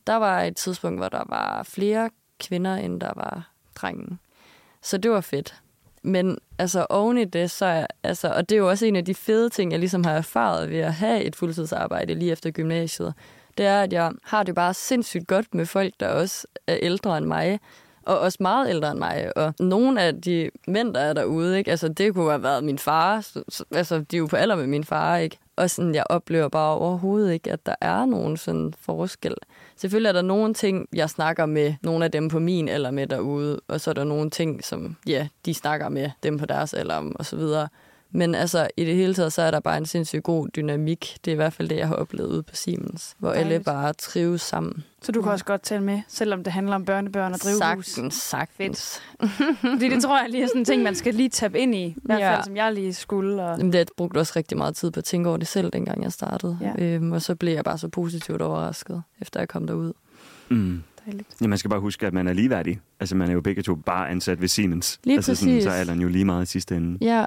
Der 0.08 0.16
var 0.16 0.42
et 0.42 0.56
tidspunkt, 0.56 1.00
hvor 1.00 1.10
der 1.10 1.24
var 1.30 1.64
flere 1.64 2.10
kvinder, 2.40 2.76
end 2.76 3.02
der 3.02 3.12
var 3.16 3.52
drengen. 3.76 4.20
Så 4.82 4.98
det 4.98 5.12
var 5.12 5.22
fedt. 5.22 5.56
Men 6.02 6.38
altså 6.58 6.86
oven 6.90 7.18
i 7.18 7.26
det, 7.26 7.52
så 7.52 7.66
er, 7.66 7.88
altså, 8.04 8.34
og 8.34 8.50
det 8.50 8.56
er 8.56 8.60
jo 8.60 8.70
også 8.70 8.86
en 8.86 8.96
af 8.96 9.06
de 9.06 9.14
fede 9.16 9.50
ting, 9.50 9.72
jeg 9.72 9.80
ligesom 9.80 10.04
har 10.04 10.14
erfaret 10.14 10.70
ved 10.70 10.80
at 10.80 10.94
have 10.94 11.24
et 11.24 11.36
fuldtidsarbejde 11.36 12.16
lige 12.16 12.32
efter 12.32 12.52
gymnasiet, 12.52 13.14
det 13.58 13.66
er, 13.66 13.82
at 13.82 13.94
jeg 13.94 14.12
har 14.24 14.44
det 14.44 14.56
bare 14.56 14.74
sindssygt 14.74 15.28
godt 15.28 15.56
med 15.56 15.66
folk, 15.66 15.94
der 16.00 16.08
også 16.08 16.48
er 16.68 16.78
ældre 16.82 17.18
end 17.18 17.26
mig, 17.26 17.60
og 18.06 18.20
også 18.20 18.38
meget 18.42 18.70
ældre 18.70 18.92
end 18.92 19.00
mig. 19.00 19.38
Og 19.38 19.54
nogle 19.60 20.02
af 20.02 20.22
de 20.22 20.50
mænd, 20.68 20.94
der 20.94 21.00
er 21.00 21.14
derude, 21.14 21.58
ikke? 21.58 21.72
Altså, 21.72 21.88
det 21.88 22.14
kunne 22.14 22.30
have 22.30 22.44
været 22.44 22.64
min 22.64 22.80
far. 22.80 23.22
Så, 23.22 23.44
så, 23.50 23.64
altså, 23.72 24.00
de 24.00 24.16
er 24.16 24.20
jo 24.20 24.28
på 24.28 24.36
alder 24.36 24.56
med 24.56 24.68
min 24.68 24.84
far, 24.84 25.18
ikke? 25.18 25.38
Og 25.56 25.70
sådan, 25.70 25.96
jeg 25.96 26.04
oplever 26.10 26.48
bare 26.48 26.78
overhovedet 26.78 27.34
ikke, 27.34 27.52
at 27.52 27.66
der 27.66 27.76
er 27.82 28.06
nogen 28.06 28.38
sådan 28.38 28.74
forskel. 28.80 29.36
Selvfølgelig 29.76 30.10
er 30.10 30.14
der 30.14 30.22
nogle 30.22 30.54
ting, 30.54 30.88
jeg 30.94 31.10
snakker 31.10 31.46
med 31.46 31.74
nogle 31.82 32.06
af 32.06 32.12
dem 32.12 32.30
på 32.30 32.40
min 32.40 32.68
eller 32.68 32.92
med 32.92 33.08
derude, 33.08 33.62
og 33.68 33.82
så 33.82 33.90
er 33.90 33.94
der 33.94 34.04
nogle 34.04 34.30
ting, 34.30 34.64
som 34.64 34.96
ja, 35.08 35.28
de 35.46 35.54
snakker 35.54 35.90
med 35.90 36.10
dem 36.24 36.38
på 36.38 36.46
deres 36.46 36.74
eller 36.74 36.96
om, 36.96 37.16
og 37.16 37.26
så 37.26 37.36
videre. 37.36 37.68
Men 38.16 38.36
altså, 38.36 38.68
i 38.78 38.86
det 38.86 38.96
hele 38.96 39.14
taget, 39.14 39.34
så 39.34 39.42
er 39.42 39.52
der 39.52 39.60
bare 39.60 39.78
en 39.78 39.86
sindssygt 39.86 40.24
god 40.24 40.48
dynamik. 40.56 41.18
Det 41.26 41.32
er 41.32 41.34
i 41.34 41.36
hvert 41.36 41.54
fald 41.54 41.70
det, 41.70 41.78
jeg 41.78 41.88
har 41.88 41.96
oplevet 41.96 42.30
ude 42.30 42.44
på 42.44 42.56
Siemens, 42.56 43.16
hvor 43.18 43.30
Dejligt. 43.30 43.54
alle 43.54 43.64
bare 43.64 43.94
trives 43.94 44.42
sammen. 44.42 44.84
Så 45.02 45.12
du 45.12 45.22
kan 45.22 45.32
også 45.32 45.46
godt 45.46 45.62
tale 45.62 45.84
med, 45.84 46.02
selvom 46.08 46.44
det 46.44 46.54
handler 46.54 46.76
om 46.76 46.86
børnebørn 46.86 47.34
og 47.34 47.40
drivhus. 47.40 47.86
Sagtens, 47.86 48.14
sagtens. 48.14 49.02
Fordi 49.60 49.90
det 49.90 50.02
tror 50.04 50.22
jeg 50.22 50.30
lige 50.30 50.44
er 50.44 50.48
sådan 50.48 50.62
en 50.62 50.66
ting, 50.66 50.84
man 50.84 50.96
skal 50.96 51.14
lige 51.14 51.30
tabe 51.30 51.60
ind 51.60 51.76
i. 51.76 51.84
I 51.86 51.96
hvert 52.04 52.22
fald, 52.22 52.36
Ja. 52.38 52.44
som 52.44 52.56
jeg 52.56 52.74
lige 52.74 52.94
skulle. 52.94 53.44
Og... 53.44 53.58
Jamen, 53.58 53.74
det 53.74 53.90
brugte 53.98 54.18
også 54.18 54.34
rigtig 54.36 54.58
meget 54.58 54.76
tid 54.76 54.92
på 54.92 54.98
at 55.00 55.04
tænke 55.04 55.30
over 55.30 55.38
det 55.38 55.48
selv, 55.48 55.70
dengang 55.72 56.04
jeg 56.04 56.12
startede. 56.12 56.58
Ja. 56.62 56.84
Øhm, 56.86 57.12
og 57.12 57.22
så 57.22 57.36
blev 57.36 57.54
jeg 57.54 57.64
bare 57.64 57.78
så 57.78 57.88
positivt 57.88 58.42
overrasket, 58.42 59.04
efter 59.22 59.40
jeg 59.40 59.50
kom 59.50 59.68
derud. 59.68 59.94
Mm. 60.50 60.84
Dejligt. 61.06 61.28
Ja, 61.42 61.48
man 61.48 61.58
skal 61.58 61.70
bare 61.70 61.80
huske, 61.80 62.08
at 62.08 62.14
man 62.14 62.28
er 62.28 62.34
ligeværdig. 62.34 62.80
Altså, 63.00 63.16
man 63.16 63.30
er 63.30 63.34
jo 63.34 63.42
begge 63.42 63.62
to 63.62 63.76
bare 63.76 64.10
ansat 64.10 64.42
ved 64.42 64.48
Siemens. 64.48 65.00
Lige 65.04 65.16
altså, 65.16 65.36
Sådan, 65.36 65.54
præcis. 65.54 65.64
så 65.64 65.70
er 65.70 65.74
alderen 65.74 66.02
jo 66.02 66.08
lige 66.08 66.26
meget 66.26 66.44
i 66.44 66.46
sidste 66.46 66.76
ende. 66.76 66.98
Ja, 67.06 67.26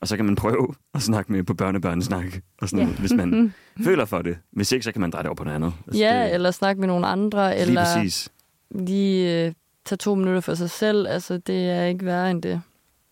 Og 0.00 0.08
så 0.08 0.16
kan 0.16 0.24
man 0.24 0.36
prøve 0.36 0.74
at 0.94 1.02
snakke 1.02 1.32
med 1.32 1.42
på 1.44 1.54
børnebørnesnak, 1.54 2.24
og 2.58 2.68
sådan, 2.68 2.88
Ja. 2.88 2.94
hvis 2.94 3.12
man 3.12 3.52
føler 3.84 4.04
for 4.04 4.22
det. 4.22 4.38
Hvis 4.52 4.72
ikke, 4.72 4.82
så 4.84 4.92
kan 4.92 5.00
man 5.00 5.10
dreje 5.10 5.22
det 5.22 5.28
over 5.28 5.34
på 5.36 5.44
noget 5.44 5.54
andet. 5.56 5.72
Altså, 5.86 6.02
ja 6.02 6.24
det, 6.24 6.34
eller 6.34 6.50
snakke 6.50 6.80
med 6.80 6.88
nogle 6.88 7.06
andre, 7.06 7.50
Lige 7.50 7.60
eller 7.60 7.84
præcis. 7.84 8.28
lige 8.70 9.46
øh, 9.46 9.52
tage 9.84 9.96
to 9.96 10.14
minutter 10.14 10.40
for 10.40 10.54
sig 10.54 10.70
selv. 10.70 11.06
Altså, 11.08 11.38
det 11.38 11.70
er 11.70 11.84
ikke 11.84 12.04
værre 12.04 12.30
end 12.30 12.42
det. 12.42 12.60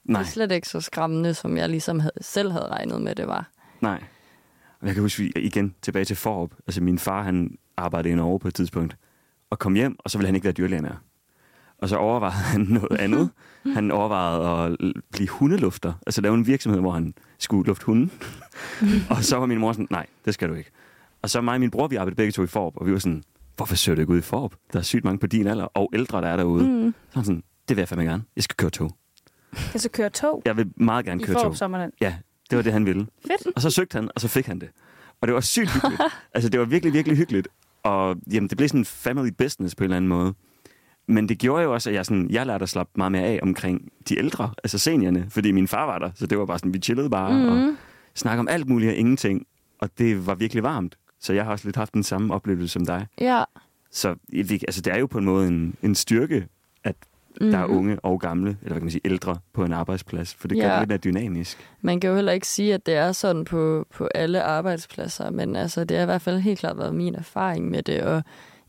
Nej, 0.04 0.20
Det 0.20 0.26
er 0.28 0.30
slet 0.32 0.52
ikke 0.52 0.68
så 0.68 0.80
skræmmende, 0.80 1.34
som 1.34 1.56
jeg 1.56 1.68
ligesom 1.68 2.00
havde, 2.00 2.12
selv 2.20 2.50
havde 2.52 2.66
regnet 2.68 3.02
med, 3.02 3.14
det 3.14 3.26
var. 3.26 3.50
nej. 3.80 4.02
Og 4.80 4.86
jeg 4.86 4.94
kan 4.94 5.02
huske, 5.02 5.22
vi 5.22 5.32
igen 5.36 5.74
tilbage 5.82 6.04
til 6.04 6.16
Forop. 6.16 6.50
Altså, 6.66 6.80
min 6.82 6.98
far, 6.98 7.22
han 7.22 7.58
arbejdede 7.76 8.12
i 8.12 8.16
Norge 8.16 8.38
på 8.40 8.48
et 8.48 8.54
tidspunkt, 8.54 8.96
og 9.50 9.58
kom 9.58 9.74
hjem, 9.74 9.96
og 9.98 10.10
så 10.10 10.18
ville 10.18 10.26
han 10.26 10.34
ikke 10.34 10.44
være 10.44 10.52
dyrlæge 10.52 10.82
mere. 10.82 10.96
Og 11.78 11.88
så 11.88 11.96
overvejede 11.96 12.34
han 12.34 12.60
noget 12.80 12.98
andet. 12.98 13.30
Han 13.74 13.90
overvejede 13.90 14.74
at 14.74 14.92
blive 15.12 15.28
hundelufter. 15.28 15.92
Altså 16.06 16.20
lave 16.20 16.34
en 16.34 16.46
virksomhed, 16.46 16.80
hvor 16.80 16.90
han 16.90 17.14
skulle 17.38 17.66
lufte 17.66 17.86
hunden. 17.86 18.12
og 19.10 19.24
så 19.24 19.36
var 19.36 19.46
min 19.46 19.58
mor 19.58 19.72
sådan, 19.72 19.86
nej, 19.90 20.06
det 20.24 20.34
skal 20.34 20.48
du 20.48 20.54
ikke. 20.54 20.70
Og 21.22 21.30
så 21.30 21.40
mig 21.40 21.54
og 21.54 21.60
min 21.60 21.70
bror, 21.70 21.86
vi 21.86 21.96
arbejdede 21.96 22.16
begge 22.16 22.32
to 22.32 22.42
i 22.42 22.46
Forop, 22.46 22.76
og 22.76 22.86
vi 22.86 22.92
var 22.92 22.98
sådan, 22.98 23.22
hvorfor 23.56 23.74
søger 23.74 23.96
du 23.96 24.00
ikke 24.00 24.12
ud 24.12 24.18
i 24.18 24.22
Forop? 24.22 24.54
Der 24.72 24.78
er 24.78 24.82
sygt 24.82 25.04
mange 25.04 25.18
på 25.18 25.26
din 25.26 25.46
alder, 25.46 25.64
og 25.64 25.90
ældre, 25.92 26.20
der 26.20 26.28
er 26.28 26.36
derude. 26.36 26.68
Mm. 26.68 26.94
Så 27.10 27.18
han 27.18 27.24
sådan, 27.24 27.42
det 27.68 27.76
vil 27.76 27.80
jeg 27.80 27.88
fandme 27.88 28.04
gerne. 28.04 28.22
Jeg 28.36 28.44
skal 28.44 28.56
køre 28.56 28.70
tog. 28.70 28.96
Jeg 29.72 29.80
skal 29.80 29.90
køre 29.90 30.10
tog 30.10 30.42
Jeg 30.44 30.56
vil 30.56 30.72
meget 30.76 31.04
gerne 31.04 31.22
i 31.22 31.24
køre 31.24 31.34
tog. 31.34 31.42
Forup 31.42 31.56
Sommerland. 31.56 31.92
Ja, 32.00 32.14
det 32.50 32.56
var 32.56 32.62
det, 32.62 32.72
han 32.72 32.86
ville. 32.86 33.06
Fedt. 33.26 33.56
Og 33.56 33.62
så 33.62 33.70
søgte 33.70 33.94
han, 33.94 34.10
og 34.14 34.20
så 34.20 34.28
fik 34.28 34.46
han 34.46 34.58
det. 34.60 34.68
Og 35.20 35.28
det 35.28 35.34
var 35.34 35.40
sygt 35.40 35.70
hyggeligt. 35.70 36.02
altså, 36.34 36.48
det 36.48 36.60
var 36.60 36.66
virkelig, 36.66 36.92
virkelig 36.92 37.18
hyggeligt. 37.18 37.48
Og 37.82 38.16
jamen, 38.32 38.48
det 38.48 38.56
blev 38.56 38.68
sådan 38.68 38.80
en 38.80 38.84
family 38.84 39.30
business 39.38 39.74
på 39.74 39.84
en 39.84 39.84
eller 39.84 39.96
anden 39.96 40.08
måde. 40.08 40.34
Men 41.08 41.28
det 41.28 41.38
gjorde 41.38 41.62
jo 41.62 41.72
også, 41.74 41.90
at 41.90 41.94
jeg, 41.96 42.06
sådan, 42.06 42.30
jeg 42.30 42.46
lærte 42.46 42.62
at 42.62 42.68
slappe 42.68 42.92
meget 42.96 43.12
mere 43.12 43.22
af 43.24 43.38
omkring 43.42 43.92
de 44.08 44.18
ældre, 44.18 44.50
altså 44.64 44.78
seniorerne, 44.78 45.26
fordi 45.30 45.52
min 45.52 45.68
far 45.68 45.86
var 45.86 45.98
der. 45.98 46.10
Så 46.14 46.26
det 46.26 46.38
var 46.38 46.46
bare 46.46 46.58
sådan, 46.58 46.74
vi 46.74 46.78
chillede 46.78 47.10
bare 47.10 47.32
mm. 47.32 47.48
og 47.48 47.74
snakkede 48.14 48.40
om 48.40 48.48
alt 48.48 48.68
muligt 48.68 48.90
og 48.90 48.96
ingenting. 48.96 49.46
Og 49.78 49.90
det 49.98 50.26
var 50.26 50.34
virkelig 50.34 50.62
varmt. 50.62 50.96
Så 51.20 51.32
jeg 51.32 51.44
har 51.44 51.52
også 51.52 51.68
lidt 51.68 51.76
haft 51.76 51.94
den 51.94 52.02
samme 52.02 52.34
oplevelse 52.34 52.68
som 52.68 52.86
dig. 52.86 53.06
Ja. 53.20 53.44
Så 53.90 54.14
altså, 54.32 54.80
det 54.80 54.92
er 54.92 54.98
jo 54.98 55.06
på 55.06 55.18
en 55.18 55.24
måde 55.24 55.48
en, 55.48 55.76
en 55.82 55.94
styrke, 55.94 56.46
at 56.84 56.96
mm. 57.40 57.50
der 57.50 57.58
er 57.58 57.64
unge 57.64 58.00
og 58.00 58.20
gamle, 58.20 58.50
eller 58.50 58.58
hvad 58.60 58.76
kan 58.76 58.82
man 58.82 58.90
sige, 58.90 59.00
ældre 59.04 59.38
på 59.52 59.64
en 59.64 59.72
arbejdsplads. 59.72 60.34
For 60.34 60.48
det 60.48 60.58
gør 60.58 60.66
Ja. 60.66 60.72
det 60.72 60.80
lidt 60.80 60.88
mere 60.88 60.98
dynamisk. 60.98 61.58
Man 61.80 62.00
kan 62.00 62.10
jo 62.10 62.16
heller 62.16 62.32
ikke 62.32 62.46
sige, 62.48 62.74
at 62.74 62.86
det 62.86 62.94
er 62.94 63.12
sådan 63.12 63.44
på, 63.44 63.86
på 63.94 64.08
alle 64.14 64.42
arbejdspladser, 64.42 65.30
men 65.30 65.56
altså, 65.56 65.84
det 65.84 65.96
har 65.96 66.02
i 66.02 66.06
hvert 66.06 66.22
fald 66.22 66.38
helt 66.40 66.58
klart 66.58 66.78
været 66.78 66.94
min 66.94 67.14
erfaring 67.14 67.70
med 67.70 67.82
det, 67.82 68.02
og 68.02 68.22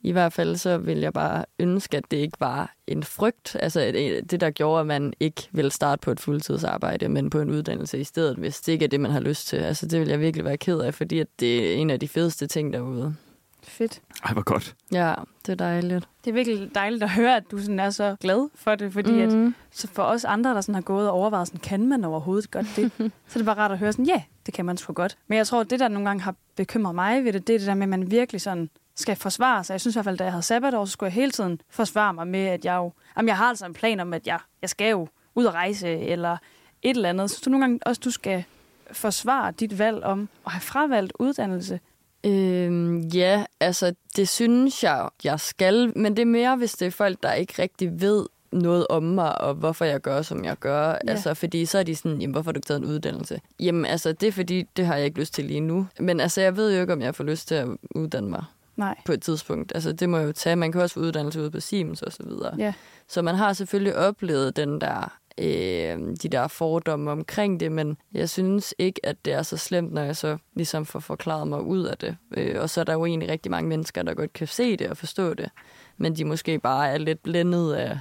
i 0.08 0.12
hvert 0.12 0.34
fald 0.34 0.56
så 0.56 0.78
vil 0.78 0.98
jeg 0.98 1.14
bare 1.14 1.46
ønske, 1.60 1.98
at 1.98 2.04
det 2.12 2.18
ikke 2.18 2.40
var 2.40 2.74
en 2.88 3.04
frygt, 3.04 3.56
altså 3.60 3.80
det, 3.80 4.32
det 4.32 4.42
der 4.42 4.50
gjorde, 4.50 4.80
at 4.80 4.88
man 4.88 5.14
ikke 5.20 5.50
ville 5.52 5.72
starte 5.72 6.00
på 6.00 6.12
et 6.12 6.20
fuldtidsarbejde, 6.20 7.10
men 7.10 7.30
på 7.30 7.40
en 7.40 7.50
uddannelse 7.50 8.00
i 8.00 8.04
stedet, 8.04 8.36
hvis 8.38 8.62
det 8.62 8.72
ikke 8.72 8.86
er 8.86 8.90
det, 8.90 9.00
man 9.00 9.12
har 9.12 9.20
lyst 9.20 9.48
til. 9.48 9.58
Altså 9.58 9.86
det 9.86 10.00
vil 10.00 10.08
jeg 10.08 10.20
virkelig 10.20 10.46
være 10.46 10.58
ked 10.58 10.80
af, 10.80 10.94
fordi 10.94 11.20
at 11.20 11.28
det 11.40 11.72
er 11.72 11.76
en 11.76 11.90
af 11.90 12.00
de 12.00 12.08
fedeste 12.08 12.48
ting 12.48 12.74
derude. 12.74 13.16
Fedt. 13.64 14.02
Ej, 14.24 14.34
hvor 14.34 14.42
godt. 14.44 14.76
Ja, 14.92 15.14
det 15.46 15.52
er 15.52 15.56
dejligt. 15.56 16.08
Det 16.26 16.30
er 16.30 16.34
virkelig 16.34 16.76
dejligt 16.76 17.04
at 17.04 17.10
høre, 17.10 17.36
at 17.36 17.44
du 17.52 17.58
sådan 17.60 17.80
er 17.80 17.90
så 17.90 18.16
glad 18.22 18.50
for 18.56 18.76
det, 18.76 18.94
fordi 18.94 19.12
mm. 19.12 19.20
at 19.20 19.34
Mhm. 19.34 19.56
så 19.72 19.88
for 19.88 20.04
os 20.04 20.26
andre, 20.26 20.50
der 20.54 20.62
sådan 20.62 20.76
har 20.76 20.82
gået 20.82 21.08
og 21.10 21.14
overvejet, 21.14 21.48
sådan, 21.48 21.60
kan 21.60 21.88
man 21.88 22.04
overhovedet 22.04 22.52
godt 22.52 22.66
det? 22.76 22.92
så 22.98 23.04
er 23.34 23.38
det 23.38 23.46
bare 23.46 23.58
rart 23.58 23.72
at 23.72 23.78
høre 23.78 23.92
sådan, 23.92 24.06
ja, 24.06 24.22
det 24.46 24.54
kan 24.54 24.66
man 24.66 24.78
sgu 24.78 24.94
godt. 24.94 25.18
Men 25.28 25.38
jeg 25.38 25.48
tror, 25.48 25.62
at 25.62 25.70
det, 25.70 25.80
der 25.80 25.88
nogle 25.88 26.08
gange 26.10 26.22
har 26.24 26.36
bekymret 26.56 26.96
mig 26.96 27.24
ved 27.24 27.34
det, 27.34 27.48
det 27.48 27.54
er 27.54 27.58
det 27.60 27.68
der 27.68 27.74
med, 27.74 27.84
at 27.84 27.90
man 27.90 28.12
virkelig 28.12 28.42
sådan 28.42 28.70
skal 28.98 29.16
forsvare 29.16 29.64
sig. 29.64 29.74
Jeg 29.74 29.82
synes 29.82 29.96
i 29.96 29.98
hvert 29.98 30.06
fald, 30.06 30.18
da 30.18 30.24
jeg 30.24 30.34
havde 30.34 30.44
sabbatår, 30.44 30.86
så 30.86 30.92
skulle 30.92 31.08
jeg 31.08 31.14
hele 31.14 31.32
tiden 31.32 31.62
forsvare 31.70 32.14
mig 32.14 32.28
med, 32.28 32.46
at 32.46 32.66
jeg 32.66 32.76
jo, 32.76 32.92
jamen, 33.18 33.28
jeg 33.28 33.38
har 33.38 33.50
altså 33.50 33.66
en 33.66 33.74
plan 33.74 34.00
om, 34.00 34.14
at 34.14 34.28
jeg, 34.28 34.40
jeg 34.62 34.70
skal 34.70 34.90
jo 34.90 35.08
ud 35.36 35.46
og 35.46 35.54
rejse, 35.54 35.88
eller 35.88 36.38
et 36.82 36.96
eller 36.96 37.10
andet. 37.10 37.32
Så 37.32 37.42
du 37.46 37.50
nogle 37.50 37.64
gange 37.64 37.80
også, 37.86 38.02
du 38.04 38.12
skal 38.12 38.44
forsvare 38.92 39.52
dit 39.52 39.80
valg 39.80 40.04
om 40.04 40.30
at 40.46 40.52
have 40.52 40.62
fravalgt 40.62 41.14
uddannelse. 41.20 41.80
Øhm, 42.24 43.00
ja, 43.00 43.46
altså 43.60 43.94
det 44.16 44.30
synes 44.30 44.84
jeg, 44.84 45.10
jeg 45.24 45.40
skal, 45.40 45.98
men 45.98 46.16
det 46.16 46.22
er 46.22 46.26
mere, 46.26 46.56
hvis 46.56 46.74
det 46.74 46.86
er 46.86 46.92
folk, 46.92 47.24
der 47.24 47.34
ikke 47.34 47.62
rigtig 47.62 48.02
ved 48.02 48.26
noget 48.52 48.88
om 48.90 49.04
mig, 49.04 49.42
og 49.42 49.54
hvorfor 49.54 49.86
jeg 49.86 50.02
gør, 50.02 50.22
som 50.22 50.46
jeg 50.46 50.58
gør. 50.60 50.88
Ja. 50.88 50.98
Altså, 51.08 51.34
fordi 51.34 51.66
så 51.66 51.78
er 51.80 51.84
de 51.84 51.96
sådan, 51.96 52.22
jamen, 52.22 52.32
hvorfor 52.32 52.48
har 52.48 52.54
du 52.54 52.58
ikke 52.58 52.68
taget 52.68 52.82
en 52.82 52.86
uddannelse? 52.86 53.42
Jamen, 53.60 53.86
altså, 53.86 54.12
det 54.12 54.28
er 54.28 54.32
fordi, 54.32 54.64
det 54.78 54.86
har 54.86 54.96
jeg 54.96 55.06
ikke 55.06 55.20
lyst 55.20 55.34
til 55.34 55.46
lige 55.46 55.60
nu. 55.60 55.88
Men 56.00 56.20
altså, 56.20 56.42
jeg 56.42 56.58
ved 56.58 56.74
jo 56.74 56.82
ikke, 56.82 56.94
om 56.94 57.02
jeg 57.02 57.16
får 57.16 57.24
lyst 57.24 57.48
til 57.48 57.56
at 57.56 57.68
uddanne 57.96 58.30
mig 58.30 58.44
Nej. 58.78 58.96
på 59.06 59.12
et 59.12 59.22
tidspunkt. 59.22 59.72
Altså, 59.76 59.92
det 59.92 60.10
må 60.10 60.18
jeg 60.18 60.28
jo 60.28 60.32
tage. 60.32 60.56
Man 60.56 60.72
kan 60.72 60.82
også 60.82 60.94
få 60.94 61.00
uddannelse 61.00 61.42
ude 61.42 61.52
på 61.52 61.60
Siemens 61.60 62.02
og 62.02 62.14
så 62.14 62.24
videre. 62.24 62.56
Ja. 62.58 62.74
Så 63.08 63.22
man 63.22 63.36
har 63.36 63.54
selvfølgelig 63.54 63.96
oplevet 63.96 64.56
den 64.56 64.82
der, 64.82 65.18
øh, 65.38 66.16
de 66.22 66.30
der 66.32 66.48
fordomme 66.48 67.12
omkring 67.12 67.60
det, 67.60 67.72
men 67.72 67.98
jeg 68.14 68.30
synes 68.30 68.76
ikke, 68.78 69.06
at 69.06 69.26
det 69.26 69.34
er 69.34 69.44
så 69.44 69.58
slemt, 69.58 69.94
når 69.94 70.02
jeg 70.02 70.16
så 70.16 70.38
ligesom 70.54 70.86
får 70.86 71.00
forklaret 71.00 71.48
mig 71.48 71.62
ud 71.62 71.84
af 71.84 71.98
det. 71.98 72.18
Øh, 72.32 72.62
og 72.62 72.70
så 72.70 72.80
er 72.80 72.86
der 72.86 72.94
jo 72.94 73.06
egentlig 73.06 73.30
rigtig 73.30 73.52
mange 73.52 73.70
mennesker, 73.70 74.04
der 74.04 74.14
godt 74.14 74.34
kan 74.34 74.48
se 74.48 74.78
det 74.78 74.90
og 74.90 74.98
forstå 74.98 75.34
det, 75.34 75.50
men 75.98 76.16
de 76.16 76.26
måske 76.26 76.60
bare 76.60 76.90
er 76.90 76.98
lidt 76.98 77.24
blændet 77.24 77.74
af, 77.74 78.00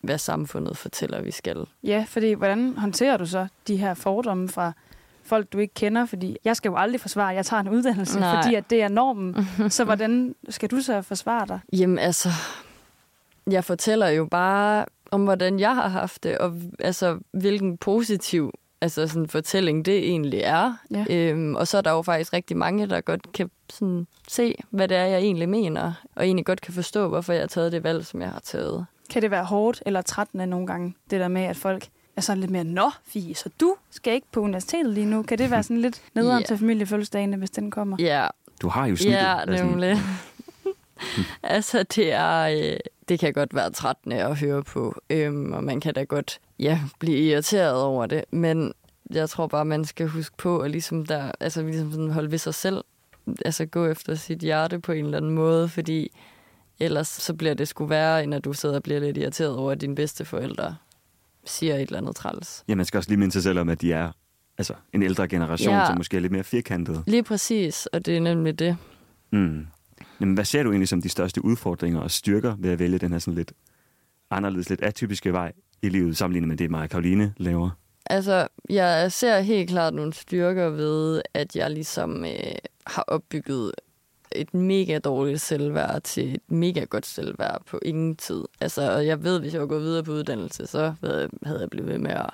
hvad 0.00 0.18
samfundet 0.18 0.76
fortæller, 0.76 1.22
vi 1.22 1.30
skal. 1.30 1.66
Ja, 1.82 2.04
fordi 2.08 2.32
hvordan 2.32 2.76
håndterer 2.76 3.16
du 3.16 3.26
så 3.26 3.46
de 3.68 3.76
her 3.76 3.94
fordomme 3.94 4.48
fra 4.48 4.72
folk, 5.24 5.52
du 5.52 5.58
ikke 5.58 5.74
kender? 5.74 6.06
Fordi 6.06 6.36
jeg 6.44 6.56
skal 6.56 6.68
jo 6.68 6.76
aldrig 6.76 7.00
forsvare, 7.00 7.30
at 7.30 7.36
jeg 7.36 7.46
tager 7.46 7.60
en 7.60 7.68
uddannelse, 7.68 8.20
Nej. 8.20 8.42
fordi 8.42 8.54
at 8.54 8.70
det 8.70 8.82
er 8.82 8.88
normen. 8.88 9.36
så 9.70 9.84
hvordan 9.84 10.34
skal 10.48 10.70
du 10.70 10.80
så 10.80 11.02
forsvare 11.02 11.46
dig? 11.46 11.60
Jamen 11.72 11.98
altså, 11.98 12.28
jeg 13.50 13.64
fortæller 13.64 14.08
jo 14.08 14.26
bare 14.30 14.84
om, 15.10 15.24
hvordan 15.24 15.60
jeg 15.60 15.74
har 15.74 15.88
haft 15.88 16.22
det, 16.22 16.38
og 16.38 16.56
altså, 16.78 17.18
hvilken 17.32 17.76
positiv 17.78 18.52
altså, 18.80 19.08
sådan, 19.08 19.28
fortælling 19.28 19.84
det 19.84 19.98
egentlig 19.98 20.40
er. 20.44 20.74
Ja. 20.90 21.04
Øhm, 21.10 21.54
og 21.54 21.68
så 21.68 21.78
er 21.78 21.82
der 21.82 21.90
jo 21.90 22.02
faktisk 22.02 22.32
rigtig 22.32 22.56
mange, 22.56 22.86
der 22.86 23.00
godt 23.00 23.32
kan 23.32 23.50
sådan, 23.70 24.06
se, 24.28 24.54
hvad 24.70 24.88
det 24.88 24.96
er, 24.96 25.04
jeg 25.04 25.18
egentlig 25.18 25.48
mener, 25.48 25.92
og 26.16 26.24
egentlig 26.24 26.46
godt 26.46 26.60
kan 26.60 26.74
forstå, 26.74 27.08
hvorfor 27.08 27.32
jeg 27.32 27.42
har 27.42 27.46
taget 27.46 27.72
det 27.72 27.84
valg, 27.84 28.06
som 28.06 28.20
jeg 28.20 28.30
har 28.30 28.40
taget. 28.40 28.86
Kan 29.10 29.22
det 29.22 29.30
være 29.30 29.44
hårdt 29.44 29.82
eller 29.86 30.02
trættende 30.02 30.46
nogle 30.46 30.66
gange, 30.66 30.94
det 31.10 31.20
der 31.20 31.28
med, 31.28 31.42
at 31.42 31.56
folk 31.56 31.88
er 32.16 32.20
sådan 32.20 32.40
lidt 32.40 32.50
mere, 32.50 32.64
nå, 32.64 32.90
Fie, 33.04 33.34
så 33.34 33.48
du 33.60 33.76
skal 33.90 34.12
ikke 34.14 34.26
på 34.32 34.40
universitetet 34.40 34.92
lige 34.94 35.06
nu. 35.06 35.22
Kan 35.22 35.38
det 35.38 35.50
være 35.50 35.62
sådan 35.62 35.80
lidt 35.80 36.02
nederen 36.14 36.40
Ja. 36.40 36.46
til 36.46 36.58
familiefødselsdagene, 36.58 37.36
hvis 37.36 37.50
den 37.50 37.70
kommer? 37.70 37.96
Ja, 38.00 38.26
Du 38.62 38.68
har 38.68 38.86
jo 38.86 38.96
snittet. 38.96 39.18
ja 39.18 39.40
Altså, 39.40 39.64
nemlig. 39.64 39.98
altså, 41.42 41.82
det 41.82 42.12
er... 42.12 42.40
Øh, 42.42 42.76
det 43.08 43.18
kan 43.18 43.32
godt 43.32 43.54
være 43.54 43.70
trættende 43.70 44.16
at 44.16 44.38
høre 44.38 44.62
på, 44.62 44.94
øhm, 45.10 45.52
og 45.52 45.64
man 45.64 45.80
kan 45.80 45.94
da 45.94 46.02
godt 46.04 46.40
ja, 46.58 46.80
blive 46.98 47.18
irriteret 47.18 47.82
over 47.82 48.06
det, 48.06 48.24
men 48.30 48.72
jeg 49.10 49.28
tror 49.28 49.46
bare, 49.46 49.64
man 49.64 49.84
skal 49.84 50.08
huske 50.08 50.36
på 50.36 50.58
at 50.58 50.70
ligesom 50.70 51.06
der, 51.06 51.32
altså 51.40 51.62
ligesom 51.62 51.90
sådan 51.92 52.10
holde 52.10 52.30
ved 52.30 52.38
sig 52.38 52.54
selv, 52.54 52.84
altså 53.44 53.66
gå 53.66 53.86
efter 53.86 54.14
sit 54.14 54.38
hjerte 54.38 54.78
på 54.80 54.92
en 54.92 55.04
eller 55.04 55.16
anden 55.18 55.30
måde, 55.30 55.68
fordi 55.68 56.10
ellers 56.80 57.08
så 57.08 57.34
bliver 57.34 57.54
det 57.54 57.68
sgu 57.68 57.86
værre, 57.86 58.22
end 58.24 58.34
at 58.34 58.44
du 58.44 58.52
sidder 58.52 58.74
og 58.74 58.82
bliver 58.82 59.00
lidt 59.00 59.16
irriteret 59.16 59.56
over, 59.56 59.72
at 59.72 59.80
dine 59.80 59.94
bedste 59.94 60.24
forældre 60.24 60.76
siger 61.46 61.74
et 61.74 61.80
eller 61.80 61.98
andet 61.98 62.16
træls. 62.16 62.64
Ja, 62.68 62.74
man 62.74 62.86
skal 62.86 62.98
også 62.98 63.10
lige 63.10 63.18
minde 63.18 63.32
sig 63.32 63.42
selv 63.42 63.58
om, 63.58 63.68
at 63.68 63.80
de 63.80 63.92
er 63.92 64.12
altså, 64.58 64.74
en 64.92 65.02
ældre 65.02 65.28
generation, 65.28 65.74
Ja. 65.74 65.86
som 65.86 65.96
måske 65.96 66.16
er 66.16 66.20
lidt 66.20 66.32
mere 66.32 66.44
firkantet. 66.44 67.02
Lige 67.06 67.22
præcis, 67.22 67.86
og 67.86 68.06
det 68.06 68.16
er 68.16 68.20
nemlig 68.20 68.58
det. 68.58 68.76
Mm. 69.30 69.66
Jamen, 70.20 70.34
hvad 70.34 70.44
ser 70.44 70.62
du 70.62 70.70
egentlig 70.70 70.88
som 70.88 71.02
de 71.02 71.08
største 71.08 71.44
udfordringer 71.44 72.00
og 72.00 72.10
styrker 72.10 72.56
ved 72.58 72.70
at 72.70 72.78
vælge 72.78 72.98
den 72.98 73.12
her 73.12 73.18
sådan 73.18 73.34
lidt 73.34 73.52
anderledes, 74.30 74.68
lidt 74.70 74.82
atypiske 74.82 75.32
vej 75.32 75.52
i 75.82 75.88
livet, 75.88 76.16
sammenlignet 76.16 76.48
med 76.48 76.56
det, 76.56 76.70
Maja 76.70 76.86
Karoline 76.86 77.34
laver? 77.36 77.70
Altså, 78.06 78.48
jeg 78.70 79.12
ser 79.12 79.40
helt 79.40 79.70
klart 79.70 79.94
nogle 79.94 80.12
styrker 80.12 80.68
ved, 80.68 81.22
at 81.34 81.56
jeg 81.56 81.70
ligesom 81.70 82.24
øh, 82.24 82.30
har 82.86 83.02
opbygget 83.02 83.72
et 84.34 84.54
mega 84.54 84.98
dårligt 84.98 85.40
selvværd 85.40 86.02
til 86.02 86.34
et 86.34 86.40
mega 86.48 86.84
godt 86.84 87.06
selvværd 87.06 87.62
på 87.66 87.78
ingen 87.82 88.16
tid. 88.16 88.44
Altså, 88.60 88.92
og 88.92 89.06
jeg 89.06 89.22
ved, 89.24 89.40
hvis 89.40 89.52
jeg 89.52 89.60
var 89.60 89.66
gået 89.66 89.82
videre 89.82 90.02
på 90.02 90.12
uddannelse, 90.12 90.66
så 90.66 90.94
havde 91.46 91.60
jeg 91.60 91.70
blevet 91.70 91.88
ved 91.90 91.98
med 91.98 92.10
at 92.10 92.30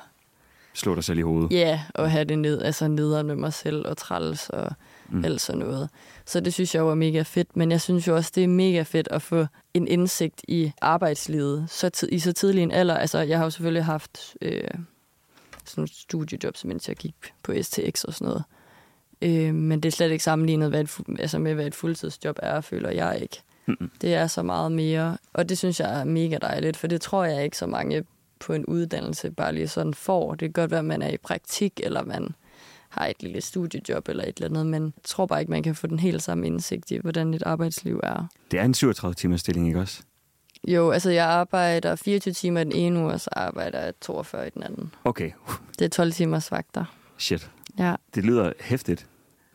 Slå 0.75 0.95
dig 0.95 1.05
selv 1.05 1.19
i 1.19 1.23
hovedet. 1.23 1.53
Ja, 1.53 1.57
yeah, 1.69 1.79
og 1.95 2.11
have 2.11 2.25
det 2.25 2.39
ned, 2.39 2.63
altså 2.63 2.89
nederen 2.89 3.27
med 3.27 3.37
mig 3.37 3.53
selv 3.53 3.87
og 3.87 3.97
træls 3.97 4.51
og 4.51 4.73
Mm. 5.13 5.25
alt 5.25 5.41
sådan 5.41 5.59
noget. 5.59 5.89
Så 6.27 6.41
det 6.41 6.55
synes 6.55 6.75
jeg 6.75 6.87
var 6.87 6.95
mega 6.95 7.23
fedt, 7.23 7.57
men 7.57 7.71
jeg 7.71 7.81
synes 7.81 8.07
jo 8.09 8.17
også, 8.17 8.33
det 8.35 8.45
er 8.45 8.49
mega 8.49 8.83
fedt 8.83 9.09
at 9.11 9.23
få 9.23 9.47
en 9.75 9.89
indsigt 9.89 10.45
i 10.49 10.73
arbejdslivet 10.81 11.71
så 11.71 11.89
tid, 11.89 12.09
i 12.13 12.19
så 12.19 12.33
tidlig 12.33 12.63
en 12.63 12.71
alder. 12.71 12.97
Altså, 12.97 13.19
jeg 13.19 13.39
har 13.39 13.45
jo 13.45 13.51
selvfølgelig 13.51 13.85
haft 13.85 14.37
øh, 14.43 14.63
sådan 15.65 15.87
studiejobs, 15.89 16.65
mens 16.65 16.89
jeg 16.89 16.97
gik 16.97 17.15
på 17.43 17.53
STX 17.63 18.05
og 18.05 18.15
sådan 18.15 18.27
noget. 18.29 18.45
Øh, 19.23 19.55
men 19.55 19.81
det 19.81 19.89
er 19.89 19.93
slet 19.93 20.11
ikke 20.11 20.25
sammenlignet 20.25 20.69
hvad 20.71 20.81
et, 20.81 20.99
altså 21.19 21.39
med, 21.39 21.55
hvad 21.55 21.67
et 21.67 21.75
fuldtidsjob 21.75 22.39
er, 22.43 22.61
føler 22.61 22.91
jeg 22.91 23.19
ikke. 23.23 23.43
Det 24.01 24.15
er 24.15 24.27
så 24.27 24.43
meget 24.43 24.73
mere, 24.73 25.19
og 25.33 25.49
det 25.49 25.59
synes 25.59 25.81
jeg 25.81 26.01
er 26.01 26.05
mega 26.05 26.39
dejligt, 26.43 26.77
for 26.77 26.87
det 26.87 27.01
tror 27.01 27.25
jeg 27.25 27.45
ikke 27.45 27.57
så 27.57 27.67
mange 27.67 28.05
på 28.41 28.53
en 28.53 28.67
uddannelse 28.67 29.31
bare 29.31 29.53
lige 29.55 29.69
sådan 29.69 29.95
får. 29.95 30.31
Det 30.31 30.39
kan 30.41 30.53
godt 30.53 30.71
være, 30.71 30.79
at 30.79 30.85
man 30.85 31.03
er 31.03 31.09
i 31.11 31.17
praktik, 31.17 31.81
eller 31.85 32.05
man 32.05 32.35
har 32.89 33.07
et 33.07 33.23
lille 33.23 33.41
studiejob 33.41 34.09
eller 34.09 34.25
et 34.25 34.37
eller 34.37 34.49
andet, 34.49 34.67
men 34.67 34.83
jeg 34.83 35.03
tror 35.05 35.27
bare 35.27 35.41
ikke, 35.41 35.51
man 35.51 35.63
kan 35.63 35.75
få 35.75 35.87
den 35.87 35.99
helt 35.99 36.23
samme 36.23 36.47
indsigt 36.47 36.91
i, 36.91 36.97
hvordan 36.97 37.35
et 37.35 37.43
arbejdsliv 37.43 38.01
er. 38.03 38.27
Det 38.51 38.61
er 38.61 38.65
en 38.65 38.75
37-timers 38.77 39.41
stilling, 39.41 39.67
ikke 39.67 39.81
også? 39.81 40.03
Jo, 40.69 40.91
altså 40.91 41.11
jeg 41.11 41.27
arbejder 41.27 41.97
24 41.97 42.35
timer 42.35 42.61
i 42.61 42.65
den 42.65 42.73
ene 42.73 43.01
uge, 43.01 43.13
og 43.13 43.21
så 43.21 43.31
arbejder 43.33 43.81
jeg 43.81 43.93
42 44.01 44.47
i 44.47 44.51
den 44.51 44.63
anden. 44.63 44.95
Okay, 45.05 45.31
Det 45.79 45.85
er 45.85 45.89
12 45.89 46.13
timers 46.13 46.51
vagter. 46.53 46.85
shit. 47.19 47.51
Ja. 47.79 47.95
Det 48.15 48.25
lyder 48.25 48.53
hæftigt. 48.61 49.07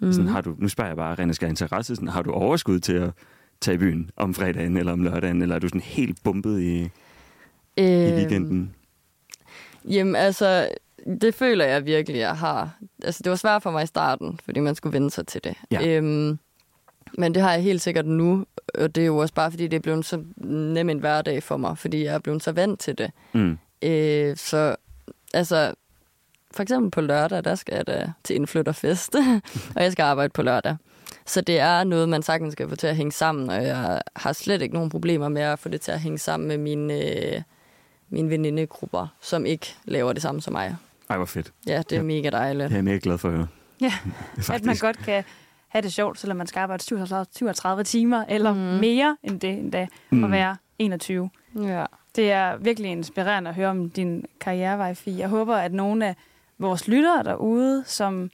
Mm. 0.05 0.13
Sådan, 0.13 0.27
har 0.27 0.41
du, 0.41 0.55
nu 0.57 0.67
spørger 0.67 0.89
jeg 0.89 0.97
bare, 0.97 1.19
René, 1.19 1.33
skal 1.33 1.49
interesse, 1.49 1.95
sådan, 1.95 2.07
har 2.09 2.21
du 2.21 2.31
overskud 2.31 2.79
til 2.79 2.93
at 2.93 3.09
tage 3.61 3.75
i 3.75 3.77
byen 3.77 4.09
om 4.17 4.33
fredagen 4.33 4.77
eller 4.77 4.91
om 4.93 5.03
lørdagen, 5.03 5.41
eller 5.41 5.55
er 5.55 5.59
du 5.59 5.67
sådan 5.67 5.81
helt 5.81 6.23
bumpet 6.23 6.61
i, 6.61 6.81
i 6.81 6.89
Øhm, 7.77 8.15
weekenden? 8.15 8.75
Jamen 9.89 10.15
altså, 10.15 10.69
det 11.21 11.35
føler 11.35 11.65
jeg 11.65 11.85
virkelig, 11.85 12.19
jeg 12.19 12.37
har. 12.37 12.69
Altså, 13.03 13.21
det 13.23 13.29
var 13.29 13.35
svært 13.35 13.63
for 13.63 13.71
mig 13.71 13.83
i 13.83 13.87
starten, 13.87 14.39
fordi 14.45 14.59
man 14.59 14.75
skulle 14.75 14.93
vende 14.93 15.11
sig 15.11 15.27
til 15.27 15.43
det. 15.43 15.53
Ja. 15.71 15.87
Øhm, 15.87 16.39
men 17.17 17.33
det 17.35 17.41
har 17.41 17.51
jeg 17.51 17.63
helt 17.63 17.81
sikkert 17.81 18.05
nu, 18.05 18.45
og 18.73 18.95
det 18.95 19.01
er 19.01 19.05
jo 19.05 19.17
også 19.17 19.33
bare, 19.33 19.51
fordi 19.51 19.67
det 19.67 19.77
er 19.77 19.81
blevet 19.81 20.05
så 20.05 20.23
nem 20.43 20.89
en 20.89 20.99
hverdag 20.99 21.43
for 21.43 21.57
mig, 21.57 21.77
fordi 21.77 22.03
jeg 22.03 22.13
er 22.13 22.19
blevet 22.19 22.43
så 22.43 22.51
vant 22.51 22.79
til 22.79 22.97
det. 22.97 23.11
Mm. 23.33 23.57
Øh, 23.81 24.37
så 24.37 24.75
altså, 25.33 25.73
for 26.55 26.63
eksempel 26.63 26.91
på 26.91 27.01
lørdag, 27.01 27.43
der 27.43 27.55
skal 27.55 27.75
jeg 27.75 27.87
da 27.87 28.11
til 28.23 28.35
indflytterfest, 28.35 29.15
og 29.75 29.83
jeg 29.83 29.91
skal 29.91 30.03
arbejde 30.03 30.29
på 30.33 30.41
lørdag. 30.41 30.75
Så 31.25 31.41
det 31.41 31.59
er 31.59 31.83
noget, 31.83 32.09
man 32.09 32.23
sagtens 32.23 32.51
skal 32.53 32.69
få 32.69 32.75
til 32.75 32.87
at 32.87 32.95
hænge 32.95 33.11
sammen, 33.11 33.49
og 33.49 33.63
jeg 33.65 34.01
har 34.15 34.33
slet 34.33 34.61
ikke 34.61 34.73
nogen 34.73 34.89
problemer 34.89 35.29
med 35.29 35.41
at 35.41 35.59
få 35.59 35.69
det 35.69 35.81
til 35.81 35.91
at 35.91 35.99
hænge 35.99 36.17
sammen 36.17 36.47
med 36.47 36.57
mine, 36.57 36.93
øh, 36.93 37.41
mine 38.09 38.29
venindegrupper, 38.29 39.07
som 39.21 39.45
ikke 39.45 39.75
laver 39.85 40.13
det 40.13 40.21
samme 40.21 40.41
som 40.41 40.53
mig. 40.53 40.75
Ej, 41.09 41.17
hvor 41.17 41.25
fedt. 41.25 41.53
Ja, 41.67 41.77
det 41.77 41.91
er 41.91 41.95
Ja. 41.95 42.01
mega 42.03 42.29
dejligt. 42.29 42.63
Det 42.63 42.71
er 42.71 42.77
jeg 42.77 42.83
mega 42.83 42.99
glad 43.03 43.17
for 43.17 43.27
at 43.29 43.35
høre. 43.35 43.47
Ja, 43.81 43.93
at 44.53 44.65
man 44.65 44.75
godt 44.79 44.97
kan 44.97 45.23
have 45.67 45.81
det 45.81 45.93
sjovt, 45.93 46.19
selvom 46.19 46.37
man 46.37 46.47
skal 46.47 46.59
arbejde 46.59 46.83
37, 46.83 47.25
37 47.35 47.83
timer, 47.83 48.25
eller 48.29 48.53
mm. 48.53 48.59
mere 48.59 49.17
end 49.23 49.39
det 49.39 49.49
endda, 49.49 49.87
Mm. 50.09 50.17
mm. 50.17 50.23
at 50.23 50.31
være 50.31 50.55
21. 50.79 51.29
Ja. 51.63 51.85
Det 52.15 52.31
er 52.31 52.57
virkelig 52.57 52.91
inspirerende 52.91 53.49
at 53.49 53.55
høre 53.55 53.69
om 53.69 53.89
din 53.89 54.25
karrierevej, 54.39 54.93
Fie. 54.93 55.19
Jeg 55.19 55.27
håber, 55.29 55.55
at 55.55 55.73
nogle 55.73 56.05
af 56.07 56.15
vores 56.59 56.87
lyttere 56.87 57.23
derude, 57.23 57.83
som 57.85 58.31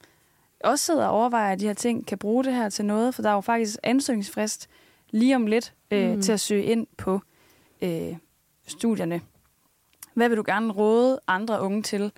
også 0.64 0.86
sidder 0.86 1.06
og 1.08 1.12
overvejer 1.20 1.56
de 1.56 1.66
her 1.68 1.74
ting, 1.74 2.08
kan 2.08 2.18
bruge 2.18 2.44
det 2.44 2.54
her 2.54 2.70
til 2.70 2.86
noget, 2.86 3.16
for 3.16 3.22
der 3.22 3.30
er 3.30 3.34
jo 3.34 3.42
faktisk 3.42 3.78
ansøgningsfrist 3.84 4.70
lige 5.10 5.36
om 5.36 5.48
lidt 5.48 5.74
øh, 5.92 6.16
Mm. 6.16 6.22
til 6.22 6.32
at 6.32 6.40
søge 6.40 6.64
ind 6.64 6.88
på 6.98 7.22
øh, 7.82 8.16
studierne. 8.68 9.22
Hvad 10.14 10.30
vil 10.30 10.38
du 10.38 10.44
gerne 10.46 10.74
råde 10.74 11.20
andre 11.28 11.62
unge 11.62 11.82
til, 11.84 12.12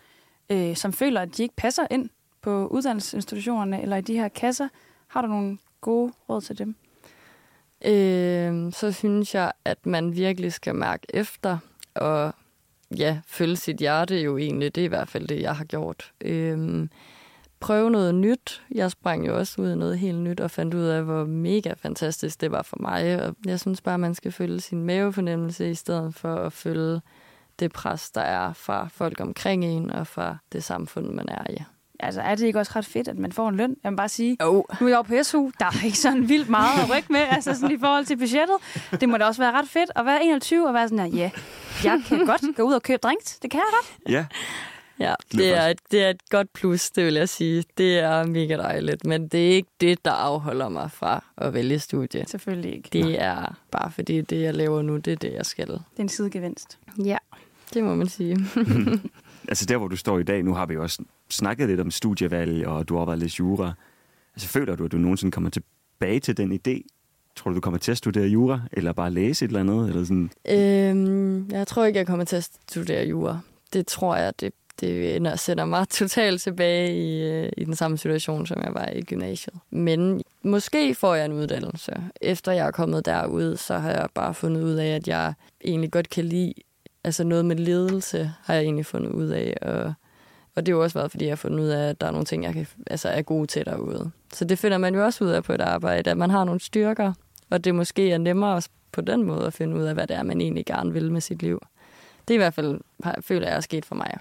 øh, 0.49 0.75
som 0.75 0.93
føler, 0.93 1.21
at 1.21 1.37
de 1.37 1.43
ikke 1.43 1.55
passer 1.55 1.87
ind 1.91 2.09
på 2.41 2.67
uddannelsesinstitutionerne 2.67 3.81
eller 3.81 3.97
i 3.97 4.01
de 4.01 4.17
her 4.17 4.27
kasser? 4.27 4.67
Har 5.07 5.21
du 5.21 5.27
nogle 5.27 5.57
gode 5.81 6.13
råd 6.29 6.41
til 6.41 6.57
dem? 6.57 6.75
Øh, 7.85 8.73
så 8.73 8.91
synes 8.91 9.35
jeg, 9.35 9.51
at 9.65 9.85
man 9.85 10.15
virkelig 10.15 10.53
skal 10.53 10.75
mærke 10.75 11.05
efter, 11.13 11.57
og 11.95 12.33
ja, 12.97 13.19
følge 13.27 13.55
sit 13.55 13.77
hjerte 13.77 14.21
jo 14.21 14.37
egentlig. 14.37 14.75
Det 14.75 14.81
er 14.81 14.85
i 14.85 14.87
hvert 14.87 15.09
fald 15.09 15.27
det, 15.27 15.41
jeg 15.41 15.55
har 15.55 15.65
gjort. 15.65 16.11
Øhm, 16.21 16.89
prøve 17.59 17.91
noget 17.91 18.15
nyt. 18.15 18.61
Jeg 18.71 18.91
sprang 18.91 19.27
jo 19.27 19.37
også 19.37 19.61
ud 19.61 19.71
i 19.71 19.75
noget 19.75 19.99
helt 19.99 20.19
nyt 20.19 20.39
og 20.39 20.51
fandt 20.51 20.73
ud 20.73 20.85
af, 20.85 21.03
hvor 21.03 21.25
mega 21.25 21.73
fantastisk 21.73 22.41
det 22.41 22.51
var 22.51 22.61
for 22.61 22.77
mig. 22.79 23.23
Og 23.23 23.35
jeg 23.45 23.59
synes 23.59 23.81
bare, 23.81 23.97
man 23.97 24.15
skal 24.15 24.31
følge 24.31 24.61
sin 24.61 24.83
mavefornemmelse 24.83 25.69
i 25.69 25.75
stedet 25.75 26.15
for 26.15 26.35
at 26.35 26.53
følge 26.53 27.01
det 27.59 27.71
pres, 27.73 28.11
der 28.11 28.21
er 28.21 28.53
fra 28.53 28.87
folk 28.87 29.19
omkring 29.19 29.65
en 29.65 29.91
og 29.91 30.07
fra 30.07 30.37
det 30.51 30.63
samfund, 30.63 31.09
man 31.09 31.29
er 31.29 31.51
i. 31.51 31.63
Altså, 32.05 32.21
er 32.21 32.35
det 32.35 32.45
ikke 32.45 32.59
også 32.59 32.71
ret 32.75 32.85
fedt, 32.85 33.07
at 33.07 33.17
man 33.17 33.31
får 33.31 33.49
en 33.49 33.55
løn? 33.55 33.75
Jeg 33.83 33.91
vil 33.91 33.97
bare 33.97 34.09
sige, 34.09 34.37
Oh. 34.39 34.63
nu 34.81 34.87
er 34.87 34.89
jeg 34.89 35.03
på 35.07 35.23
SU, 35.23 35.49
der 35.59 35.65
er 35.65 35.85
ikke 35.85 35.97
sådan 35.97 36.29
vildt 36.29 36.49
meget 36.49 36.83
at 36.83 36.97
rykke 36.97 37.11
med, 37.13 37.19
altså 37.29 37.53
sådan 37.55 37.75
i 37.75 37.79
forhold 37.79 38.05
til 38.05 38.17
budgettet. 38.17 38.55
Det 39.01 39.09
må 39.09 39.17
da 39.17 39.25
også 39.25 39.41
være 39.41 39.51
ret 39.51 39.67
fedt 39.69 39.91
at 39.95 40.05
være 40.05 40.23
21 40.25 40.67
og 40.67 40.73
være 40.73 40.89
sådan 40.89 41.11
her, 41.11 41.17
ja, 41.17 41.31
jeg 41.83 42.01
kan 42.07 42.25
godt 42.25 42.55
gå 42.55 42.63
ud 42.63 42.73
og 42.73 42.83
købe 42.83 42.99
drinks. 43.03 43.39
Det 43.39 43.51
kan 43.51 43.59
jeg 43.59 43.67
godt. 43.71 44.11
Ja, 44.13 44.25
Ja, 44.99 45.13
det 45.31 45.53
er, 45.57 45.67
et, 45.67 45.79
det 45.91 46.03
er 46.03 46.09
et 46.09 46.29
godt 46.29 46.53
plus, 46.53 46.91
det 46.91 47.05
vil 47.05 47.13
jeg 47.13 47.29
sige. 47.29 47.63
Det 47.77 47.99
er 47.99 48.25
mega 48.25 48.57
dejligt, 48.57 49.05
men 49.05 49.27
det 49.27 49.51
er 49.51 49.55
ikke 49.55 49.69
det, 49.81 50.05
der 50.05 50.11
afholder 50.11 50.69
mig 50.69 50.91
fra 50.91 51.23
at 51.37 51.53
vælge 51.53 51.79
studie. 51.79 52.25
Selvfølgelig 52.27 52.73
ikke. 52.75 52.89
Det 52.93 53.21
er 53.21 53.55
bare 53.71 53.91
fordi 53.91 54.21
det, 54.21 54.41
jeg 54.41 54.53
laver 54.53 54.81
nu, 54.81 54.97
det 54.97 55.13
er 55.13 55.17
det, 55.17 55.33
jeg 55.33 55.45
skal. 55.45 55.67
Det 55.67 55.73
er 55.97 56.01
en 56.01 56.09
sidegevinst. 56.09 56.77
Ja, 57.05 57.17
det 57.73 57.83
må 57.83 57.95
man 57.95 58.07
sige. 58.09 58.37
altså 59.49 59.65
der, 59.65 59.77
hvor 59.77 59.87
du 59.87 59.95
står 59.95 60.19
i 60.19 60.23
dag, 60.23 60.43
nu 60.43 60.53
har 60.53 60.65
vi 60.65 60.77
også 60.77 61.03
snakket 61.33 61.69
lidt 61.69 61.79
om 61.79 61.91
studievalg, 61.91 62.67
og 62.67 62.89
du 62.89 62.97
har 62.97 63.05
været 63.05 63.19
lidt 63.19 63.39
jura. 63.39 63.73
Altså 64.35 64.47
føler 64.47 64.75
du, 64.75 64.85
at 64.85 64.91
du 64.91 64.97
nogensinde 64.97 65.31
kommer 65.31 65.49
tilbage 65.49 66.19
til 66.19 66.37
den 66.37 66.51
idé? 66.53 66.81
Tror 67.35 67.51
du, 67.51 67.55
du 67.55 67.61
kommer 67.61 67.77
til 67.77 67.91
at 67.91 67.97
studere 67.97 68.27
jura, 68.27 68.61
eller 68.71 68.93
bare 68.93 69.11
læse 69.11 69.45
et 69.45 69.49
eller 69.49 69.59
andet? 69.59 69.89
Eller 69.89 70.03
sådan? 70.03 70.31
øhm, 70.49 71.49
jeg 71.51 71.67
tror 71.67 71.85
ikke, 71.85 71.99
jeg 71.99 72.07
kommer 72.07 72.25
til 72.25 72.35
at 72.35 72.49
studere 72.69 73.05
jura. 73.05 73.39
Det 73.73 73.87
tror 73.87 74.15
jeg, 74.15 74.33
det, 74.39 74.53
det 74.79 75.15
ender 75.15 75.35
sætter 75.35 75.65
mig 75.65 75.89
totalt 75.99 76.41
tilbage 76.41 76.95
i, 76.95 77.31
øh, 77.31 77.49
i 77.57 77.63
den 77.63 77.75
samme 77.75 77.97
situation, 77.97 78.47
som 78.47 78.61
jeg 78.63 78.73
var 78.73 78.89
i 78.95 79.01
gymnasiet. 79.01 79.55
Men 79.69 80.21
måske 80.43 80.95
får 80.95 81.15
jeg 81.15 81.25
en 81.25 81.33
uddannelse. 81.33 81.93
Efter 82.21 82.51
jeg 82.51 82.67
er 82.67 82.71
kommet 82.71 83.05
derud, 83.05 83.57
så 83.57 83.77
har 83.77 83.91
jeg 83.91 84.07
bare 84.13 84.33
fundet 84.33 84.63
ud 84.63 84.73
af, 84.73 84.87
at 84.87 85.07
jeg 85.07 85.33
egentlig 85.65 85.91
godt 85.91 86.09
kan 86.09 86.25
lide 86.25 86.53
altså 87.03 87.23
noget 87.23 87.45
med 87.45 87.55
ledelse, 87.55 88.31
har 88.43 88.53
jeg 88.53 88.63
egentlig 88.63 88.85
fundet 88.85 89.11
ud 89.11 89.27
af. 89.27 89.57
Og, 89.61 89.93
og 90.55 90.65
det 90.65 90.73
har 90.73 90.77
jo 90.77 90.83
også 90.83 90.99
været, 90.99 91.11
fordi 91.11 91.25
jeg 91.25 91.31
har 91.31 91.35
fundet 91.35 91.59
ud 91.59 91.67
af, 91.67 91.89
at 91.89 92.01
der 92.01 92.07
er 92.07 92.11
nogle 92.11 92.25
ting, 92.25 92.43
jeg 92.43 92.53
kan, 92.53 92.67
altså 92.87 93.09
er 93.09 93.21
god 93.21 93.47
til 93.47 93.65
derude. 93.65 94.11
Så 94.33 94.45
det 94.45 94.59
finder 94.59 94.77
man 94.77 94.95
jo 94.95 95.05
også 95.05 95.23
ud 95.23 95.29
af 95.29 95.43
på 95.43 95.53
et 95.53 95.61
arbejde, 95.61 96.11
at 96.11 96.17
man 96.17 96.29
har 96.29 96.43
nogle 96.43 96.59
styrker, 96.59 97.13
og 97.49 97.63
det 97.63 97.75
måske 97.75 98.11
er 98.11 98.17
nemmere 98.17 98.53
også 98.53 98.69
på 98.91 99.01
den 99.01 99.23
måde 99.23 99.45
at 99.47 99.53
finde 99.53 99.75
ud 99.75 99.83
af, 99.83 99.93
hvad 99.93 100.07
det 100.07 100.15
er, 100.17 100.23
man 100.23 100.41
egentlig 100.41 100.65
gerne 100.65 100.93
vil 100.93 101.11
med 101.11 101.21
sit 101.21 101.41
liv. 101.41 101.59
Det 102.27 102.33
er 102.33 102.35
i 102.35 102.37
hvert 102.37 102.53
fald, 102.53 102.79
har- 103.03 103.17
føler 103.21 103.47
jeg, 103.47 103.55
er 103.55 103.61
sket 103.61 103.85
for 103.85 103.95
mig. 103.95 104.17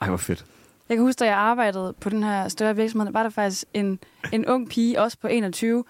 Ej, 0.00 0.08
hvor 0.08 0.16
fedt. 0.16 0.44
Jeg 0.88 0.96
kan 0.96 1.06
huske, 1.06 1.18
da 1.18 1.24
jeg 1.24 1.36
arbejdede 1.36 1.94
på 2.00 2.08
den 2.10 2.22
her 2.22 2.48
større 2.48 2.76
virksomhed, 2.76 3.12
var 3.12 3.22
der 3.22 3.30
faktisk 3.30 3.64
en, 3.74 3.98
en 4.32 4.46
ung 4.46 4.68
pige, 4.68 5.00
også 5.00 5.18
på 5.18 5.26
21, 5.28 5.84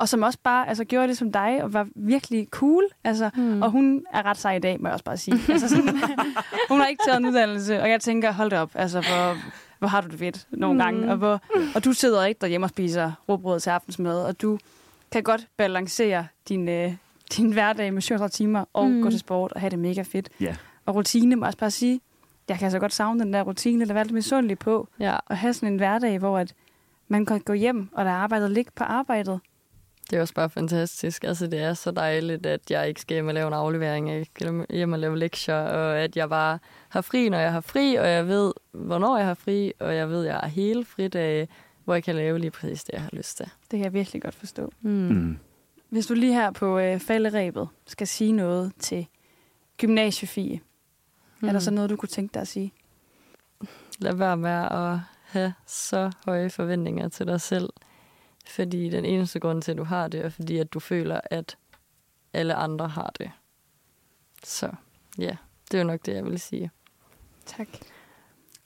og 0.00 0.08
som 0.08 0.22
også 0.22 0.38
bare 0.42 0.68
altså, 0.68 0.84
gjorde 0.84 1.08
det 1.08 1.16
som 1.18 1.32
dig, 1.32 1.62
og 1.62 1.72
var 1.72 1.86
virkelig 1.96 2.48
cool. 2.50 2.84
Altså, 3.04 3.30
Hmm. 3.34 3.62
Og 3.62 3.70
hun 3.70 4.04
er 4.12 4.22
ret 4.26 4.36
sej 4.38 4.56
i 4.56 4.58
dag, 4.58 4.80
må 4.80 4.88
jeg 4.88 4.92
også 4.92 5.04
bare 5.04 5.16
sige. 5.16 5.36
Altså, 5.48 5.68
sådan, 5.68 5.88
hun 6.70 6.80
har 6.80 6.86
ikke 6.86 7.02
taget 7.06 7.18
en 7.20 7.26
uddannelse, 7.26 7.80
og 7.82 7.90
jeg 7.90 8.00
tænker, 8.00 8.32
hold 8.32 8.50
da 8.50 8.60
op, 8.60 8.70
altså, 8.74 9.00
hvor, 9.00 9.36
hvor 9.78 9.88
har 9.88 10.00
du 10.00 10.08
det 10.08 10.18
fedt 10.18 10.46
nogle 10.50 10.74
Mm. 10.74 10.78
gange. 10.78 11.10
Og, 11.10 11.16
hvor, 11.16 11.40
og 11.74 11.84
du 11.84 11.92
sidder 11.92 12.24
ikke 12.24 12.38
derhjemme 12.40 12.64
og 12.64 12.70
spiser 12.70 13.12
råbrød 13.28 13.60
til 13.60 13.70
aftensmad, 13.70 14.22
og 14.24 14.42
du 14.42 14.58
kan 15.12 15.22
godt 15.22 15.46
balancere 15.56 16.26
din, 16.48 16.68
øh, 16.68 16.92
din 17.36 17.52
hverdag 17.52 17.92
med 17.94 18.02
37 18.02 18.28
timer 18.28 18.64
og 18.72 18.86
Mm. 18.88 18.92
mm. 18.96 19.02
gå 19.02 19.10
til 19.10 19.18
sport 19.18 19.52
og 19.52 19.60
have 19.60 19.70
det 19.70 19.78
mega 19.78 20.02
fedt. 20.02 20.28
Ja. 20.40 20.56
Og 20.86 20.94
rutine, 20.94 21.36
må 21.36 21.44
jeg 21.44 21.46
også 21.46 21.58
bare 21.58 21.70
sige, 21.70 22.00
jeg 22.48 22.58
kan 22.58 22.64
altså 22.66 22.78
godt 22.78 22.92
savne 22.94 23.20
den 23.24 23.32
der 23.32 23.42
rutine, 23.42 23.82
eller 23.82 23.94
være 23.94 24.04
lidt 24.04 24.14
misundelig 24.14 24.58
på, 24.58 24.88
Ja, 24.98 25.16
at 25.30 25.36
have 25.36 25.52
sådan 25.54 25.72
en 25.72 25.76
hverdag, 25.78 26.18
hvor 26.18 26.38
at 26.38 26.54
man 27.08 27.26
kan 27.26 27.40
gå 27.40 27.52
hjem, 27.52 27.88
og 27.92 28.04
der 28.04 28.10
er 28.10 28.14
arbejdet 28.14 28.50
ligge 28.50 28.70
på 28.74 28.84
arbejdet. 28.84 29.40
Det 30.10 30.16
er 30.16 30.20
også 30.20 30.34
bare 30.34 30.50
fantastisk. 30.50 31.24
Altså, 31.24 31.46
det 31.46 31.60
er 31.60 31.74
så 31.74 31.90
dejligt, 31.90 32.46
at 32.46 32.70
jeg 32.70 32.88
ikke 32.88 33.00
skal 33.00 33.14
hjem 33.14 33.28
og 33.28 33.34
lave 33.34 33.46
en 33.46 33.52
aflevering, 33.52 34.10
jeg 34.10 34.26
skal 34.34 34.66
hjem 34.70 34.92
og 34.92 34.98
lave 34.98 35.18
lektier, 35.18 35.54
og 35.54 35.98
at 35.98 36.16
jeg 36.16 36.28
bare 36.28 36.58
har 36.88 37.00
fri, 37.00 37.28
når 37.28 37.38
jeg 37.38 37.52
har 37.52 37.60
fri, 37.60 37.94
og 37.94 38.08
jeg 38.08 38.26
ved, 38.26 38.52
hvornår 38.72 39.16
jeg 39.16 39.26
har 39.26 39.34
fri, 39.34 39.72
og 39.80 39.96
jeg 39.96 40.08
ved, 40.08 40.20
at 40.20 40.26
jeg 40.26 40.36
har 40.36 40.48
hele 40.48 40.84
fridage, 40.84 41.48
hvor 41.84 41.94
jeg 41.94 42.04
kan 42.04 42.14
lave 42.14 42.38
lige 42.38 42.50
præcis 42.50 42.84
det, 42.84 42.92
jeg 42.92 43.02
har 43.02 43.10
lyst 43.12 43.36
til. 43.36 43.46
Det 43.46 43.70
kan 43.70 43.80
jeg 43.80 43.92
virkelig 43.92 44.22
godt 44.22 44.34
forstå. 44.34 44.72
Mm. 44.80 44.90
Mm. 44.90 45.38
Hvis 45.88 46.06
du 46.06 46.14
lige 46.14 46.34
her 46.34 46.50
på 46.50 46.78
øh, 46.78 47.00
falderæbet 47.00 47.68
skal 47.86 48.06
sige 48.06 48.32
noget 48.32 48.72
til 48.78 49.06
gymnasiefie, 49.78 50.60
mm. 51.40 51.48
er 51.48 51.52
der 51.52 51.58
så 51.58 51.70
noget, 51.70 51.90
du 51.90 51.96
kunne 51.96 52.08
tænke 52.08 52.34
dig 52.34 52.42
at 52.42 52.48
sige? 52.48 52.72
Lad 53.98 54.14
være 54.14 54.36
med 54.36 54.50
at 54.50 54.98
have 55.24 55.52
så 55.66 56.10
høje 56.24 56.50
forventninger 56.50 57.08
til 57.08 57.26
dig 57.26 57.40
selv. 57.40 57.70
Fordi 58.50 58.88
den 58.90 59.04
eneste 59.04 59.40
grund 59.40 59.62
til, 59.62 59.70
at 59.72 59.78
du 59.78 59.84
har 59.84 60.08
det, 60.08 60.24
er 60.24 60.28
fordi, 60.28 60.58
at 60.58 60.72
du 60.72 60.80
føler, 60.80 61.20
at 61.24 61.56
alle 62.32 62.54
andre 62.54 62.88
har 62.88 63.12
det. 63.18 63.30
Så 64.44 64.70
ja, 65.18 65.36
det 65.70 65.74
er 65.78 65.82
jo 65.82 65.86
nok 65.86 66.00
det, 66.06 66.14
jeg 66.14 66.24
vil 66.24 66.40
sige. 66.40 66.70
Tak. 67.46 67.68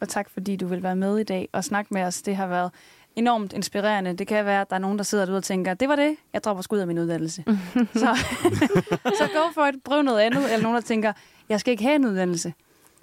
Og 0.00 0.08
tak, 0.08 0.30
fordi 0.30 0.56
du 0.56 0.66
vil 0.66 0.82
være 0.82 0.96
med 0.96 1.18
i 1.18 1.22
dag 1.24 1.48
og 1.52 1.64
snakke 1.64 1.94
med 1.94 2.02
os. 2.02 2.22
Det 2.22 2.36
har 2.36 2.46
været 2.46 2.70
enormt 3.16 3.52
inspirerende. 3.52 4.12
Det 4.16 4.26
kan 4.26 4.44
være, 4.44 4.60
at 4.60 4.70
der 4.70 4.76
er 4.76 4.80
nogen, 4.80 4.98
der 4.98 5.04
sidder 5.04 5.24
derude 5.24 5.38
og 5.38 5.44
tænker, 5.44 5.74
det 5.74 5.88
var 5.88 5.96
det, 5.96 6.16
jeg 6.32 6.44
dropper 6.44 6.62
skud 6.62 6.78
af 6.78 6.86
min 6.86 6.98
uddannelse. 6.98 7.44
så, 8.02 8.16
så 9.18 9.28
go 9.34 9.50
for 9.54 9.66
it, 9.66 9.74
prøv 9.84 10.02
noget 10.02 10.20
andet. 10.20 10.44
Eller 10.52 10.62
nogen, 10.62 10.74
der 10.74 10.80
tænker, 10.82 11.12
jeg 11.48 11.60
skal 11.60 11.70
ikke 11.70 11.82
have 11.82 11.94
en 11.96 12.04
uddannelse. 12.04 12.54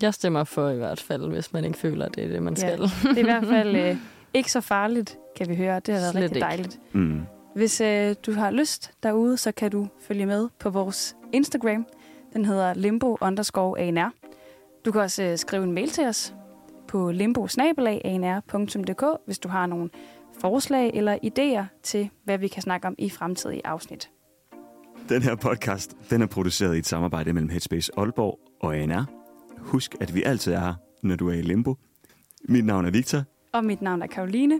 Jeg 0.02 0.14
stemmer 0.14 0.44
for 0.44 0.70
i 0.70 0.76
hvert 0.78 1.00
fald, 1.00 1.30
hvis 1.32 1.54
man 1.54 1.66
ikke 1.66 1.78
føler, 1.80 2.06
at 2.06 2.16
det 2.16 2.24
er 2.24 2.28
det, 2.28 2.44
man 2.44 2.54
Ja. 2.54 2.60
skal. 2.60 2.82
Det 2.82 3.18
er 3.18 3.18
i 3.18 3.24
hvert 3.24 3.46
fald 3.48 3.76
øh, 3.90 3.98
ikke 4.34 4.52
så 4.52 4.62
farligt, 4.62 5.18
kan 5.36 5.50
vi 5.50 5.56
høre. 5.56 5.80
Det 5.80 5.94
har 5.94 6.02
været 6.02 6.12
Slet 6.12 6.24
rigtig 6.24 6.36
ikke. 6.38 6.46
dejligt. 6.46 6.80
Mm. 6.94 7.22
Hvis 7.56 7.82
øh, 7.82 8.16
du 8.26 8.32
har 8.32 8.52
lyst 8.52 8.92
derude, 9.04 9.38
så 9.38 9.52
kan 9.52 9.72
du 9.72 9.88
følge 10.02 10.26
med 10.26 10.50
på 10.60 10.70
vores 10.70 11.16
Instagram. 11.34 11.86
Den 12.34 12.46
hedder 12.46 12.74
limbo 12.74 13.18
underscore 13.22 13.80
ANR. 13.80 14.14
Du 14.86 14.92
kan 14.92 15.02
også 15.02 15.24
øh, 15.24 15.38
skrive 15.38 15.64
en 15.64 15.72
mail 15.72 15.90
til 15.90 16.08
os 16.08 16.34
på 16.88 17.12
limbo 17.12 17.48
hvis 19.26 19.40
du 19.40 19.50
har 19.50 19.66
nogle 19.66 19.90
forslag 20.42 20.92
eller 20.94 21.18
idéer 21.24 21.80
til, 21.84 22.10
hvad 22.24 22.38
vi 22.38 22.48
kan 22.48 22.62
snakke 22.62 22.88
om 22.88 22.96
i 22.98 23.10
fremtidige 23.10 23.68
afsnit. 23.68 24.10
Den 25.10 25.22
her 25.22 25.36
podcast, 25.36 25.98
den 26.10 26.22
er 26.22 26.26
produceret 26.26 26.76
i 26.76 26.80
et 26.80 26.86
samarbejde 26.88 27.34
mellem 27.34 27.50
Headspace 27.50 27.92
Aalborg 27.98 28.40
og 28.62 28.78
ANR. 28.78 29.06
Husk, 29.58 29.96
at 30.00 30.16
vi 30.16 30.24
altid 30.24 30.54
er 30.54 30.60
her, 30.60 30.74
når 31.04 31.16
du 31.16 31.30
er 31.30 31.34
i 31.34 31.42
limbo. 31.42 31.76
Mit 32.44 32.66
navn 32.66 32.86
er 32.86 32.92
Victor. 32.92 33.24
Og 33.54 33.66
mit 33.66 33.82
navn 33.82 34.02
er 34.02 34.08
Karoline. 34.08 34.60